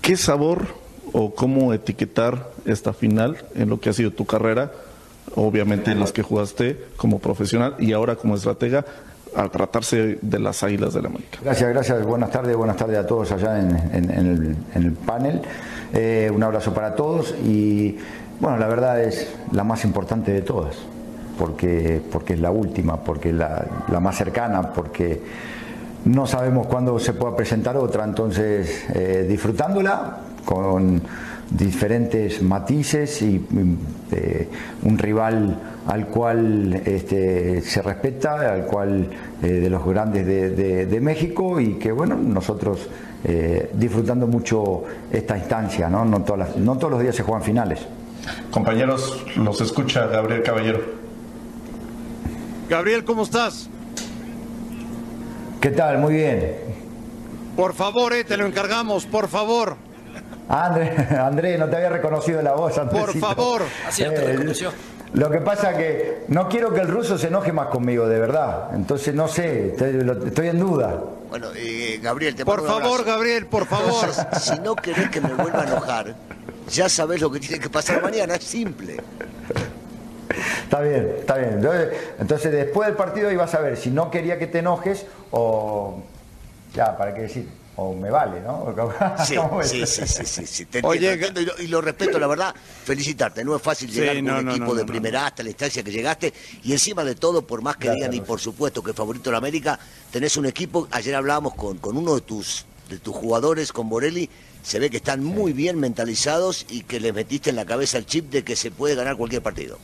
¿Qué 0.00 0.16
sabor 0.16 0.68
o 1.12 1.34
cómo 1.34 1.74
etiquetar 1.74 2.50
esta 2.64 2.94
final 2.94 3.44
en 3.54 3.68
lo 3.68 3.78
que 3.78 3.90
ha 3.90 3.92
sido 3.92 4.10
tu 4.10 4.24
carrera? 4.24 4.72
Obviamente 5.36 5.90
en 5.90 6.00
las 6.00 6.12
que 6.12 6.22
jugaste 6.22 6.86
como 6.96 7.18
profesional 7.18 7.76
y 7.78 7.92
ahora 7.92 8.16
como 8.16 8.34
estratega 8.34 8.84
al 9.34 9.50
tratarse 9.50 10.18
de 10.20 10.38
las 10.38 10.62
Águilas 10.62 10.94
de 10.94 11.02
la 11.02 11.08
América. 11.08 11.38
Gracias, 11.42 11.70
gracias. 11.70 12.04
Buenas 12.04 12.30
tardes, 12.30 12.56
buenas 12.56 12.76
tardes 12.76 12.98
a 12.98 13.06
todos 13.06 13.30
allá 13.30 13.60
en, 13.60 14.56
el, 14.74 14.92
panel. 14.92 15.40
Eh, 15.92 16.30
un 16.34 16.42
abrazo 16.42 16.74
para 16.74 16.94
todos 16.94 17.34
y 17.44 17.96
bueno, 18.40 18.58
la 18.58 18.66
verdad 18.66 19.02
es 19.02 19.32
la 19.52 19.64
más 19.64 19.84
importante 19.84 20.32
de 20.32 20.42
todas, 20.42 20.76
porque, 21.38 22.00
porque 22.10 22.34
es 22.34 22.40
la 22.40 22.50
última, 22.50 22.96
porque 22.96 23.30
es 23.30 23.34
la, 23.34 23.66
la 23.88 24.00
más 24.00 24.16
cercana, 24.16 24.72
porque 24.72 25.20
no 26.04 26.26
sabemos 26.26 26.66
cuándo 26.66 26.98
se 26.98 27.12
pueda 27.12 27.36
presentar 27.36 27.76
otra, 27.76 28.04
entonces 28.04 28.84
eh, 28.94 29.26
disfrutándola 29.28 30.18
con 30.44 31.02
diferentes 31.50 32.42
matices 32.42 33.22
y 33.22 33.44
eh, 34.12 34.48
un 34.82 34.98
rival 34.98 35.58
al 35.86 36.06
cual 36.06 36.74
este, 36.84 37.60
se 37.62 37.82
respeta, 37.82 38.52
al 38.52 38.66
cual 38.66 39.08
eh, 39.42 39.46
de 39.46 39.70
los 39.70 39.84
grandes 39.84 40.26
de, 40.26 41.00
México 41.00 41.58
y 41.60 41.74
que 41.74 41.90
bueno, 41.90 42.16
nosotros 42.16 42.88
eh, 43.24 43.70
disfrutando 43.74 44.26
mucho 44.26 44.84
esta 45.10 45.36
instancia, 45.36 45.88
¿no? 45.88 46.04
No, 46.04 46.22
todas 46.22 46.56
no 46.56 46.76
todos 46.76 46.92
los 46.92 47.02
días 47.02 47.16
se 47.16 47.22
juegan 47.22 47.42
finales. 47.42 47.80
Compañeros, 48.50 49.24
los 49.36 49.60
escucha 49.60 50.06
Gabriel 50.06 50.42
Caballero. 50.42 50.80
Gabriel, 52.68 53.04
¿cómo 53.04 53.24
estás? 53.24 53.68
¿Qué 55.60 55.70
tal? 55.70 55.98
Muy 55.98 56.14
bien. 56.14 56.54
Por 57.56 57.74
favor, 57.74 58.12
te 58.26 58.36
lo 58.36 58.46
encargamos, 58.46 59.06
por 59.06 59.28
favor. 59.28 59.89
André, 60.50 60.96
André, 61.16 61.56
no 61.56 61.68
te 61.68 61.76
había 61.76 61.90
reconocido 61.90 62.42
la 62.42 62.52
voz 62.52 62.76
antes. 62.76 62.98
Por 62.98 63.16
favor. 63.16 63.62
Así 63.86 64.02
te 64.02 64.14
eh, 64.14 64.32
reconoció. 64.32 64.72
Lo 65.12 65.30
que 65.30 65.38
pasa 65.38 65.76
que 65.76 66.24
no 66.28 66.48
quiero 66.48 66.72
que 66.74 66.80
el 66.80 66.88
ruso 66.88 67.18
se 67.18 67.28
enoje 67.28 67.52
más 67.52 67.68
conmigo, 67.68 68.08
de 68.08 68.18
verdad. 68.18 68.70
Entonces 68.74 69.14
no 69.14 69.28
sé, 69.28 69.74
estoy, 69.76 70.48
en 70.48 70.58
duda. 70.58 71.00
Bueno, 71.28 71.48
eh, 71.56 71.98
Gabriel, 72.02 72.34
te 72.34 72.44
Por 72.44 72.66
favor, 72.66 73.04
Gabriel, 73.04 73.46
por 73.46 73.66
favor. 73.66 74.08
si 74.40 74.58
no 74.58 74.74
querés 74.74 75.08
que 75.10 75.20
me 75.20 75.34
vuelva 75.34 75.62
a 75.62 75.66
enojar, 75.66 76.14
ya 76.68 76.88
sabes 76.88 77.20
lo 77.20 77.30
que 77.30 77.40
tiene 77.40 77.58
que 77.60 77.70
pasar 77.70 78.02
mañana, 78.02 78.34
es 78.34 78.44
simple. 78.44 78.96
Está 80.62 80.80
bien, 80.80 81.14
está 81.18 81.36
bien. 81.38 81.54
Entonces, 81.54 81.88
entonces 82.18 82.52
después 82.52 82.86
del 82.86 82.96
partido 82.96 83.30
ibas 83.32 83.54
a 83.54 83.60
ver 83.60 83.76
si 83.76 83.90
no 83.90 84.10
quería 84.10 84.38
que 84.38 84.46
te 84.46 84.60
enojes 84.60 85.06
o... 85.30 86.02
Ya, 86.72 86.96
¿para 86.96 87.12
qué 87.14 87.22
decir? 87.22 87.48
O 87.80 87.94
me 87.94 88.10
vale, 88.10 88.40
¿no? 88.42 88.74
Sí, 89.26 89.36
sí, 89.64 89.86
sí, 89.86 90.24
sí, 90.26 90.46
sí, 90.46 90.66
Te 90.66 90.80
Oye, 90.84 91.18
y, 91.60 91.66
lo, 91.68 91.80
respeto, 91.80 92.18
la 92.18 92.26
verdad, 92.26 92.54
felicitarte. 92.84 93.42
No 93.42 93.56
es 93.56 93.62
fácil 93.62 93.90
llegar 93.90 94.16
con 94.16 94.46
un 94.46 94.50
equipo 94.50 94.74
de 94.74 94.84
primera 94.84 95.26
hasta 95.26 95.42
la 95.42 95.48
instancia 95.48 95.82
que 95.82 95.90
llegaste 95.90 96.32
y 96.62 96.72
encima 96.72 97.04
de 97.04 97.14
todo, 97.14 97.46
por 97.46 97.62
más 97.62 97.78
que 97.78 97.90
digan 97.90 98.12
y 98.12 98.20
por 98.20 98.38
supuesto 98.38 98.82
que 98.82 98.92
favorito 98.92 99.32
la 99.32 99.38
América, 99.38 99.78
tenés 100.10 100.36
un 100.36 100.44
equipo, 100.44 100.88
ayer 100.90 101.14
hablábamos 101.14 101.54
con, 101.54 101.78
con 101.78 101.96
uno 101.96 102.16
de 102.16 102.20
tus, 102.20 102.66
de 102.90 102.98
tus 102.98 103.14
jugadores, 103.16 103.72
con 103.72 103.88
Borelli, 103.88 104.28
se 104.62 104.78
ve 104.78 104.90
que 104.90 104.98
están 104.98 105.24
muy 105.24 105.54
bien 105.54 105.80
mentalizados 105.80 106.66
y 106.68 106.82
que 106.82 107.00
les 107.00 107.14
metiste 107.14 107.48
en 107.48 107.56
la 107.56 107.64
cabeza 107.64 107.96
el 107.96 108.04
chip 108.04 108.30
de 108.30 108.44
que 108.44 108.56
se 108.56 108.70
puede 108.70 108.94
ganar 108.94 109.16
cualquier 109.16 109.42
partido. 109.42 109.78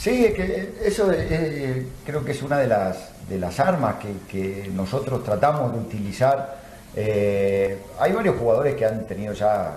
Sí, 0.00 0.24
es 0.24 0.32
que 0.32 0.72
eso 0.82 1.12
eh, 1.12 1.86
creo 2.06 2.24
que 2.24 2.32
es 2.32 2.42
una 2.42 2.56
de 2.56 2.66
las, 2.66 3.10
de 3.28 3.38
las 3.38 3.60
armas 3.60 3.96
que, 4.30 4.70
nosotros 4.74 5.22
tratamos 5.22 5.74
de 5.74 5.78
utilizar. 5.78 6.56
Eh, 6.96 7.76
hay 7.98 8.12
varios 8.12 8.36
jugadores 8.38 8.76
que 8.76 8.86
han 8.86 9.06
tenido 9.06 9.34
ya 9.34 9.74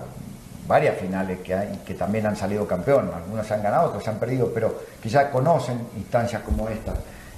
varias 0.65 0.97
finales 0.97 1.39
que, 1.41 1.53
hay, 1.53 1.81
que 1.85 1.95
también 1.95 2.25
han 2.25 2.37
salido 2.37 2.65
campeón. 2.65 3.11
Algunos 3.13 3.51
han 3.51 3.61
ganado, 3.61 3.89
otros 3.89 4.07
han 4.07 4.17
perdido, 4.17 4.49
pero 4.53 4.73
quizás 5.01 5.25
conocen 5.25 5.81
instancias 5.97 6.41
como 6.43 6.69
esta. 6.69 6.93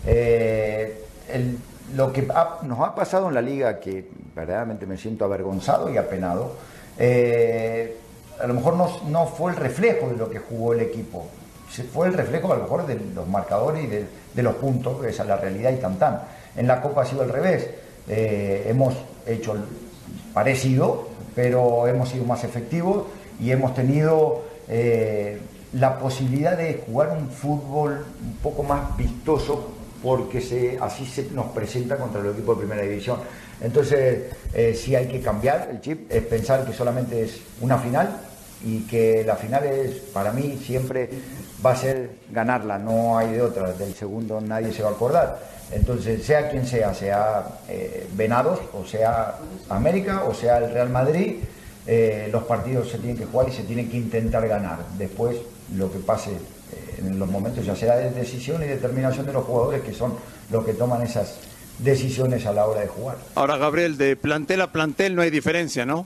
Eh, 0.05 1.05
lo 1.95 2.13
que 2.13 2.21
nos 2.21 2.79
ha 2.81 2.93
pasado 2.93 3.29
en 3.29 3.33
la 3.33 3.41
liga, 3.41 3.79
que 3.79 4.07
verdaderamente 4.35 4.85
me 4.85 4.97
siento 4.97 5.25
avergonzado 5.25 5.89
y 5.89 5.97
apenado, 5.97 6.51
a 6.99 8.45
lo 8.45 8.53
mejor 8.53 8.75
no, 8.75 9.01
no 9.07 9.25
fue 9.25 9.53
el 9.53 9.57
reflejo 9.57 10.09
de 10.09 10.17
lo 10.17 10.29
que 10.29 10.37
jugó 10.37 10.73
el 10.73 10.81
equipo 10.81 11.27
fue 11.83 12.07
el 12.07 12.13
reflejo 12.13 12.51
a 12.51 12.57
lo 12.57 12.63
mejor 12.63 12.85
de 12.87 12.99
los 13.13 13.27
marcadores 13.27 13.83
y 13.83 13.87
de, 13.87 14.43
los 14.43 14.55
puntos, 14.55 15.03
esa 15.05 15.23
es 15.23 15.29
la 15.29 15.37
realidad 15.37 15.71
y 15.71 15.77
tan 15.77 15.97
tan. 15.97 16.21
En 16.55 16.67
la 16.67 16.81
Copa 16.81 17.01
ha 17.01 17.05
sido 17.05 17.23
al 17.23 17.29
revés. 17.29 17.69
Eh, 18.07 18.67
hemos 18.67 18.95
hecho 19.25 19.55
parecido, 20.33 21.07
pero 21.33 21.87
hemos 21.87 22.09
sido 22.09 22.25
más 22.25 22.43
efectivos 22.43 23.05
y 23.39 23.51
hemos 23.51 23.73
tenido 23.73 24.43
eh, 24.67 25.39
la 25.73 25.97
posibilidad 25.97 26.57
de 26.57 26.83
jugar 26.85 27.17
un 27.17 27.29
fútbol 27.29 28.05
un 28.21 28.37
poco 28.37 28.63
más 28.63 28.95
vistoso 28.97 29.71
porque 30.01 30.39
se, 30.39 30.77
así 30.79 31.05
se 31.05 31.31
nos 31.31 31.47
presenta 31.47 31.97
contra 31.97 32.21
el 32.21 32.27
equipo 32.27 32.53
de 32.53 32.59
primera 32.59 32.81
división. 32.83 33.19
Entonces, 33.61 34.25
eh, 34.53 34.73
sí 34.75 34.95
hay 34.95 35.07
que 35.07 35.21
cambiar 35.21 35.69
el 35.71 35.81
chip, 35.81 36.11
es 36.11 36.23
pensar 36.23 36.65
que 36.65 36.73
solamente 36.73 37.23
es 37.23 37.39
una 37.61 37.77
final 37.77 38.15
y 38.63 38.81
que 38.81 39.23
la 39.25 39.35
final 39.35 39.63
es, 39.65 39.95
para 40.13 40.31
mí, 40.31 40.59
siempre 40.63 41.09
va 41.65 41.71
a 41.71 41.75
ser 41.75 42.11
ganarla, 42.31 42.77
no 42.77 43.17
hay 43.17 43.33
de 43.33 43.41
otra, 43.41 43.71
del 43.73 43.95
segundo 43.95 44.39
nadie 44.39 44.71
se 44.71 44.83
va 44.83 44.89
a 44.89 44.91
acordar. 44.91 45.39
Entonces, 45.71 46.23
sea 46.23 46.49
quien 46.49 46.65
sea, 46.67 46.93
sea 46.93 47.43
eh, 47.67 48.07
Venados, 48.13 48.59
o 48.73 48.85
sea 48.85 49.35
América, 49.69 50.23
o 50.27 50.33
sea 50.33 50.59
el 50.59 50.71
Real 50.71 50.89
Madrid, 50.89 51.37
eh, 51.87 52.29
los 52.31 52.43
partidos 52.43 52.89
se 52.89 52.99
tienen 52.99 53.17
que 53.17 53.25
jugar 53.25 53.49
y 53.49 53.51
se 53.51 53.63
tienen 53.63 53.89
que 53.89 53.97
intentar 53.97 54.47
ganar. 54.47 54.79
Después, 54.97 55.37
lo 55.75 55.91
que 55.91 55.99
pase 55.99 56.31
eh, 56.31 56.99
en 56.99 57.17
los 57.17 57.29
momentos 57.29 57.65
ya 57.65 57.75
será 57.75 57.97
de 57.97 58.11
decisión 58.11 58.61
y 58.63 58.67
determinación 58.67 59.25
de 59.25 59.33
los 59.33 59.43
jugadores 59.43 59.81
que 59.81 59.93
son 59.93 60.13
los 60.51 60.63
que 60.63 60.73
toman 60.73 61.01
esas 61.01 61.35
decisiones 61.79 62.45
a 62.45 62.53
la 62.53 62.67
hora 62.67 62.81
de 62.81 62.87
jugar. 62.87 63.17
Ahora, 63.33 63.57
Gabriel, 63.57 63.97
de 63.97 64.15
plantel 64.15 64.61
a 64.61 64.71
plantel 64.71 65.15
no 65.15 65.23
hay 65.23 65.31
diferencia, 65.31 65.85
¿no? 65.85 66.05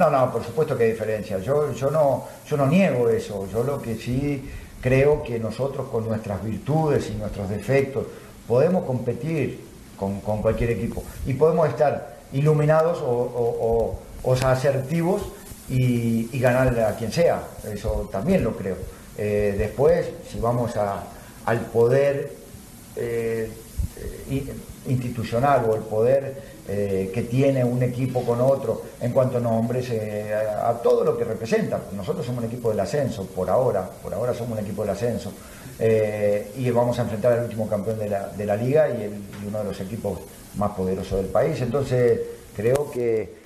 No, 0.00 0.08
no, 0.08 0.32
por 0.32 0.42
supuesto 0.42 0.78
que 0.78 0.84
hay 0.84 0.92
diferencia. 0.92 1.38
Yo, 1.40 1.74
yo, 1.74 1.90
no, 1.90 2.26
yo 2.48 2.56
no 2.56 2.66
niego 2.66 3.10
eso. 3.10 3.46
Yo 3.52 3.62
lo 3.62 3.82
que 3.82 3.96
sí 3.96 4.42
creo 4.80 5.22
que 5.22 5.38
nosotros 5.38 5.88
con 5.90 6.08
nuestras 6.08 6.42
virtudes 6.42 7.10
y 7.10 7.16
nuestros 7.16 7.50
defectos 7.50 8.06
podemos 8.48 8.86
competir 8.86 9.62
con, 9.98 10.20
cualquier 10.20 10.70
equipo 10.70 11.04
y 11.26 11.34
podemos 11.34 11.68
estar 11.68 12.16
iluminados 12.32 12.98
o, 13.02 13.98
asertivos 14.42 15.20
y, 15.68 16.30
ganarle 16.40 16.82
a 16.82 16.96
quien 16.96 17.12
sea. 17.12 17.42
Eso 17.70 18.08
también 18.10 18.42
lo 18.42 18.56
creo. 18.56 18.76
Eh, 19.18 19.54
después, 19.58 20.08
si 20.32 20.40
vamos 20.40 20.72
al 21.44 21.60
poder 21.66 22.32
eh, 22.96 23.52
eh, 24.30 24.54
institucional 24.86 25.66
o 25.68 25.74
el 25.74 25.82
poder 25.82 26.50
eh, 26.68 27.10
que 27.12 27.22
tiene 27.22 27.64
un 27.64 27.82
equipo 27.82 28.22
con 28.22 28.40
otro 28.40 28.82
en 29.00 29.12
cuanto 29.12 29.38
a 29.38 29.40
nombres, 29.40 29.90
eh, 29.90 30.32
a, 30.32 30.72
todo 30.74 31.04
lo 31.04 31.18
que 31.18 31.24
representa. 31.24 31.80
Nosotros 31.96 32.24
somos 32.24 32.44
un 32.44 32.48
equipo 32.48 32.70
del 32.70 32.80
ascenso, 32.80 33.26
por 33.26 33.50
ahora, 33.50 33.90
por 34.02 34.14
ahora 34.14 34.32
somos 34.32 34.52
un 34.58 34.64
equipo 34.64 34.82
del 34.82 34.92
ascenso. 34.92 35.32
Eh, 35.78 36.52
y 36.56 36.70
vamos 36.70 36.98
a 36.98 37.02
enfrentar 37.02 37.32
al 37.32 37.44
último 37.44 37.66
campeón 37.68 37.98
de 37.98 38.08
la, 38.46 38.56
liga 38.56 38.88
y, 38.88 39.10
uno 39.48 39.58
de 39.58 39.64
los 39.64 39.80
equipos 39.80 40.20
más 40.56 40.70
poderosos 40.72 41.18
del 41.18 41.26
país. 41.26 41.60
Entonces, 41.60 42.20
creo 42.54 42.90
que 42.90 43.40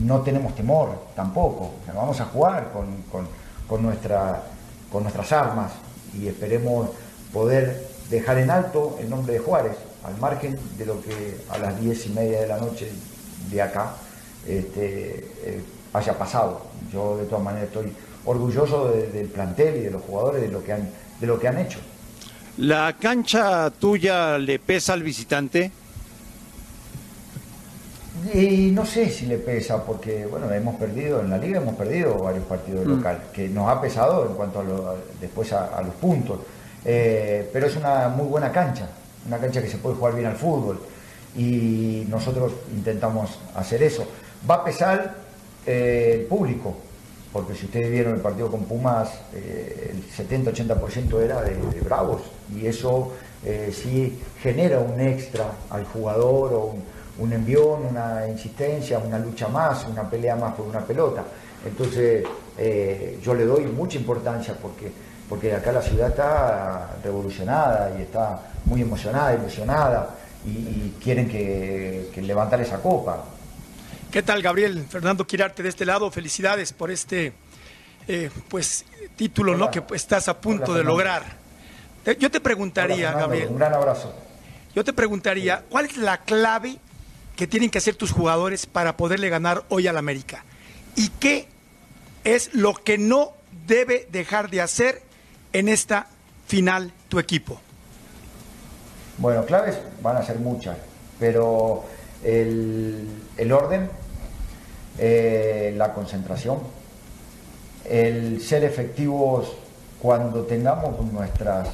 no 0.00 0.20
tenemos 0.22 0.54
temor 0.54 0.90
tampoco. 1.14 1.72
vamos 1.94 2.20
a 2.20 2.24
jugar 2.26 2.70
con, 2.72 3.82
nuestra, 3.82 4.42
con 4.90 5.02
nuestras 5.02 5.32
armas 5.32 5.72
y 6.14 6.28
esperemos 6.28 6.88
poder 7.32 7.87
dejar 8.10 8.38
en 8.38 8.50
alto 8.50 8.96
el 9.00 9.10
nombre 9.10 9.34
de 9.34 9.38
Juárez 9.40 9.76
al 10.04 10.16
margen 10.18 10.58
de 10.78 10.86
lo 10.86 11.00
que 11.02 11.36
a 11.50 11.58
las 11.58 11.78
diez 11.80 12.06
y 12.06 12.10
media 12.10 12.40
de 12.40 12.46
la 12.48 12.58
noche 12.58 12.90
de 13.50 13.62
acá 13.62 13.92
este, 14.46 15.28
eh, 15.44 15.62
haya 15.92 16.16
pasado. 16.16 16.62
Yo 16.92 17.16
de 17.18 17.24
todas 17.24 17.44
maneras 17.44 17.68
estoy 17.68 17.92
orgulloso 18.24 18.88
del 18.90 19.26
plantel 19.28 19.76
y 19.76 19.80
de 19.80 19.90
los 19.90 20.02
jugadores, 20.02 20.40
de 20.42 20.48
lo 20.48 20.62
que 20.64 20.72
han, 20.72 20.88
de 21.20 21.26
lo 21.26 21.38
que 21.38 21.48
han 21.48 21.58
hecho. 21.58 21.78
¿La 22.58 22.96
cancha 22.98 23.70
tuya 23.70 24.36
le 24.38 24.58
pesa 24.58 24.92
al 24.94 25.02
visitante? 25.02 25.70
Y 28.34 28.72
no 28.72 28.84
sé 28.84 29.08
si 29.10 29.26
le 29.26 29.38
pesa, 29.38 29.84
porque 29.84 30.26
bueno, 30.26 30.50
hemos 30.52 30.74
perdido, 30.76 31.20
en 31.20 31.30
la 31.30 31.38
liga 31.38 31.60
hemos 31.60 31.76
perdido 31.76 32.18
varios 32.18 32.44
partidos 32.46 32.84
Mm. 32.84 32.90
local, 32.96 33.22
que 33.32 33.48
nos 33.48 33.68
ha 33.68 33.80
pesado 33.80 34.26
en 34.26 34.34
cuanto 34.34 34.60
a 34.60 34.64
lo- 34.64 34.96
después 35.20 35.52
a, 35.52 35.76
a 35.76 35.82
los 35.82 35.94
puntos. 35.94 36.38
Eh, 36.84 37.48
pero 37.52 37.66
es 37.66 37.76
una 37.76 38.08
muy 38.08 38.26
buena 38.26 38.52
cancha, 38.52 38.88
una 39.26 39.38
cancha 39.38 39.60
que 39.60 39.68
se 39.68 39.78
puede 39.78 39.96
jugar 39.96 40.14
bien 40.14 40.26
al 40.26 40.36
fútbol. 40.36 40.80
Y 41.36 42.06
nosotros 42.08 42.52
intentamos 42.74 43.38
hacer 43.54 43.82
eso. 43.82 44.06
Va 44.48 44.56
a 44.56 44.64
pesar 44.64 45.16
eh, 45.66 46.18
el 46.20 46.26
público, 46.26 46.76
porque 47.32 47.54
si 47.54 47.66
ustedes 47.66 47.90
vieron 47.90 48.14
el 48.14 48.20
partido 48.20 48.50
con 48.50 48.64
Pumas, 48.64 49.10
eh, 49.34 49.92
el 49.92 50.26
70-80% 50.28 51.20
era 51.20 51.42
de, 51.42 51.80
Bravos, 51.80 52.22
y 52.54 52.66
eso 52.66 53.12
sí 53.72 54.20
genera 54.42 54.80
un 54.80 54.98
extra 55.00 55.52
al 55.70 55.84
jugador 55.84 56.52
o 56.54 56.74
un, 57.18 57.32
envión, 57.32 57.86
una 57.86 58.26
insistencia, 58.28 58.98
una 58.98 59.18
lucha 59.18 59.46
más, 59.46 59.86
una 59.86 60.10
pelea 60.10 60.34
más 60.34 60.54
por 60.54 60.66
una 60.66 60.80
pelota. 60.80 61.22
Entonces 61.64 62.24
yo 63.22 63.34
le 63.34 63.44
doy 63.44 63.66
mucha 63.66 63.96
importancia 63.96 64.56
porque, 64.60 64.90
porque 65.28 65.54
acá 65.54 65.72
la 65.72 65.82
ciudad 65.82 66.08
está 66.08 66.96
revolucionada 67.02 67.92
y 67.98 68.02
está 68.02 68.40
muy 68.64 68.80
emocionada, 68.82 69.34
ilusionada 69.34 70.14
y, 70.44 70.48
y 70.50 70.96
quieren 71.02 71.28
que, 71.28 72.10
que 72.14 72.22
levantar 72.22 72.60
esa 72.60 72.80
copa. 72.80 73.24
¿Qué 74.10 74.22
tal, 74.22 74.40
Gabriel? 74.42 74.86
Fernando 74.88 75.26
Quirarte 75.26 75.62
de 75.62 75.68
este 75.68 75.84
lado, 75.84 76.10
felicidades 76.10 76.72
por 76.72 76.90
este 76.90 77.32
eh, 78.06 78.30
pues 78.48 78.84
título 79.16 79.56
¿no? 79.56 79.70
que 79.70 79.82
estás 79.94 80.28
a 80.28 80.40
punto 80.40 80.72
Hola, 80.72 80.78
de 80.78 80.84
lograr. 80.84 81.22
Te- 82.04 82.16
Yo 82.16 82.30
te 82.30 82.40
preguntaría, 82.40 82.94
Hola, 82.94 83.02
Fernando, 83.10 83.26
Gabriel, 83.28 83.48
Un 83.50 83.58
gran 83.58 83.74
abrazo. 83.74 84.14
yo 84.74 84.82
te 84.84 84.92
preguntaría, 84.94 85.62
¿cuál 85.68 85.84
es 85.86 85.96
la 85.98 86.18
clave 86.18 86.78
que 87.36 87.46
tienen 87.46 87.68
que 87.70 87.78
hacer 87.78 87.96
tus 87.96 88.10
jugadores 88.12 88.64
para 88.66 88.96
poderle 88.96 89.28
ganar 89.28 89.64
hoy 89.68 89.86
al 89.88 89.98
América? 89.98 90.44
¿Y 90.96 91.10
qué 91.20 91.46
es 92.24 92.54
lo 92.54 92.72
que 92.74 92.96
no 92.96 93.32
debe 93.66 94.08
dejar 94.10 94.48
de 94.48 94.62
hacer 94.62 95.02
en 95.58 95.68
esta 95.68 96.06
final 96.46 96.92
tu 97.08 97.18
equipo? 97.18 97.60
Bueno, 99.18 99.44
claves 99.44 99.76
van 100.00 100.16
a 100.16 100.22
ser 100.22 100.38
muchas, 100.38 100.76
pero 101.18 101.84
el, 102.22 103.08
orden, 103.50 103.90
eh, 104.98 105.74
la 105.76 105.92
concentración, 105.92 106.60
el 107.84 108.40
ser 108.40 108.62
efectivos 108.62 109.56
cuando 110.00 110.42
tengamos 110.42 111.00
nuestras 111.12 111.70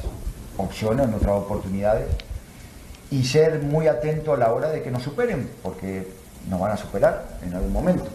opciones, 0.57 1.07
nuestras 1.09 1.37
oportunidades, 1.37 2.07
y 3.11 3.23
ser 3.23 3.61
muy 3.61 3.87
atento 3.87 4.33
a 4.33 4.39
la 4.39 4.55
hora 4.55 4.71
de 4.71 4.83
que 4.83 4.91
nos 4.91 5.03
superen, 5.03 5.51
porque 5.63 6.09
nos 6.49 6.59
van 6.59 6.73
a 6.73 6.77
superar 6.79 7.39
en 7.43 7.53
algún 7.53 7.73
momento. 7.73 8.07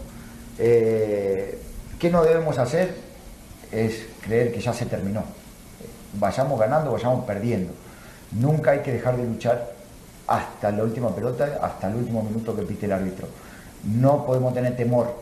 Eh, 0.58 1.60
¿Qué 2.00 2.10
no 2.10 2.24
debemos 2.24 2.58
hacer? 2.58 2.92
Es 3.70 4.06
creer 4.22 4.52
que 4.52 4.60
ya 4.60 4.72
se 4.72 4.86
terminó. 4.86 5.22
Vayamos 6.14 6.58
ganando, 6.58 6.92
vayamos 6.92 7.24
perdiendo. 7.24 7.72
Nunca 8.32 8.72
hay 8.72 8.80
que 8.80 8.92
dejar 8.92 9.16
de 9.16 9.24
luchar 9.24 9.72
hasta 10.26 10.70
la 10.70 10.84
última 10.84 11.14
pelota, 11.14 11.58
hasta 11.60 11.88
el 11.88 11.96
último 11.96 12.22
minuto 12.22 12.54
que 12.54 12.62
pite 12.62 12.86
el 12.86 12.92
árbitro. 12.92 13.26
No 13.84 14.24
podemos 14.24 14.54
tener 14.54 14.76
temor. 14.76 15.14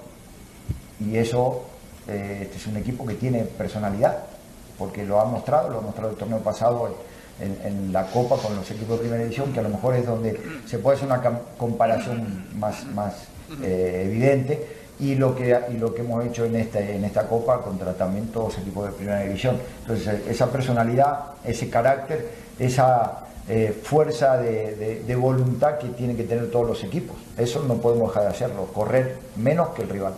Y 1.01 1.16
eso, 1.16 1.62
eh, 2.07 2.41
este 2.43 2.57
es 2.57 2.66
un 2.66 2.76
equipo 2.76 3.07
que 3.07 3.14
tiene 3.14 3.45
personalidad, 3.45 4.18
porque 4.78 5.05
lo 5.05 5.20
ha 5.20 5.24
mostrado, 5.24 5.70
lo 5.70 5.78
ha 5.78 5.80
mostrado 5.80 6.11
el 6.11 6.16
torneo 6.16 6.39
pasado 6.41 6.95
en, 7.41 7.93
la 7.93 8.07
Copa 8.07 8.36
con 8.36 8.57
los 8.57 8.68
equipos 8.70 8.99
de 8.99 9.05
primera 9.05 9.22
edición, 9.22 9.53
que 9.53 9.61
a 9.61 9.62
lo 9.62 9.68
mejor 9.68 9.95
es 9.95 10.05
donde 10.05 10.41
se 10.66 10.78
puede 10.78 10.97
hacer 10.97 11.09
una 11.09 11.22
comparación 11.57 12.47
más, 12.59 12.84
más 12.86 13.14
eh, 13.62 14.03
evidente. 14.07 14.78
Y 15.01 15.14
lo, 15.14 15.34
que, 15.36 15.57
y 15.72 15.76
lo 15.76 15.94
que 15.94 16.01
hemos 16.03 16.24
hecho 16.26 16.44
en 16.44 16.57
esta, 16.57 16.80
en 16.80 17.05
esta 17.05 17.26
Copa 17.28 17.62
todos 18.32 18.55
los 18.55 18.59
equipos 18.59 18.86
de 18.86 18.92
primera 18.92 19.20
división. 19.20 19.57
Entonces, 19.82 20.26
esa 20.28 20.51
personalidad, 20.51 21.20
ese 21.44 21.70
carácter, 21.70 22.28
esa 22.59 23.20
eh, 23.49 23.78
fuerza 23.82 24.36
de, 24.38 24.74
de- 24.76 25.03
de 25.05 25.16
voluntad 25.16 25.78
que 25.78 25.88
tienen 25.88 26.16
que 26.16 26.24
tener 26.24 26.51
todos 26.51 26.66
los 26.66 26.82
equipos. 26.84 27.16
Eso 27.36 27.62
no 27.62 27.74
podemos 27.76 28.09
dejar 28.11 28.24
de 28.24 28.30
hacerlo, 28.30 28.66
correr 28.74 29.18
menos 29.36 29.68
que 29.70 29.82
el 29.82 29.88
rival. 29.88 30.14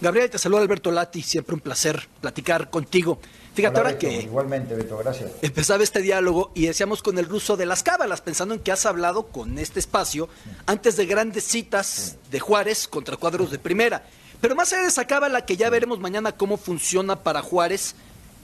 Gabriel, 0.00 0.28
te 0.28 0.38
saluda 0.38 0.60
Alberto 0.62 0.90
Lati, 0.90 1.22
siempre 1.22 1.54
un 1.54 1.60
placer 1.60 2.00
platicar 2.20 2.68
contigo. 2.70 3.18
Fíjate 3.54 3.78
Hola, 3.78 3.90
ahora 3.90 3.98
Beto, 3.98 4.00
que 4.00 4.22
Igualmente, 4.22 4.74
Beto, 4.74 4.98
gracias. 4.98 5.30
empezaba 5.40 5.82
este 5.84 6.02
diálogo 6.02 6.50
y 6.54 6.66
decíamos 6.66 7.02
con 7.02 7.18
el 7.18 7.26
ruso 7.26 7.56
de 7.56 7.66
las 7.66 7.84
cábalas, 7.84 8.20
pensando 8.20 8.52
en 8.54 8.60
que 8.60 8.72
has 8.72 8.84
hablado 8.84 9.28
con 9.28 9.58
este 9.58 9.78
espacio 9.78 10.28
antes 10.66 10.96
de 10.96 11.06
grandes 11.06 11.44
citas 11.44 12.16
de 12.32 12.40
Juárez 12.40 12.88
contra 12.88 13.16
cuadros 13.16 13.52
de 13.52 13.60
primera. 13.60 14.02
Pero 14.40 14.56
más 14.56 14.72
allá 14.72 14.82
de 14.82 14.88
esa 14.88 15.06
cábala, 15.06 15.46
que 15.46 15.56
ya 15.56 15.70
veremos 15.70 16.00
mañana 16.00 16.32
cómo 16.32 16.56
funciona 16.56 17.22
para 17.22 17.42
Juárez, 17.42 17.94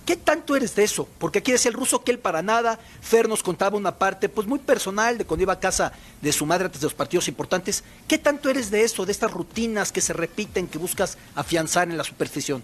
¿qué 0.07 0.15
tanto 0.15 0.55
eres 0.55 0.77
de 0.77 0.85
eso? 0.85 1.09
Porque 1.19 1.41
aquí 1.41 1.51
decía 1.51 1.71
el 1.71 1.77
ruso 1.77 2.05
que 2.05 2.13
él 2.13 2.21
para 2.21 2.41
nada, 2.41 2.79
Fer 3.01 3.29
nos 3.29 3.43
contaba 3.43 3.77
una 3.77 3.97
parte 3.97 4.29
pues 4.29 4.47
muy 4.47 4.61
personal 4.61 5.19
de 5.19 5.25
cuando 5.25 5.43
iba 5.43 5.55
a 5.55 5.61
casa 5.61 5.93
de 6.23 6.33
su 6.33 6.47
madre 6.47 6.67
antes 6.67 6.81
de 6.81 6.87
los 6.87 6.95
partidos 6.95 7.27
importantes. 7.27 7.83
¿Qué 8.07 8.17
tanto 8.17 8.49
eres 8.49 8.71
de 8.71 8.85
eso, 8.85 9.05
de 9.05 9.13
estas 9.13 9.33
rutinas 9.33 9.91
que 9.91 10.01
se 10.01 10.13
repiten, 10.13 10.69
que 10.69 10.79
buscas 10.79 11.19
afianzar 11.35 11.91
en 11.91 11.99
la 11.99 12.05
superstición? 12.05 12.63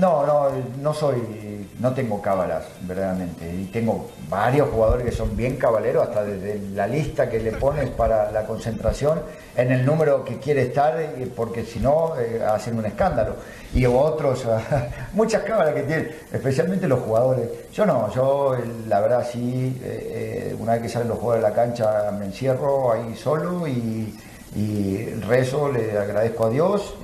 No, 0.00 0.26
no, 0.26 0.48
no 0.80 0.94
soy, 0.94 1.66
no 1.80 1.92
tengo 1.92 2.20
cábalas, 2.20 2.64
verdaderamente. 2.82 3.52
Y 3.52 3.66
tengo 3.66 4.10
varios 4.28 4.68
jugadores 4.70 5.06
que 5.06 5.12
son 5.12 5.36
bien 5.36 5.56
cabaleros, 5.56 6.08
hasta 6.08 6.24
desde 6.24 6.58
la 6.70 6.86
lista 6.86 7.28
que 7.28 7.40
le 7.40 7.52
pones 7.52 7.90
para 7.90 8.30
la 8.30 8.44
concentración, 8.44 9.20
en 9.56 9.70
el 9.72 9.84
número 9.84 10.24
que 10.24 10.38
quiere 10.38 10.62
estar, 10.62 11.00
eh, 11.00 11.30
porque 11.34 11.64
si 11.64 11.80
no, 11.80 12.18
eh, 12.18 12.42
hacen 12.44 12.78
un 12.78 12.86
escándalo. 12.86 13.36
Y 13.74 13.86
otros, 13.86 14.44
muchas 15.12 15.42
cábalas 15.42 15.74
que 15.74 15.82
tienen, 15.82 16.10
especialmente 16.32 16.86
los 16.88 17.00
jugadores. 17.00 17.48
Yo 17.72 17.84
no, 17.86 18.12
yo 18.14 18.54
eh, 18.54 18.64
la 18.88 19.00
verdad 19.00 19.26
sí, 19.30 19.80
eh, 19.82 20.54
una 20.58 20.72
vez 20.72 20.82
que 20.82 20.88
salen 20.88 21.08
los 21.08 21.18
jugadores 21.18 21.44
de 21.44 21.50
la 21.50 21.54
cancha, 21.56 22.10
me 22.12 22.26
encierro 22.26 22.92
ahí 22.92 23.14
solo 23.16 23.66
y, 23.66 24.14
rezo, 25.26 25.70
le 25.72 25.98
agradezco 25.98 26.46
a 26.46 26.50
Dios. 26.50 26.94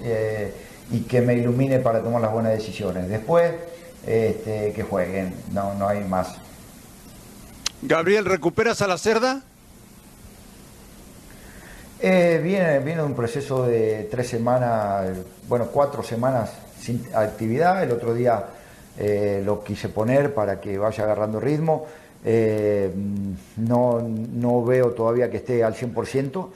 Y 0.91 1.01
que 1.01 1.21
me 1.21 1.35
ilumine 1.35 1.79
para 1.79 2.01
tomar 2.03 2.21
las 2.21 2.33
buenas 2.33 2.53
decisiones. 2.53 3.09
Después, 3.09 3.53
este, 4.07 4.73
que 4.73 4.83
jueguen, 4.83 5.35
no, 5.53 5.75
no 5.75 5.89
hay 5.89 6.03
más. 6.05 6.37
Gabriel, 7.83 8.25
¿recuperas 8.25 8.83
a 8.83 8.87
la 8.87 8.99
cerda? 8.99 9.43
Eh, 12.03 12.41
viene, 12.43 12.79
viene 12.81 13.03
un 13.03 13.15
proceso 13.15 13.67
de 13.67 14.09
tres 14.11 14.29
semanas, 14.29 15.11
bueno, 15.49 15.67
cuatro 15.67 16.03
semanas 16.03 16.51
sin 16.81 17.05
actividad. 17.15 17.83
El 17.83 17.93
otro 17.93 18.15
día 18.15 18.45
eh, 18.99 19.43
lo 19.45 19.63
quise 19.63 19.89
poner 19.91 20.35
para 20.35 20.61
que 20.61 20.79
vaya 20.79 21.05
agarrando 21.05 21.41
ritmo. 21.41 21.87
Eh, 22.25 22.91
no, 23.57 24.01
no 24.01 24.65
veo 24.65 24.91
todavía 24.91 25.31
que 25.31 25.39
esté 25.39 25.63
al 25.65 25.75
100%, 25.75 26.49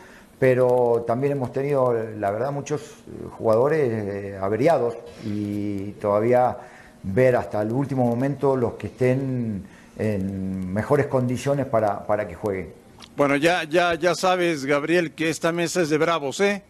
pero 0.44 1.06
también 1.06 1.32
hemos 1.32 1.54
tenido, 1.54 1.94
la 2.18 2.30
verdad, 2.30 2.52
muchos 2.52 2.82
eh, 2.82 3.28
jugadores 3.30 3.80
eh, 3.80 4.38
averiados 4.38 4.94
y 5.24 5.92
todavía 5.92 6.58
ver 7.02 7.36
hasta 7.36 7.62
el 7.62 7.72
último 7.72 8.04
momento 8.04 8.54
los 8.54 8.74
que 8.74 8.88
estén 8.88 9.64
en 9.98 10.70
mejores 10.70 11.06
condiciones 11.06 11.64
para, 11.64 12.06
para 12.06 12.28
que 12.28 12.34
jueguen. 12.34 12.74
Bueno, 13.16 13.36
ya, 13.36 13.64
ya, 13.64 13.94
ya 13.94 14.14
sabes, 14.14 14.66
Gabriel, 14.66 15.12
que 15.12 15.30
esta 15.30 15.50
mesa 15.50 15.80
es 15.80 15.88
de 15.88 15.96
bravos, 15.96 16.38
¿eh? 16.40 16.62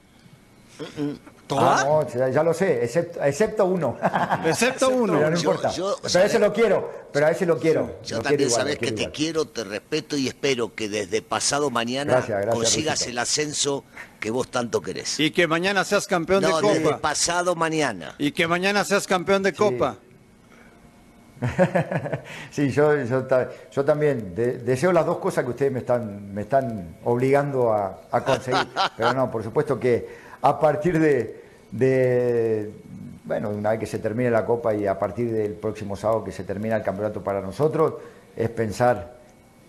Ah, 1.51 1.85
no, 1.87 2.09
ya, 2.09 2.29
ya 2.31 2.43
lo 2.43 2.55
sé, 2.55 2.83
excepto, 2.85 3.23
excepto 3.23 3.65
uno. 3.67 3.99
Excepto 4.47 4.89
uno. 4.89 5.13
Pero 5.15 5.31
no 5.31 5.37
importa. 5.37 5.71
yo, 5.71 5.97
pero 6.03 6.19
a 6.25 6.27
ese 6.27 6.39
lo 6.39 6.53
quiero, 6.53 6.91
pero 7.13 7.27
a 7.27 7.31
ese 7.31 7.45
lo 7.45 7.59
quiero. 7.59 7.99
Yo 8.05 8.17
Lo 8.17 8.23
también 8.23 8.39
quiero 8.39 8.51
igual, 8.51 8.61
sabes 8.63 8.79
que 8.79 8.93
te 8.93 9.11
quiero, 9.11 9.45
te 9.47 9.65
respeto 9.65 10.17
y 10.17 10.27
espero 10.29 10.75
que 10.75 10.89
desde 10.89 11.21
pasado 11.21 11.69
mañana 11.71 12.13
Gracias, 12.15 12.41
gracias, 12.41 12.55
consigas 12.55 13.07
el 13.07 13.19
ascenso 13.19 13.85
que 14.21 14.31
vos 14.31 14.49
tanto 14.49 14.81
querés. 14.81 15.21
Y 15.21 15.31
que 15.33 15.47
mañana 15.47 15.85
seas 15.85 16.07
campeón 16.07 16.43
no, 16.43 16.61
de 16.61 16.69
desde 16.69 16.83
Copa. 16.85 16.99
pasado 16.99 17.55
mañana. 17.55 18.15
Y 18.19 18.33
que 18.33 18.47
mañana 18.49 18.83
seas 18.85 19.07
campeón 19.07 19.43
de 19.43 19.53
Copa. 19.53 19.97
Sí, 22.51 22.71
yo, 22.71 22.97
yo, 23.05 23.25
ta- 23.25 23.51
yo 23.71 23.85
también 23.85 24.35
de- 24.35 24.59
deseo 24.59 24.93
las 24.93 25.05
dos 25.05 25.19
cosas 25.19 25.45
que 25.45 25.51
ustedes 25.51 25.73
me 25.73 25.81
están, 25.81 26.33
me 26.33 26.43
están 26.43 26.97
obligando 27.05 27.73
a, 27.73 28.01
a 28.11 28.25
conseguir. 28.25 28.67
Pero 28.97 29.13
no, 29.13 29.31
por 29.31 29.43
supuesto 29.43 29.79
que 29.79 30.24
a 30.45 30.61
partir 30.61 30.99
de, 31.01 32.71
bueno, 33.25 33.49
una 33.49 33.71
vez 33.71 33.81
que 33.81 33.87
se 33.87 33.99
termine 33.99 34.31
la 34.31 34.45
Copa 34.45 34.75
y 34.75 34.87
a 34.87 34.99
partir 34.99 35.33
del 35.33 35.53
próximo 35.55 35.97
sábado 35.97 36.23
que 36.23 36.33
se 36.33 36.45
termina 36.45 36.77
el 36.77 36.83
campeonato 36.83 37.25
para 37.25 37.41
nosotros, 37.41 37.95
es 38.37 38.51
pensar 38.51 39.17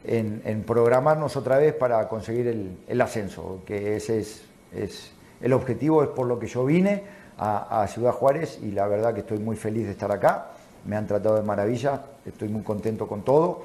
en, 0.03 0.63
programarnos 0.67 1.37
otra 1.37 1.59
vez 1.59 1.73
para 1.73 2.05
conseguir 2.09 2.75
el, 2.89 3.01
ascenso, 3.01 3.61
que 3.65 3.95
ese 3.95 4.19
es, 4.19 5.13
el 5.39 5.53
objetivo, 5.53 6.03
es 6.03 6.09
por 6.09 6.27
lo 6.27 6.37
que 6.37 6.47
yo 6.47 6.65
vine 6.65 7.03
a 7.37 7.87
Ciudad 7.87 8.11
Juárez 8.11 8.59
y 8.61 8.71
la 8.71 8.85
verdad 8.87 9.13
que 9.13 9.21
estoy 9.21 9.39
muy 9.39 9.55
feliz 9.55 9.85
de 9.85 9.91
estar 9.91 10.11
acá, 10.11 10.47
me 10.83 10.97
han 10.97 11.07
tratado 11.07 11.35
de 11.35 11.43
maravilla, 11.43 12.01
estoy 12.25 12.49
muy 12.49 12.63
contento 12.63 13.07
con 13.07 13.21
todo 13.21 13.63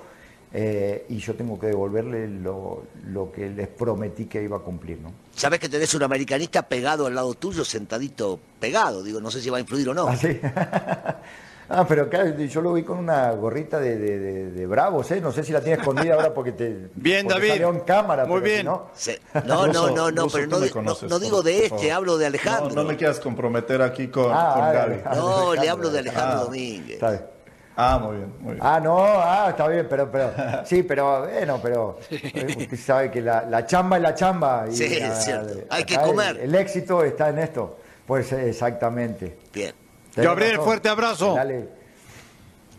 eh, 0.52 1.06
y 1.08 1.18
yo 1.18 1.34
tengo 1.34 1.58
que 1.58 1.68
devolverle 1.68 2.26
lo, 2.26 2.84
lo, 3.06 3.30
que 3.30 3.48
les 3.48 3.68
prometí 3.68 4.26
que 4.26 4.42
iba 4.42 4.56
a 4.56 4.60
cumplir. 4.60 4.98
¿no? 4.98 5.12
Sabes 5.34 5.60
que 5.60 5.68
tenés 5.68 5.94
un 5.94 6.02
americanista 6.02 6.62
pegado 6.62 7.06
al 7.06 7.14
lado 7.14 7.34
tuyo, 7.34 7.64
sentadito 7.64 8.38
pegado, 8.58 9.02
digo, 9.02 9.20
no 9.20 9.30
sé 9.30 9.40
si 9.40 9.48
va 9.48 9.58
a 9.58 9.60
influir 9.60 9.88
o 9.88 9.94
no. 9.94 10.08
¿Ah, 10.08 10.16
sí? 10.16 10.40
Ah, 11.72 11.86
pero 11.86 12.10
claro, 12.10 12.36
yo 12.36 12.60
lo 12.62 12.72
vi 12.72 12.82
con 12.82 12.98
una 12.98 13.30
gorrita 13.30 13.78
de, 13.78 13.96
de, 13.96 14.50
de, 14.50 14.66
bravos, 14.66 15.08
¿eh? 15.12 15.20
No 15.20 15.30
sé 15.30 15.44
si 15.44 15.52
la 15.52 15.60
tiene 15.60 15.78
escondida 15.78 16.14
ahora 16.14 16.34
porque 16.34 16.50
te. 16.50 16.90
Bien, 16.96 17.28
David. 17.28 17.50
Salió 17.50 17.70
en 17.70 17.80
cámara. 17.80 18.26
Muy 18.26 18.40
bien. 18.40 18.66
no... 18.66 18.90
no, 19.44 19.68
no, 19.68 19.90
no, 19.90 20.10
no, 20.10 20.26
pero 20.26 20.48
no, 20.48 20.58
no, 21.08 21.18
digo 21.20 21.44
de 21.44 21.66
este, 21.66 21.92
hablo 21.92 22.18
de 22.18 22.26
Alejandro. 22.26 22.74
No, 22.74 22.82
me 22.82 22.96
quieras 22.96 23.20
comprometer 23.20 23.82
aquí 23.82 24.08
con, 24.08 24.32
ah, 24.34 24.52
con 24.56 24.72
Gaby. 24.72 25.16
No, 25.16 25.54
le 25.54 25.68
hablo 25.68 25.90
de 25.90 26.00
Alejandro 26.00 26.40
ah, 26.40 26.44
Domínguez. 26.46 26.94
Está 26.94 27.10
bien. 27.12 27.22
Ah, 27.82 27.98
muy 27.98 28.16
bien, 28.16 28.32
muy 28.40 28.52
bien. 28.54 28.60
Ah, 28.60 28.78
no, 28.78 28.98
ah, 29.00 29.46
está 29.48 29.66
bien, 29.66 29.86
pero, 29.88 30.10
pero, 30.10 30.32
sí, 30.66 30.82
pero, 30.82 31.20
bueno, 31.20 31.58
pero, 31.62 31.98
usted 32.10 32.76
sabe 32.76 33.10
que 33.10 33.22
la, 33.22 33.42
la 33.42 33.64
chamba 33.64 33.96
es 33.96 34.02
la 34.02 34.14
chamba. 34.14 34.66
Y 34.70 34.76
sí, 34.76 34.84
es 34.84 35.24
cierto. 35.24 35.60
Hay 35.70 35.84
que 35.84 35.96
comer. 35.96 36.36
El, 36.36 36.54
el, 36.54 36.54
éxito 36.56 37.02
está 37.02 37.30
en 37.30 37.38
esto. 37.38 37.78
Pues 38.06 38.32
exactamente. 38.32 39.38
Bien. 39.54 39.72
Gabriel, 40.14 40.58
fuerte 40.58 40.90
abrazo. 40.90 41.34
Dale. 41.34 41.68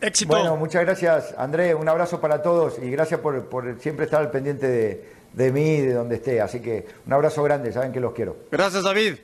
Éxito. 0.00 0.34
Bueno, 0.34 0.56
muchas 0.56 0.84
gracias, 0.84 1.34
André. 1.36 1.74
Un 1.74 1.88
abrazo 1.88 2.20
para 2.20 2.40
todos 2.40 2.78
y 2.80 2.88
gracias 2.88 3.18
por, 3.18 3.48
por 3.48 3.80
siempre 3.80 4.04
estar 4.04 4.20
al 4.20 4.30
pendiente 4.30 4.68
de, 4.68 5.04
de 5.32 5.50
mí 5.50 5.76
y 5.76 5.80
de 5.80 5.94
donde 5.94 6.16
esté. 6.16 6.40
Así 6.40 6.60
que 6.60 6.86
un 7.06 7.12
abrazo 7.12 7.42
grande, 7.42 7.72
saben 7.72 7.90
que 7.90 8.00
los 8.00 8.12
quiero. 8.12 8.36
Gracias, 8.52 8.84
David. 8.84 9.16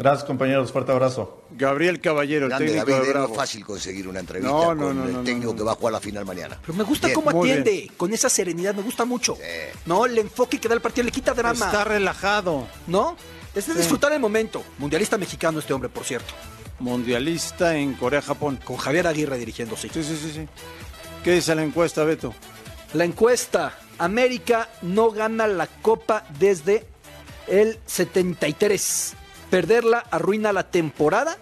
Gracias, 0.00 0.24
compañeros. 0.24 0.72
Fuerte 0.72 0.92
abrazo. 0.92 1.42
Gabriel 1.50 2.00
Caballero, 2.00 2.46
el 2.46 2.48
Grande, 2.48 2.68
técnico 2.68 2.90
David, 2.90 3.04
de 3.04 3.10
Bravo. 3.10 3.32
Es 3.32 3.36
fácil 3.36 3.66
conseguir 3.66 4.08
una 4.08 4.20
entrevista 4.20 4.50
No, 4.50 4.64
con 4.64 4.78
no, 4.78 4.94
no, 4.94 5.04
el 5.04 5.12
no, 5.12 5.22
técnico 5.22 5.52
no, 5.52 5.58
que 5.58 5.62
va 5.62 5.72
a 5.72 5.74
jugar 5.74 5.92
la 5.92 6.00
final 6.00 6.24
mañana. 6.24 6.58
Pero 6.62 6.72
me 6.72 6.84
gusta 6.84 7.08
Bien. 7.08 7.20
cómo 7.20 7.42
atiende, 7.42 7.90
con 7.98 8.10
esa 8.14 8.30
serenidad, 8.30 8.74
me 8.74 8.80
gusta 8.80 9.04
mucho. 9.04 9.36
No, 9.84 10.06
el 10.06 10.16
enfoque 10.16 10.58
que 10.58 10.68
da 10.68 10.74
el 10.74 10.80
partido 10.80 11.04
le 11.04 11.10
quita 11.12 11.34
drama. 11.34 11.66
Está 11.66 11.84
relajado. 11.84 12.66
¿No? 12.86 13.14
Es 13.54 13.66
de 13.66 13.74
disfrutar 13.74 14.10
el 14.14 14.20
momento. 14.20 14.64
Mundialista 14.78 15.18
mexicano 15.18 15.58
este 15.58 15.74
hombre, 15.74 15.90
por 15.90 16.04
cierto. 16.04 16.32
Mundialista 16.78 17.76
en 17.76 17.92
Corea-Japón. 17.92 18.58
Con 18.64 18.78
Javier 18.78 19.06
Aguirre 19.06 19.36
dirigiéndose. 19.36 19.90
Sí, 19.90 20.02
sí, 20.02 20.16
sí, 20.16 20.32
sí. 20.32 20.48
¿Qué 21.22 21.32
dice 21.32 21.54
la 21.54 21.62
encuesta, 21.62 22.04
Beto? 22.04 22.32
La 22.94 23.04
encuesta, 23.04 23.78
América 23.98 24.70
no 24.80 25.10
gana 25.10 25.46
la 25.46 25.66
Copa 25.66 26.24
desde 26.38 26.86
el 27.48 27.78
73. 27.84 29.16
Perderla 29.50 30.04
arruina 30.10 30.52
la 30.52 30.70
temporada. 30.70 31.36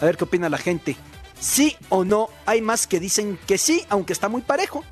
A 0.00 0.04
ver 0.04 0.16
qué 0.16 0.24
opina 0.24 0.48
la 0.48 0.58
gente. 0.58 0.96
Sí 1.38 1.76
o 1.90 2.04
no, 2.04 2.28
hay 2.46 2.62
más 2.62 2.86
que 2.86 2.98
dicen 2.98 3.38
que 3.46 3.58
sí, 3.58 3.84
aunque 3.90 4.12
está 4.12 4.28
muy 4.28 4.42
parejo. 4.42 4.84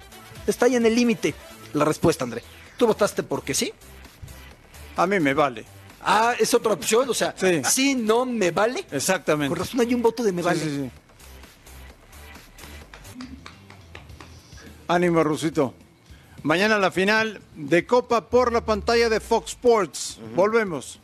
Está 0.47 0.67
ahí 0.67 0.77
en 0.77 0.85
el 0.87 0.95
límite. 0.95 1.35
La 1.73 1.85
respuesta, 1.85 2.25
André. 2.25 2.43
¿Tú 2.77 2.87
votaste 2.87 3.23
porque 3.23 3.55
sí? 3.55 3.73
A 4.97 5.07
mí 5.07 5.19
me 5.21 5.33
vale. 5.35 5.65
Ah, 6.03 6.35
es 6.39 6.53
otra 6.53 6.75
opción, 6.75 7.09
o 7.09 7.15
sea, 7.15 7.35
Sí. 7.37 7.63
sí, 7.65 7.95
no 7.95 8.27
me 8.27 8.51
vale. 8.51 8.85
Exactamente. 8.91 9.49
Por 9.49 9.59
razón 9.59 9.81
hay 9.81 9.95
un 9.95 10.03
voto 10.03 10.23
de 10.23 10.33
me 10.33 10.43
vale. 10.43 10.61
sí, 10.61 10.69
sí. 10.69 10.91
Ánimo, 14.89 15.25
Rusito. 15.25 15.75
Mañana 16.43 16.79
la 16.79 16.91
final 16.91 17.41
de 17.57 17.87
Copa 17.87 18.29
por 18.29 18.53
la 18.53 18.65
pantalla 18.67 19.09
de 19.09 19.19
Fox 19.21 19.53
Sports. 19.53 20.19
Volvemos. 20.35 21.01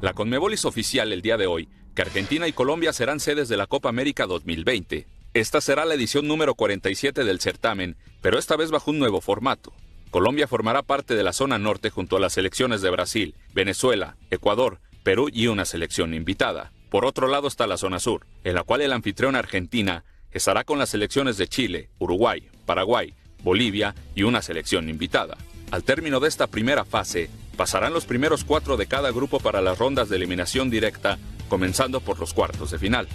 La 0.00 0.12
Conmebol 0.12 0.52
hizo 0.52 0.68
oficial 0.68 1.12
el 1.12 1.22
día 1.22 1.36
de 1.36 1.46
hoy 1.46 1.68
que 1.94 2.02
Argentina 2.02 2.48
y 2.48 2.52
Colombia 2.52 2.92
serán 2.92 3.20
sedes 3.20 3.48
de 3.48 3.56
la 3.56 3.66
Copa 3.66 3.88
América 3.88 4.26
2020. 4.26 5.06
Esta 5.32 5.60
será 5.60 5.84
la 5.84 5.94
edición 5.94 6.26
número 6.26 6.54
47 6.54 7.24
del 7.24 7.40
certamen, 7.40 7.96
pero 8.20 8.38
esta 8.38 8.56
vez 8.56 8.70
bajo 8.70 8.90
un 8.90 8.98
nuevo 8.98 9.20
formato. 9.20 9.72
Colombia 10.10 10.48
formará 10.48 10.82
parte 10.82 11.14
de 11.14 11.22
la 11.22 11.32
zona 11.32 11.58
norte 11.58 11.90
junto 11.90 12.16
a 12.16 12.20
las 12.20 12.32
selecciones 12.32 12.82
de 12.82 12.90
Brasil, 12.90 13.34
Venezuela, 13.52 14.16
Ecuador, 14.30 14.80
Perú 15.02 15.28
y 15.32 15.46
una 15.46 15.64
selección 15.64 16.14
invitada. 16.14 16.72
Por 16.90 17.04
otro 17.04 17.28
lado 17.28 17.48
está 17.48 17.66
la 17.66 17.76
zona 17.76 17.98
sur, 17.98 18.26
en 18.44 18.54
la 18.54 18.62
cual 18.62 18.80
el 18.80 18.92
anfitrión 18.92 19.36
Argentina 19.36 20.04
estará 20.32 20.64
con 20.64 20.78
las 20.78 20.90
selecciones 20.90 21.36
de 21.36 21.48
Chile, 21.48 21.90
Uruguay, 21.98 22.48
Paraguay, 22.66 23.14
Bolivia 23.42 23.94
y 24.14 24.24
una 24.24 24.42
selección 24.42 24.88
invitada. 24.88 25.36
Al 25.70 25.84
término 25.84 26.20
de 26.20 26.28
esta 26.28 26.46
primera 26.46 26.84
fase, 26.84 27.30
pasarán 27.54 27.92
los 27.92 28.04
primeros 28.04 28.44
cuatro 28.44 28.76
de 28.76 28.86
cada 28.86 29.10
grupo 29.10 29.40
para 29.40 29.60
las 29.60 29.78
rondas 29.78 30.08
de 30.08 30.16
eliminación 30.16 30.70
directa, 30.70 31.18
comenzando 31.48 32.00
por 32.00 32.18
los 32.18 32.34
cuartos 32.34 32.70
de 32.70 32.78
final. 32.78 33.08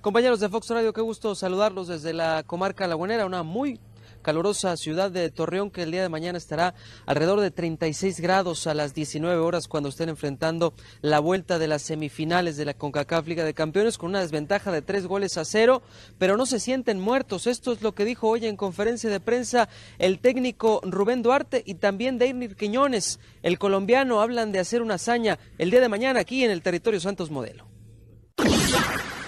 Compañeros 0.00 0.40
de 0.40 0.48
Fox 0.48 0.68
Radio, 0.68 0.92
qué 0.92 1.00
gusto 1.00 1.34
saludarlos 1.34 1.88
desde 1.88 2.12
la 2.12 2.42
comarca 2.42 2.86
lagunera, 2.86 3.24
una 3.24 3.42
muy 3.42 3.80
calurosa 4.24 4.76
ciudad 4.76 5.12
de 5.12 5.30
Torreón 5.30 5.70
que 5.70 5.84
el 5.84 5.92
día 5.92 6.02
de 6.02 6.08
mañana 6.08 6.38
estará 6.38 6.74
alrededor 7.06 7.40
de 7.40 7.52
36 7.52 8.18
grados 8.18 8.66
a 8.66 8.74
las 8.74 8.94
19 8.94 9.36
horas 9.36 9.68
cuando 9.68 9.90
estén 9.90 10.08
enfrentando 10.08 10.74
la 11.02 11.20
vuelta 11.20 11.60
de 11.60 11.68
las 11.68 11.82
semifinales 11.82 12.56
de 12.56 12.64
la 12.64 12.74
CONCACAF 12.74 13.28
Liga 13.28 13.44
de 13.44 13.54
Campeones 13.54 13.98
con 13.98 14.10
una 14.10 14.20
desventaja 14.20 14.72
de 14.72 14.82
tres 14.82 15.06
goles 15.06 15.36
a 15.38 15.44
cero, 15.44 15.82
pero 16.18 16.36
no 16.36 16.46
se 16.46 16.58
sienten 16.58 16.98
muertos. 16.98 17.46
Esto 17.46 17.70
es 17.72 17.82
lo 17.82 17.94
que 17.94 18.04
dijo 18.04 18.28
hoy 18.28 18.46
en 18.46 18.56
conferencia 18.56 19.10
de 19.10 19.20
prensa 19.20 19.68
el 19.98 20.18
técnico 20.18 20.80
Rubén 20.82 21.22
Duarte 21.22 21.62
y 21.64 21.74
también 21.74 22.18
Deirnir 22.18 22.56
Quiñones, 22.56 23.20
el 23.42 23.58
colombiano, 23.58 24.20
hablan 24.20 24.50
de 24.50 24.58
hacer 24.58 24.82
una 24.82 24.94
hazaña 24.94 25.38
el 25.58 25.70
día 25.70 25.80
de 25.80 25.88
mañana 25.88 26.20
aquí 26.20 26.42
en 26.42 26.50
el 26.50 26.62
territorio 26.62 26.98
Santos 26.98 27.30
Modelo. 27.30 27.66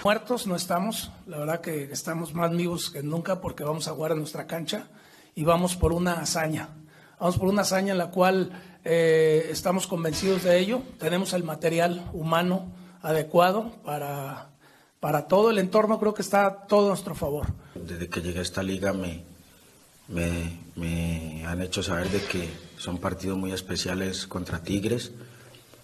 Muertos 0.03 0.47
no 0.47 0.55
estamos, 0.55 1.11
la 1.25 1.37
verdad 1.37 1.61
que 1.61 1.83
estamos 1.91 2.33
más 2.33 2.55
vivos 2.55 2.89
que 2.91 3.03
nunca 3.03 3.41
porque 3.41 3.63
vamos 3.63 3.87
a 3.87 3.91
jugar 3.91 4.11
en 4.11 4.19
nuestra 4.19 4.47
cancha 4.47 4.87
y 5.35 5.43
vamos 5.43 5.75
por 5.75 5.91
una 5.91 6.13
hazaña. 6.13 6.69
Vamos 7.19 7.37
por 7.37 7.49
una 7.49 7.63
hazaña 7.63 7.91
en 7.91 7.97
la 7.97 8.11
cual 8.11 8.51
eh, 8.85 9.49
estamos 9.51 9.87
convencidos 9.87 10.43
de 10.43 10.59
ello, 10.59 10.81
tenemos 10.99 11.33
el 11.33 11.43
material 11.43 12.09
humano 12.13 12.71
adecuado 13.01 13.71
para, 13.83 14.49
para 14.99 15.27
todo 15.27 15.49
el 15.49 15.57
entorno, 15.57 15.99
creo 15.99 16.13
que 16.13 16.21
está 16.21 16.67
todo 16.67 16.85
a 16.85 16.89
nuestro 16.89 17.15
favor. 17.15 17.47
Desde 17.75 18.07
que 18.07 18.21
llegué 18.21 18.39
a 18.39 18.43
esta 18.43 18.63
liga 18.63 18.93
me, 18.93 19.23
me, 20.07 20.59
me 20.75 21.45
han 21.45 21.61
hecho 21.61 21.83
saber 21.83 22.09
de 22.09 22.21
que 22.21 22.49
son 22.77 22.99
partidos 22.99 23.37
muy 23.37 23.51
especiales 23.51 24.27
contra 24.27 24.61
Tigres. 24.61 25.11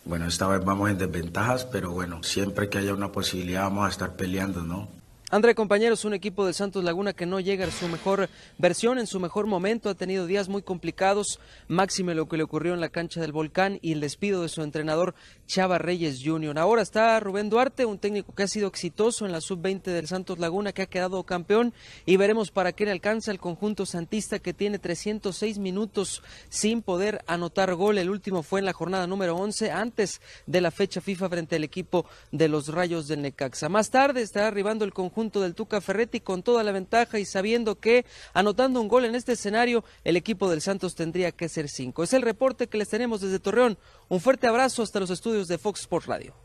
Bueno, 0.05 0.27
esta 0.27 0.47
vez 0.47 0.63
vamos 0.65 0.89
en 0.89 0.97
desventajas, 0.97 1.63
pero 1.63 1.91
bueno, 1.91 2.23
siempre 2.23 2.67
que 2.67 2.77
haya 2.77 2.93
una 2.93 3.11
posibilidad 3.11 3.63
vamos 3.63 3.85
a 3.85 3.89
estar 3.89 4.15
peleando, 4.17 4.61
¿no? 4.61 4.89
André, 5.33 5.55
compañeros, 5.55 6.05
un 6.05 6.13
equipo 6.13 6.45
de 6.45 6.53
Santos 6.53 6.83
Laguna 6.83 7.13
que 7.13 7.25
no 7.25 7.39
llega 7.39 7.65
a 7.65 7.71
su 7.71 7.87
mejor 7.87 8.29
versión, 8.59 8.99
en 8.99 9.07
su 9.07 9.19
mejor 9.19 9.47
momento, 9.47 9.89
ha 9.89 9.95
tenido 9.95 10.27
días 10.27 10.47
muy 10.47 10.61
complicados, 10.61 11.39
máxime 11.67 12.13
lo 12.13 12.27
que 12.27 12.37
le 12.37 12.43
ocurrió 12.43 12.75
en 12.75 12.81
la 12.81 12.89
cancha 12.89 13.19
del 13.19 13.31
Volcán 13.31 13.79
y 13.81 13.93
el 13.93 14.01
despido 14.01 14.43
de 14.43 14.49
su 14.49 14.61
entrenador 14.61 15.15
Chava 15.47 15.77
Reyes 15.77 16.21
Jr. 16.23 16.57
Ahora 16.57 16.81
está 16.81 17.19
Rubén 17.19 17.49
Duarte, 17.49 17.85
un 17.85 17.99
técnico 17.99 18.33
que 18.33 18.43
ha 18.43 18.47
sido 18.47 18.67
exitoso 18.67 19.25
en 19.25 19.31
la 19.31 19.41
sub-20 19.41 19.83
del 19.83 20.07
Santos 20.07 20.39
Laguna, 20.39 20.71
que 20.71 20.83
ha 20.83 20.87
quedado 20.87 21.23
campeón 21.23 21.73
y 22.05 22.17
veremos 22.17 22.51
para 22.51 22.71
qué 22.71 22.85
le 22.85 22.91
alcanza 22.91 23.31
el 23.31 23.39
conjunto 23.39 23.85
santista 23.85 24.39
que 24.39 24.53
tiene 24.53 24.79
306 24.79 25.59
minutos 25.59 26.23
sin 26.49 26.81
poder 26.81 27.23
anotar 27.27 27.73
gol. 27.75 27.97
El 27.97 28.09
último 28.09 28.43
fue 28.43 28.59
en 28.59 28.65
la 28.65 28.73
jornada 28.73 29.07
número 29.07 29.35
11, 29.35 29.71
antes 29.71 30.21
de 30.47 30.61
la 30.61 30.71
fecha 30.71 31.01
FIFA 31.01 31.29
frente 31.29 31.55
al 31.57 31.63
equipo 31.63 32.05
de 32.31 32.47
los 32.47 32.69
Rayos 32.69 33.07
del 33.07 33.21
Necaxa. 33.21 33.69
Más 33.69 33.89
tarde 33.89 34.21
estará 34.21 34.47
arribando 34.47 34.85
el 34.85 34.93
conjunto 34.93 35.41
del 35.41 35.55
Tuca 35.55 35.81
Ferretti 35.81 36.19
con 36.19 36.43
toda 36.43 36.63
la 36.63 36.71
ventaja 36.71 37.19
y 37.19 37.25
sabiendo 37.25 37.79
que 37.79 38.05
anotando 38.33 38.81
un 38.81 38.87
gol 38.87 39.05
en 39.05 39.15
este 39.15 39.33
escenario 39.33 39.83
el 40.03 40.15
equipo 40.15 40.49
del 40.49 40.61
Santos 40.61 40.95
tendría 40.95 41.31
que 41.31 41.49
ser 41.49 41.69
cinco. 41.69 42.03
Es 42.03 42.13
el 42.13 42.21
reporte 42.21 42.67
que 42.67 42.77
les 42.77 42.89
tenemos 42.89 43.21
desde 43.21 43.39
Torreón. 43.39 43.77
Un 44.13 44.19
fuerte 44.19 44.45
abrazo 44.45 44.83
hasta 44.83 44.99
los 44.99 45.09
estudios 45.09 45.47
de 45.47 45.57
Fox 45.57 45.79
Sports 45.79 46.05
Radio. 46.05 46.35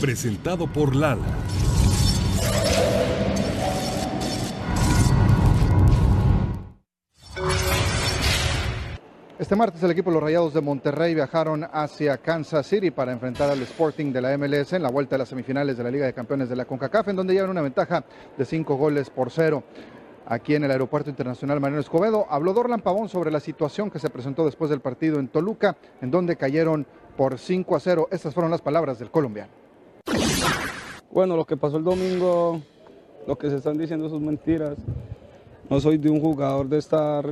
Presentado 0.00 0.68
por 0.68 0.94
Lala. 0.94 1.26
Este 9.38 9.54
martes 9.54 9.82
el 9.82 9.90
equipo 9.90 10.10
de 10.10 10.14
los 10.14 10.22
Rayados 10.22 10.54
de 10.54 10.60
Monterrey 10.60 11.14
viajaron 11.14 11.66
hacia 11.70 12.18
Kansas 12.18 12.66
City 12.66 12.90
para 12.90 13.12
enfrentar 13.12 13.50
al 13.50 13.60
Sporting 13.62 14.12
de 14.12 14.22
la 14.22 14.38
MLS 14.38 14.72
en 14.72 14.82
la 14.82 14.90
vuelta 14.90 15.16
de 15.16 15.18
las 15.18 15.28
semifinales 15.28 15.76
de 15.76 15.84
la 15.84 15.90
Liga 15.90 16.06
de 16.06 16.14
Campeones 16.14 16.48
de 16.48 16.56
la 16.56 16.64
CONCACAF, 16.64 17.08
en 17.08 17.16
donde 17.16 17.34
llevan 17.34 17.50
una 17.50 17.62
ventaja 17.62 18.04
de 18.38 18.44
cinco 18.44 18.76
goles 18.76 19.10
por 19.10 19.30
cero. 19.30 19.64
Aquí 20.28 20.56
en 20.56 20.64
el 20.64 20.72
Aeropuerto 20.72 21.08
Internacional 21.08 21.60
Mariano 21.60 21.80
Escobedo 21.80 22.26
habló 22.28 22.52
Dorlan 22.52 22.80
Pavón 22.80 23.08
sobre 23.08 23.30
la 23.30 23.38
situación 23.38 23.92
que 23.92 24.00
se 24.00 24.10
presentó 24.10 24.44
después 24.44 24.68
del 24.68 24.80
partido 24.80 25.20
en 25.20 25.28
Toluca, 25.28 25.76
en 26.00 26.10
donde 26.10 26.34
cayeron 26.34 26.84
por 27.16 27.38
5 27.38 27.76
a 27.76 27.80
0. 27.80 28.08
Estas 28.10 28.34
fueron 28.34 28.50
las 28.50 28.60
palabras 28.60 28.98
del 28.98 29.12
colombiano. 29.12 29.52
Bueno, 31.12 31.36
lo 31.36 31.44
que 31.44 31.56
pasó 31.56 31.76
el 31.76 31.84
domingo, 31.84 32.60
lo 33.24 33.38
que 33.38 33.50
se 33.50 33.56
están 33.56 33.78
diciendo 33.78 34.08
son 34.08 34.26
mentiras. 34.26 34.76
No 35.70 35.78
soy 35.78 35.96
de 35.96 36.10
un 36.10 36.20
jugador 36.20 36.68
de 36.68 36.78
estar 36.78 37.24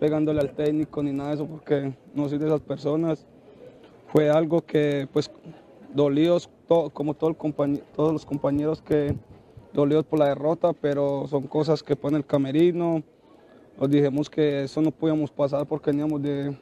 pegándole 0.00 0.40
al 0.40 0.50
técnico 0.56 1.04
ni 1.04 1.12
nada 1.12 1.28
de 1.28 1.34
eso 1.36 1.46
porque 1.46 1.94
no 2.14 2.28
soy 2.28 2.38
de 2.38 2.46
esas 2.46 2.60
personas. 2.62 3.24
Fue 4.08 4.28
algo 4.28 4.62
que 4.62 5.06
pues 5.12 5.30
como 6.92 7.14
todo 7.14 7.30
el 7.30 7.82
todos 7.94 8.12
los 8.12 8.26
compañeros 8.26 8.82
que 8.82 9.14
dolidos 9.72 10.04
por 10.04 10.18
la 10.18 10.28
derrota, 10.28 10.72
pero 10.72 11.26
son 11.28 11.46
cosas 11.46 11.82
que 11.82 11.96
pone 11.96 12.16
el 12.16 12.26
camerino. 12.26 13.02
Nos 13.78 13.90
dijimos 13.90 14.28
que 14.28 14.64
eso 14.64 14.82
no 14.82 14.90
podíamos 14.90 15.30
pasar 15.30 15.66
porque 15.66 15.90
veníamos 15.90 16.22
de, 16.22 16.56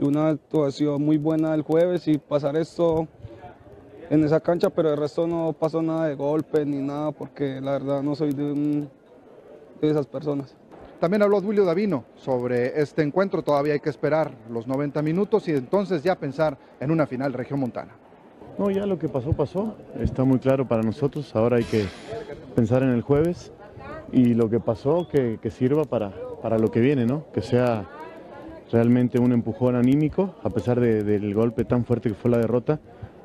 una 0.00 0.30
actuación 0.30 1.02
muy 1.02 1.16
buena 1.16 1.54
el 1.54 1.62
jueves 1.62 2.08
y 2.08 2.18
pasar 2.18 2.56
esto 2.56 3.06
en 4.10 4.24
esa 4.24 4.40
cancha, 4.40 4.68
pero 4.68 4.90
el 4.90 4.96
resto 4.96 5.26
no 5.26 5.52
pasó 5.52 5.80
nada 5.80 6.08
de 6.08 6.14
golpe 6.16 6.66
ni 6.66 6.78
nada 6.78 7.12
porque 7.12 7.60
la 7.60 7.72
verdad 7.72 8.02
no 8.02 8.14
soy 8.14 8.32
de, 8.32 8.86
de 9.80 9.90
esas 9.90 10.06
personas. 10.06 10.56
También 10.98 11.22
habló 11.22 11.40
Duilio 11.40 11.64
Davino 11.64 12.04
sobre 12.16 12.80
este 12.80 13.02
encuentro, 13.02 13.42
todavía 13.42 13.74
hay 13.74 13.80
que 13.80 13.90
esperar 13.90 14.32
los 14.50 14.66
90 14.66 15.02
minutos 15.02 15.46
y 15.48 15.52
entonces 15.52 16.02
ya 16.02 16.18
pensar 16.18 16.56
en 16.80 16.90
una 16.90 17.06
final 17.06 17.32
región 17.32 17.60
montana. 17.60 17.92
No, 18.58 18.70
ya 18.70 18.86
lo 18.86 18.98
que 18.98 19.08
pasó, 19.08 19.32
pasó. 19.32 19.76
Está 19.98 20.24
muy 20.24 20.38
claro 20.38 20.66
para 20.66 20.82
nosotros. 20.82 21.34
Ahora 21.34 21.56
hay 21.56 21.64
que 21.64 21.86
pensar 22.54 22.82
en 22.82 22.90
el 22.90 23.02
jueves 23.02 23.52
y 24.12 24.34
lo 24.34 24.48
que 24.48 24.60
pasó 24.60 25.08
que, 25.08 25.50
sirva 25.50 25.84
para, 25.84 26.12
para 26.40 26.58
lo 26.58 26.70
que 26.70 26.80
viene, 26.80 27.04
¿no? 27.04 27.24
Que 27.32 27.42
sea 27.42 27.88
realmente 28.70 29.18
un 29.18 29.32
empujón 29.32 29.74
anímico, 29.74 30.36
a 30.42 30.50
pesar 30.50 30.78
del 30.80 31.34
golpe 31.34 31.64
tan 31.64 31.84
fuerte 31.84 32.08
que 32.10 32.14
fue 32.14 32.30
la 32.30 32.38
derrota, 32.38 32.78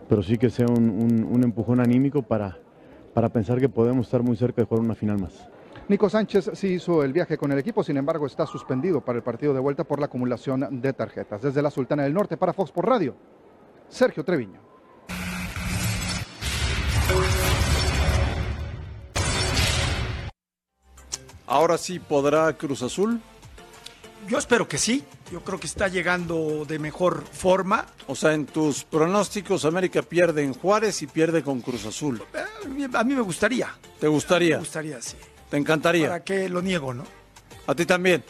pero 0.08 0.24
sí 0.24 0.38
que 0.38 0.50
sea 0.50 0.66
un, 0.66 1.42
empujón 1.44 1.80
anímico 1.80 2.24
para, 2.24 2.58
para 3.14 3.30
pensar 3.30 3.60
que 3.60 3.70
podemos 3.70 4.08
estar 4.08 4.24
muy 4.24 4.36
cerca 4.36 4.62
de 4.62 4.68
jugar 4.68 4.84
una 4.84 4.96
final 4.96 5.20
más. 5.20 5.48
Nico 5.88 6.10
Sánchez 6.10 6.52
sí 6.54 6.68
hizo 6.74 7.04
el 7.04 7.14
viaje 7.14 7.38
con 7.38 7.52
el 7.52 7.58
equipo, 7.58 7.84
sin 7.84 7.98
embargo 7.98 8.26
está 8.26 8.46
suspendido 8.46 9.02
para 9.02 9.18
el 9.18 9.24
partido 9.24 9.54
de 9.54 9.60
vuelta 9.60 9.84
por 9.84 10.00
la 10.00 10.06
acumulación 10.06 10.82
de 10.82 10.94
tarjetas. 10.94 11.42
Desde 11.42 11.62
la 11.62 11.72
Sultana 11.72 12.04
del 12.04 12.14
Norte 12.14 12.38
para 12.38 12.54
Fox 12.54 12.72
por 12.72 12.88
Radio, 12.88 13.16
Sergio 13.88 14.24
Treviño. 14.24 14.69
Ahora 21.50 21.80
sí 21.80 21.98
podrá 21.98 22.54
Cruz 22.54 22.84
Azul. 22.84 23.20
Yo 24.28 24.38
espero 24.38 24.68
que 24.68 24.78
sí. 24.78 25.04
Yo 25.32 25.44
creo 25.44 25.60
que 25.60 25.66
está 25.66 25.88
llegando 25.88 26.64
de 26.68 26.78
mejor 26.78 27.24
forma. 27.26 27.88
O 28.06 28.16
sea, 28.16 28.34
en 28.34 28.46
tus 28.46 28.84
pronósticos, 28.84 29.66
América 29.66 30.04
pierde 30.04 30.44
en 30.44 30.54
Juárez 30.54 31.02
y 31.02 31.08
pierde 31.08 31.42
con 31.42 31.62
Cruz 31.62 31.86
Azul. 31.86 32.22
Eh, 32.36 32.88
a 32.94 33.04
mí 33.04 33.16
me 33.16 33.22
gustaría. 33.22 33.76
¿Te 34.00 34.08
gustaría? 34.08 34.58
Me 34.58 34.60
gustaría, 34.60 35.02
sí. 35.02 35.18
¿Te 35.50 35.58
encantaría? 35.58 36.08
¿Para 36.08 36.24
qué 36.24 36.48
lo 36.50 36.62
niego, 36.62 36.94
no? 36.94 37.04
¿A 37.66 37.74
ti 37.74 37.84
también? 37.88 38.24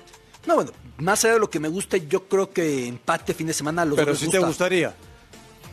No, 0.46 0.56
bueno, 0.56 0.72
más 1.00 1.26
allá 1.26 1.34
de 1.34 1.40
lo 1.42 1.50
que 1.50 1.60
me 1.60 1.68
gusta, 1.68 1.98
yo 1.98 2.26
creo 2.30 2.52
que 2.52 2.88
empate 2.88 3.34
fin 3.34 3.48
de 3.48 3.54
semana 3.54 3.84
los 3.84 3.98
Pero 3.98 4.16
sí 4.16 4.30
te 4.30 4.40
gustaría. 4.40 4.96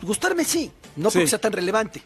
Gustarme 0.01 0.43
sí, 0.43 0.69
no 0.97 1.09
porque 1.09 1.27
sea 1.27 1.39
tan 1.39 1.53
relevante. 1.53 2.01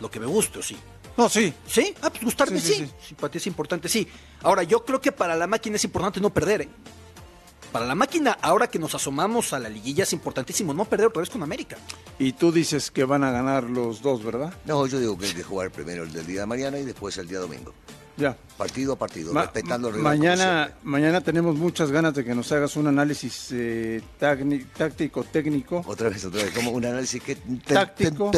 Lo 0.00 0.10
que 0.10 0.20
me 0.20 0.26
guste, 0.26 0.62
sí. 0.62 0.76
No, 1.16 1.28
sí. 1.28 1.52
¿Sí? 1.66 1.94
Ah, 2.02 2.10
pues 2.10 2.24
gustarme 2.24 2.60
sí. 2.60 2.90
Simpatía 3.06 3.38
es 3.38 3.46
importante, 3.46 3.88
sí. 3.88 4.08
Ahora, 4.42 4.62
yo 4.62 4.84
creo 4.84 5.00
que 5.00 5.12
para 5.12 5.36
la 5.36 5.46
máquina 5.46 5.76
es 5.76 5.84
importante 5.84 6.20
no 6.20 6.30
perder, 6.30 6.62
¿eh? 6.62 6.68
Para 7.70 7.86
la 7.86 7.94
máquina, 7.94 8.36
ahora 8.42 8.66
que 8.66 8.78
nos 8.78 8.94
asomamos 8.94 9.54
a 9.54 9.58
la 9.58 9.70
liguilla, 9.70 10.02
es 10.02 10.12
importantísimo 10.12 10.74
no 10.74 10.84
perder 10.84 11.06
otra 11.06 11.20
vez 11.20 11.30
con 11.30 11.42
América. 11.42 11.78
Y 12.18 12.32
tú 12.32 12.52
dices 12.52 12.90
que 12.90 13.04
van 13.04 13.24
a 13.24 13.30
ganar 13.30 13.64
los 13.64 14.02
dos, 14.02 14.22
¿verdad? 14.22 14.52
No, 14.66 14.86
yo 14.86 15.00
digo 15.00 15.16
que 15.16 15.26
hay 15.26 15.32
que 15.32 15.42
jugar 15.42 15.70
primero 15.70 16.02
el 16.02 16.12
del 16.12 16.26
día 16.26 16.40
de 16.40 16.46
mañana 16.46 16.78
y 16.78 16.84
después 16.84 17.16
el 17.16 17.28
día 17.28 17.38
domingo. 17.38 17.72
Ya. 18.18 18.36
Partido 18.58 18.92
a 18.92 18.98
partido, 18.98 19.32
respetando 19.32 19.88
el 19.88 19.96
Mañana, 19.96 20.74
mañana 20.82 21.22
tenemos 21.22 21.56
muchas 21.56 21.90
ganas 21.90 22.12
de 22.12 22.26
que 22.26 22.34
nos 22.34 22.52
hagas 22.52 22.76
un 22.76 22.88
análisis 22.88 23.48
eh, 23.52 24.02
táctico, 24.18 25.24
técnico. 25.24 25.82
Otra 25.86 26.10
vez, 26.10 26.26
otra 26.26 26.42
vez, 26.44 26.52
¿cómo 26.54 26.72
un 26.72 26.84
análisis 26.84 27.22
que... 27.22 27.36
Táctico. 27.36 28.30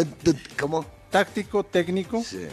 ¿Cómo? 0.61 0.87
Táctico, 1.14 1.64
técnico. 1.64 2.22
Sí 2.22 2.48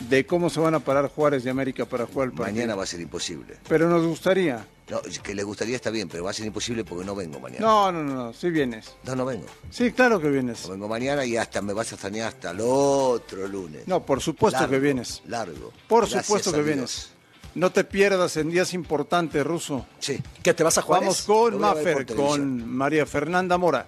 de 0.00 0.26
cómo 0.26 0.50
se 0.50 0.60
van 0.60 0.74
a 0.74 0.80
parar 0.80 1.08
Juárez 1.08 1.44
de 1.44 1.50
América 1.50 1.84
para 1.86 2.06
jugar 2.06 2.28
el 2.28 2.34
partido. 2.34 2.54
Mañana 2.54 2.74
va 2.74 2.84
a 2.84 2.86
ser 2.86 3.00
imposible. 3.00 3.56
Pero 3.68 3.88
nos 3.88 4.06
gustaría. 4.06 4.66
No, 4.88 5.00
que 5.22 5.34
le 5.34 5.42
gustaría 5.42 5.74
está 5.74 5.90
bien, 5.90 6.08
pero 6.08 6.22
va 6.22 6.30
a 6.30 6.32
ser 6.32 6.46
imposible 6.46 6.84
porque 6.84 7.04
no 7.04 7.14
vengo 7.14 7.40
mañana. 7.40 7.66
No, 7.66 7.90
no, 7.90 8.02
no, 8.02 8.32
sí 8.32 8.50
vienes. 8.50 8.94
No, 9.04 9.16
no 9.16 9.24
vengo. 9.24 9.46
Sí, 9.70 9.90
claro 9.90 10.20
que 10.20 10.28
vienes. 10.28 10.64
No 10.64 10.72
vengo 10.72 10.88
mañana 10.88 11.24
y 11.24 11.36
hasta 11.36 11.60
me 11.60 11.72
vas 11.72 11.90
a 11.90 11.96
extrañar 11.96 12.28
hasta 12.28 12.52
el 12.52 12.58
otro 12.60 13.48
lunes. 13.48 13.88
No, 13.88 14.04
por 14.04 14.20
supuesto 14.20 14.68
que 14.68 14.78
vienes. 14.78 15.22
Largo. 15.26 15.72
Por 15.88 16.06
supuesto 16.06 16.52
que 16.52 16.62
vienes. 16.62 17.10
No 17.56 17.72
te 17.72 17.84
pierdas 17.84 18.36
en 18.36 18.50
días 18.50 18.74
importantes, 18.74 19.44
Ruso. 19.44 19.86
Sí. 19.98 20.20
¿Qué 20.42 20.52
te 20.52 20.62
vas 20.62 20.76
a 20.78 20.82
jugar? 20.82 21.00
Vamos 21.00 21.22
con 21.22 21.58
Maffer, 21.58 22.06
con 22.06 22.68
María 22.68 23.06
Fernanda 23.06 23.56
Mora 23.56 23.86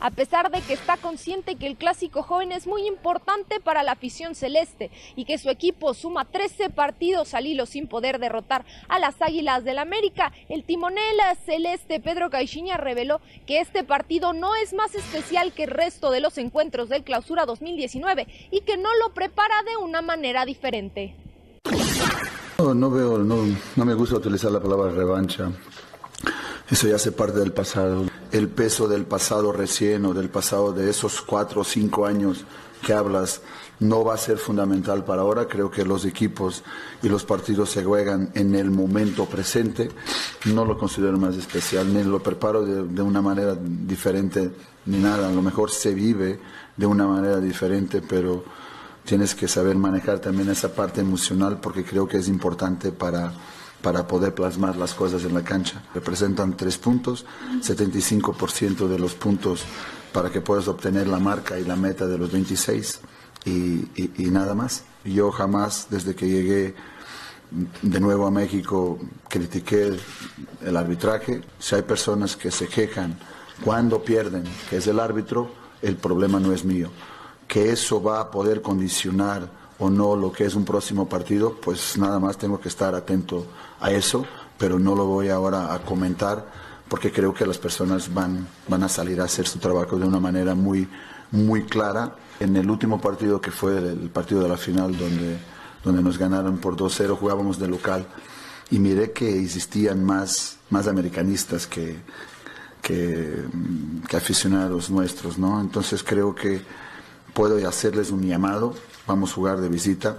a 0.00 0.10
pesar 0.10 0.50
de 0.50 0.60
que 0.62 0.72
está 0.72 0.96
consciente 0.96 1.56
que 1.56 1.66
el 1.66 1.76
clásico 1.76 2.22
joven 2.22 2.52
es 2.52 2.66
muy 2.66 2.86
importante 2.86 3.60
para 3.60 3.82
la 3.82 3.92
afición 3.92 4.34
celeste 4.34 4.90
y 5.16 5.24
que 5.24 5.38
su 5.38 5.50
equipo 5.50 5.94
suma 5.94 6.24
13 6.24 6.70
partidos 6.70 7.34
al 7.34 7.46
hilo 7.46 7.66
sin 7.66 7.86
poder 7.86 8.18
derrotar 8.18 8.64
a 8.88 8.98
las 8.98 9.20
Águilas 9.20 9.64
del 9.64 9.78
América, 9.78 10.32
el 10.48 10.64
timonel 10.64 11.16
celeste 11.44 12.00
Pedro 12.00 12.30
Caixinha 12.30 12.76
reveló 12.76 13.20
que 13.46 13.60
este 13.60 13.84
partido 13.84 14.32
no 14.32 14.54
es 14.56 14.72
más 14.72 14.94
especial 14.94 15.52
que 15.52 15.64
el 15.64 15.70
resto 15.70 16.10
de 16.10 16.20
los 16.20 16.38
encuentros 16.38 16.88
del 16.88 17.04
Clausura 17.04 17.46
2019 17.46 18.26
y 18.50 18.62
que 18.62 18.76
no 18.76 18.88
lo 18.96 19.12
prepara 19.12 19.62
de 19.62 19.76
una 19.76 20.02
manera 20.02 20.44
diferente. 20.44 21.14
No, 22.58 22.90
veo, 22.90 23.18
no 23.18 23.84
me 23.84 23.94
gusta 23.94 24.16
utilizar 24.16 24.50
la 24.50 24.60
palabra 24.60 24.90
revancha. 24.90 25.50
Eso 26.70 26.88
ya 26.88 26.96
hace 26.96 27.10
parte 27.10 27.38
del 27.38 27.52
pasado. 27.52 28.06
El 28.32 28.48
peso 28.48 28.86
del 28.86 29.04
pasado 29.06 29.52
recién 29.52 30.04
o 30.04 30.14
del 30.14 30.28
pasado 30.28 30.72
de 30.72 30.88
esos 30.88 31.20
cuatro 31.20 31.62
o 31.62 31.64
cinco 31.64 32.06
años 32.06 32.44
que 32.82 32.92
hablas 32.92 33.42
no 33.80 34.04
va 34.04 34.14
a 34.14 34.18
ser 34.18 34.38
fundamental 34.38 35.04
para 35.04 35.22
ahora. 35.22 35.48
Creo 35.48 35.70
que 35.70 35.84
los 35.84 36.04
equipos 36.04 36.62
y 37.02 37.08
los 37.08 37.24
partidos 37.24 37.70
se 37.70 37.82
juegan 37.82 38.30
en 38.34 38.54
el 38.54 38.70
momento 38.70 39.26
presente. 39.26 39.90
No 40.44 40.64
lo 40.64 40.78
considero 40.78 41.18
más 41.18 41.36
especial, 41.36 41.92
ni 41.92 42.04
lo 42.04 42.22
preparo 42.22 42.64
de, 42.64 42.84
de 42.84 43.02
una 43.02 43.22
manera 43.22 43.56
diferente, 43.56 44.50
ni 44.86 44.98
nada. 44.98 45.28
A 45.28 45.32
lo 45.32 45.42
mejor 45.42 45.70
se 45.70 45.94
vive 45.94 46.38
de 46.76 46.86
una 46.86 47.06
manera 47.06 47.40
diferente, 47.40 48.02
pero 48.02 48.44
tienes 49.04 49.34
que 49.34 49.48
saber 49.48 49.76
manejar 49.76 50.20
también 50.20 50.50
esa 50.50 50.72
parte 50.74 51.00
emocional 51.00 51.58
porque 51.60 51.84
creo 51.84 52.06
que 52.06 52.18
es 52.18 52.28
importante 52.28 52.92
para 52.92 53.32
para 53.82 54.06
poder 54.06 54.34
plasmar 54.34 54.76
las 54.76 54.94
cosas 54.94 55.24
en 55.24 55.34
la 55.34 55.42
cancha. 55.42 55.82
Representan 55.94 56.56
tres 56.56 56.78
puntos, 56.78 57.24
75% 57.60 58.88
de 58.88 58.98
los 58.98 59.14
puntos 59.14 59.64
para 60.12 60.30
que 60.30 60.40
puedas 60.40 60.68
obtener 60.68 61.06
la 61.06 61.18
marca 61.18 61.58
y 61.58 61.64
la 61.64 61.76
meta 61.76 62.06
de 62.06 62.18
los 62.18 62.32
26 62.32 63.00
y, 63.44 64.30
nada 64.30 64.54
más. 64.54 64.84
Yo 65.04 65.30
jamás, 65.30 65.86
desde 65.90 66.14
que 66.14 66.28
llegué 66.28 66.74
de 67.82 68.00
nuevo 68.00 68.26
a 68.26 68.30
México, 68.30 68.98
critiqué 69.28 69.96
el 70.62 70.76
arbitraje. 70.76 71.42
Si 71.58 71.74
hay 71.74 71.82
personas 71.82 72.36
que 72.36 72.50
se 72.50 72.68
quejan 72.68 73.18
cuando 73.64 74.02
pierden, 74.02 74.44
que 74.68 74.76
es 74.76 74.86
el 74.86 75.00
árbitro, 75.00 75.50
el 75.82 75.96
problema 75.96 76.38
no 76.38 76.52
es 76.52 76.64
mío. 76.64 76.90
Que 77.48 77.72
eso 77.72 78.02
va 78.02 78.20
a 78.20 78.30
poder 78.30 78.62
condicionar 78.62 79.59
o 79.80 79.90
no 79.90 80.14
lo 80.14 80.30
que 80.30 80.44
es 80.44 80.54
un 80.54 80.64
próximo 80.64 81.08
partido, 81.08 81.56
pues 81.60 81.96
nada 81.98 82.20
más 82.20 82.36
tengo 82.36 82.60
que 82.60 82.68
estar 82.68 82.94
atento 82.94 83.46
a 83.80 83.90
eso, 83.90 84.26
pero 84.58 84.78
no 84.78 84.94
lo 84.94 85.06
voy 85.06 85.30
ahora 85.30 85.74
a 85.74 85.80
comentar 85.80 86.46
porque 86.88 87.10
creo 87.10 87.32
que 87.32 87.46
las 87.46 87.56
personas 87.56 88.12
van, 88.12 88.46
van 88.68 88.82
a 88.82 88.88
salir 88.88 89.20
a 89.20 89.24
hacer 89.24 89.46
su 89.46 89.58
trabajo 89.58 89.96
de 89.98 90.06
una 90.06 90.20
manera 90.20 90.54
muy, 90.54 90.88
muy 91.30 91.62
clara. 91.62 92.16
En 92.40 92.56
el 92.56 92.68
último 92.68 93.00
partido 93.00 93.40
que 93.40 93.50
fue 93.50 93.78
el 93.78 94.10
partido 94.10 94.42
de 94.42 94.48
la 94.48 94.56
final 94.56 94.98
donde, 94.98 95.38
donde 95.82 96.02
nos 96.02 96.18
ganaron 96.18 96.58
por 96.58 96.76
2-0, 96.76 97.16
jugábamos 97.16 97.58
de 97.58 97.68
local 97.68 98.06
y 98.70 98.78
miré 98.78 99.12
que 99.12 99.40
existían 99.40 100.04
más, 100.04 100.58
más 100.68 100.88
americanistas 100.88 101.66
que, 101.66 101.96
que, 102.82 103.44
que 104.08 104.16
aficionados 104.16 104.90
nuestros, 104.90 105.38
¿no? 105.38 105.60
Entonces 105.60 106.02
creo 106.02 106.34
que 106.34 106.60
puedo 107.32 107.66
hacerles 107.68 108.10
un 108.10 108.26
llamado, 108.26 108.74
vamos 109.06 109.32
a 109.32 109.34
jugar 109.34 109.60
de 109.60 109.68
visita, 109.68 110.18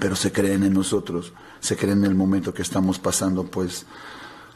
pero 0.00 0.16
se 0.16 0.32
creen 0.32 0.64
en 0.64 0.72
nosotros 0.72 1.32
se 1.62 1.76
creen 1.76 1.98
en 1.98 2.10
el 2.10 2.14
momento 2.16 2.52
que 2.52 2.62
estamos 2.62 2.98
pasando, 2.98 3.44
pues 3.44 3.86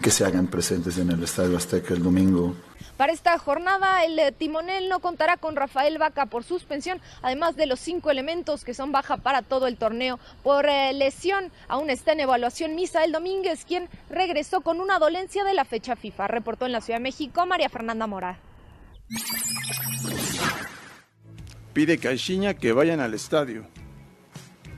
que 0.03 0.11
se 0.11 0.25
hagan 0.25 0.49
presentes 0.49 0.99
en 0.99 1.11
el 1.11 1.23
Estadio 1.23 1.57
Azteca 1.57 1.95
el 1.95 2.03
domingo. 2.03 2.55
Para 2.97 3.13
esta 3.13 3.39
jornada, 3.39 4.05
el 4.05 4.19
eh, 4.19 4.33
timonel 4.33 4.89
no 4.89 4.99
contará 4.99 5.37
con 5.37 5.55
Rafael 5.55 5.99
Vaca 5.99 6.27
por 6.27 6.43
suspensión, 6.43 7.01
además 7.23 7.55
de 7.55 7.67
los 7.67 7.79
cinco 7.79 8.11
elementos 8.11 8.65
que 8.65 8.75
son 8.75 8.91
baja 8.91 9.19
para 9.19 9.43
todo 9.43 9.69
el 9.69 9.77
torneo 9.77 10.19
por 10.43 10.67
eh, 10.69 10.93
lesión. 10.95 11.53
Aún 11.69 11.91
está 11.91 12.13
en 12.13 12.21
evaluación 12.21 12.75
Misael 12.75 13.13
Domínguez, 13.13 13.65
quien 13.65 13.89
regresó 14.11 14.63
con 14.63 14.81
una 14.81 14.99
dolencia 14.99 15.45
de 15.45 15.55
la 15.55 15.65
fecha 15.65 15.95
FIFA. 15.95 16.27
Reportó 16.27 16.67
en 16.67 16.73
la 16.73 16.81
Ciudad 16.81 16.99
de 16.99 17.05
México 17.05 17.47
María 17.47 17.69
Fernanda 17.69 18.07
Mora. 18.09 18.39
Pide 21.77 21.99
Caixinha 21.99 22.55
que 22.55 22.73
vayan 22.73 23.01
al 23.01 23.13
estadio. 23.13 23.67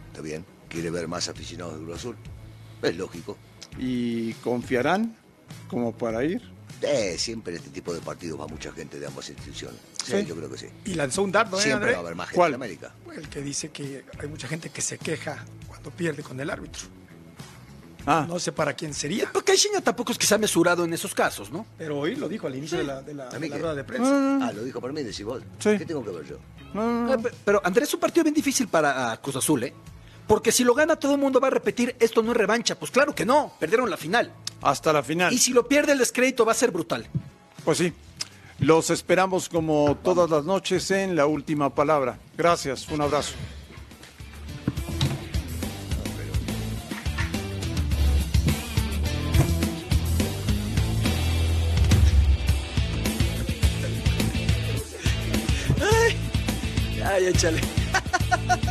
Está 0.08 0.20
bien 0.20 0.44
quiere 0.68 0.90
ver 0.90 1.06
más 1.06 1.28
aficionados 1.28 1.78
de 1.78 1.84
Cruz 1.84 1.96
Azul. 1.96 2.16
Es 2.82 2.96
lógico. 2.96 3.38
y 3.78 4.32
confiarán 4.42 5.14
como 5.68 5.96
para 5.96 6.24
ir. 6.24 6.42
Eh, 6.82 7.14
siempre 7.16 7.52
en 7.52 7.58
este 7.58 7.70
tipo 7.70 7.94
de 7.94 8.00
partidos 8.00 8.40
va 8.40 8.48
mucha 8.48 8.72
gente 8.72 8.98
de 8.98 9.06
ambas 9.06 9.28
instituciones. 9.28 9.78
Sí, 10.04 10.12
Sí. 10.18 10.24
yo 10.26 10.34
creo 10.34 10.50
que 10.50 10.58
sí. 10.58 10.66
Y 10.86 10.94
lanzó 10.94 11.22
un 11.22 11.30
dardo, 11.30 11.56
¿eh, 11.60 11.62
Siempre 11.62 11.90
André? 11.90 11.92
va 11.92 11.98
a 11.98 12.00
haber 12.00 12.14
más 12.16 12.26
gente 12.26 12.36
¿Cuál? 12.36 12.50
en 12.50 12.54
América. 12.56 12.92
El 13.16 13.28
que 13.28 13.42
dice 13.42 13.68
que 13.70 14.04
hay 14.18 14.26
mucha 14.26 14.48
gente 14.48 14.70
que 14.70 14.82
se 14.82 14.98
queja 14.98 15.44
cuando 15.68 15.90
pierde 15.92 16.24
con 16.24 16.40
el 16.40 16.50
árbitro. 16.50 16.82
Ah. 18.06 18.24
No 18.28 18.38
sé 18.38 18.52
para 18.52 18.72
quién 18.74 18.94
sería. 18.94 19.28
Porque 19.32 19.52
Caixinha 19.52 19.80
tampoco 19.80 20.12
es 20.12 20.18
que 20.18 20.26
sea 20.26 20.38
mesurado 20.38 20.84
en 20.84 20.92
esos 20.94 21.14
casos, 21.14 21.50
¿no? 21.50 21.66
Pero 21.76 21.98
hoy 21.98 22.16
lo 22.16 22.28
dijo 22.28 22.46
al 22.46 22.56
inicio 22.56 22.78
de 22.78 22.84
la, 22.84 23.02
de 23.02 23.14
la- 23.14 23.28
¿A 23.28 23.38
de 23.38 23.48
la 23.48 23.58
rueda 23.58 23.74
de 23.74 23.84
prensa. 23.84 24.38
Ah, 24.42 24.52
lo 24.52 24.62
dijo 24.64 24.80
por 24.80 24.92
mí, 24.92 25.02
decís 25.02 25.24
vos. 25.24 25.42
Sí. 25.58 25.76
¿Qué 25.78 25.84
tengo 25.86 26.04
que 26.04 26.10
ver 26.10 26.24
yo? 26.26 26.36
Pe- 27.22 27.32
Pero 27.44 27.60
Andrés, 27.64 27.88
es 27.88 27.94
un 27.94 28.00
partido 28.00 28.24
bien 28.24 28.34
difícil 28.34 28.68
para 28.68 29.12
ah, 29.12 29.16
Cruz 29.20 29.36
Azul, 29.36 29.62
¿eh? 29.64 29.74
Porque 30.26 30.52
si 30.52 30.62
lo 30.64 30.74
gana 30.74 30.96
todo 30.96 31.14
el 31.14 31.20
mundo 31.20 31.40
va 31.40 31.48
a 31.48 31.50
repetir, 31.50 31.96
esto 31.98 32.22
no 32.22 32.32
es 32.32 32.36
revancha. 32.36 32.78
Pues 32.78 32.90
claro 32.90 33.14
que 33.14 33.24
no, 33.24 33.52
perdieron 33.58 33.88
la 33.90 33.96
final. 33.96 34.30
Hasta 34.62 34.92
la 34.92 35.02
final. 35.02 35.32
Y 35.32 35.38
si 35.38 35.52
lo 35.52 35.66
pierde 35.66 35.92
el 35.92 35.98
descrédito 35.98 36.44
va 36.44 36.52
a 36.52 36.54
ser 36.54 36.70
brutal. 36.70 37.06
Pues 37.64 37.78
sí. 37.78 37.92
Los 38.60 38.90
esperamos 38.90 39.48
como 39.48 39.96
todas 40.02 40.28
las 40.28 40.44
noches 40.44 40.90
en 40.90 41.14
la 41.16 41.26
última 41.26 41.74
palabra. 41.74 42.18
Gracias, 42.36 42.88
un 42.88 43.00
abrazo. 43.00 43.34
Ay, 57.18 57.26
échale. 57.34 57.58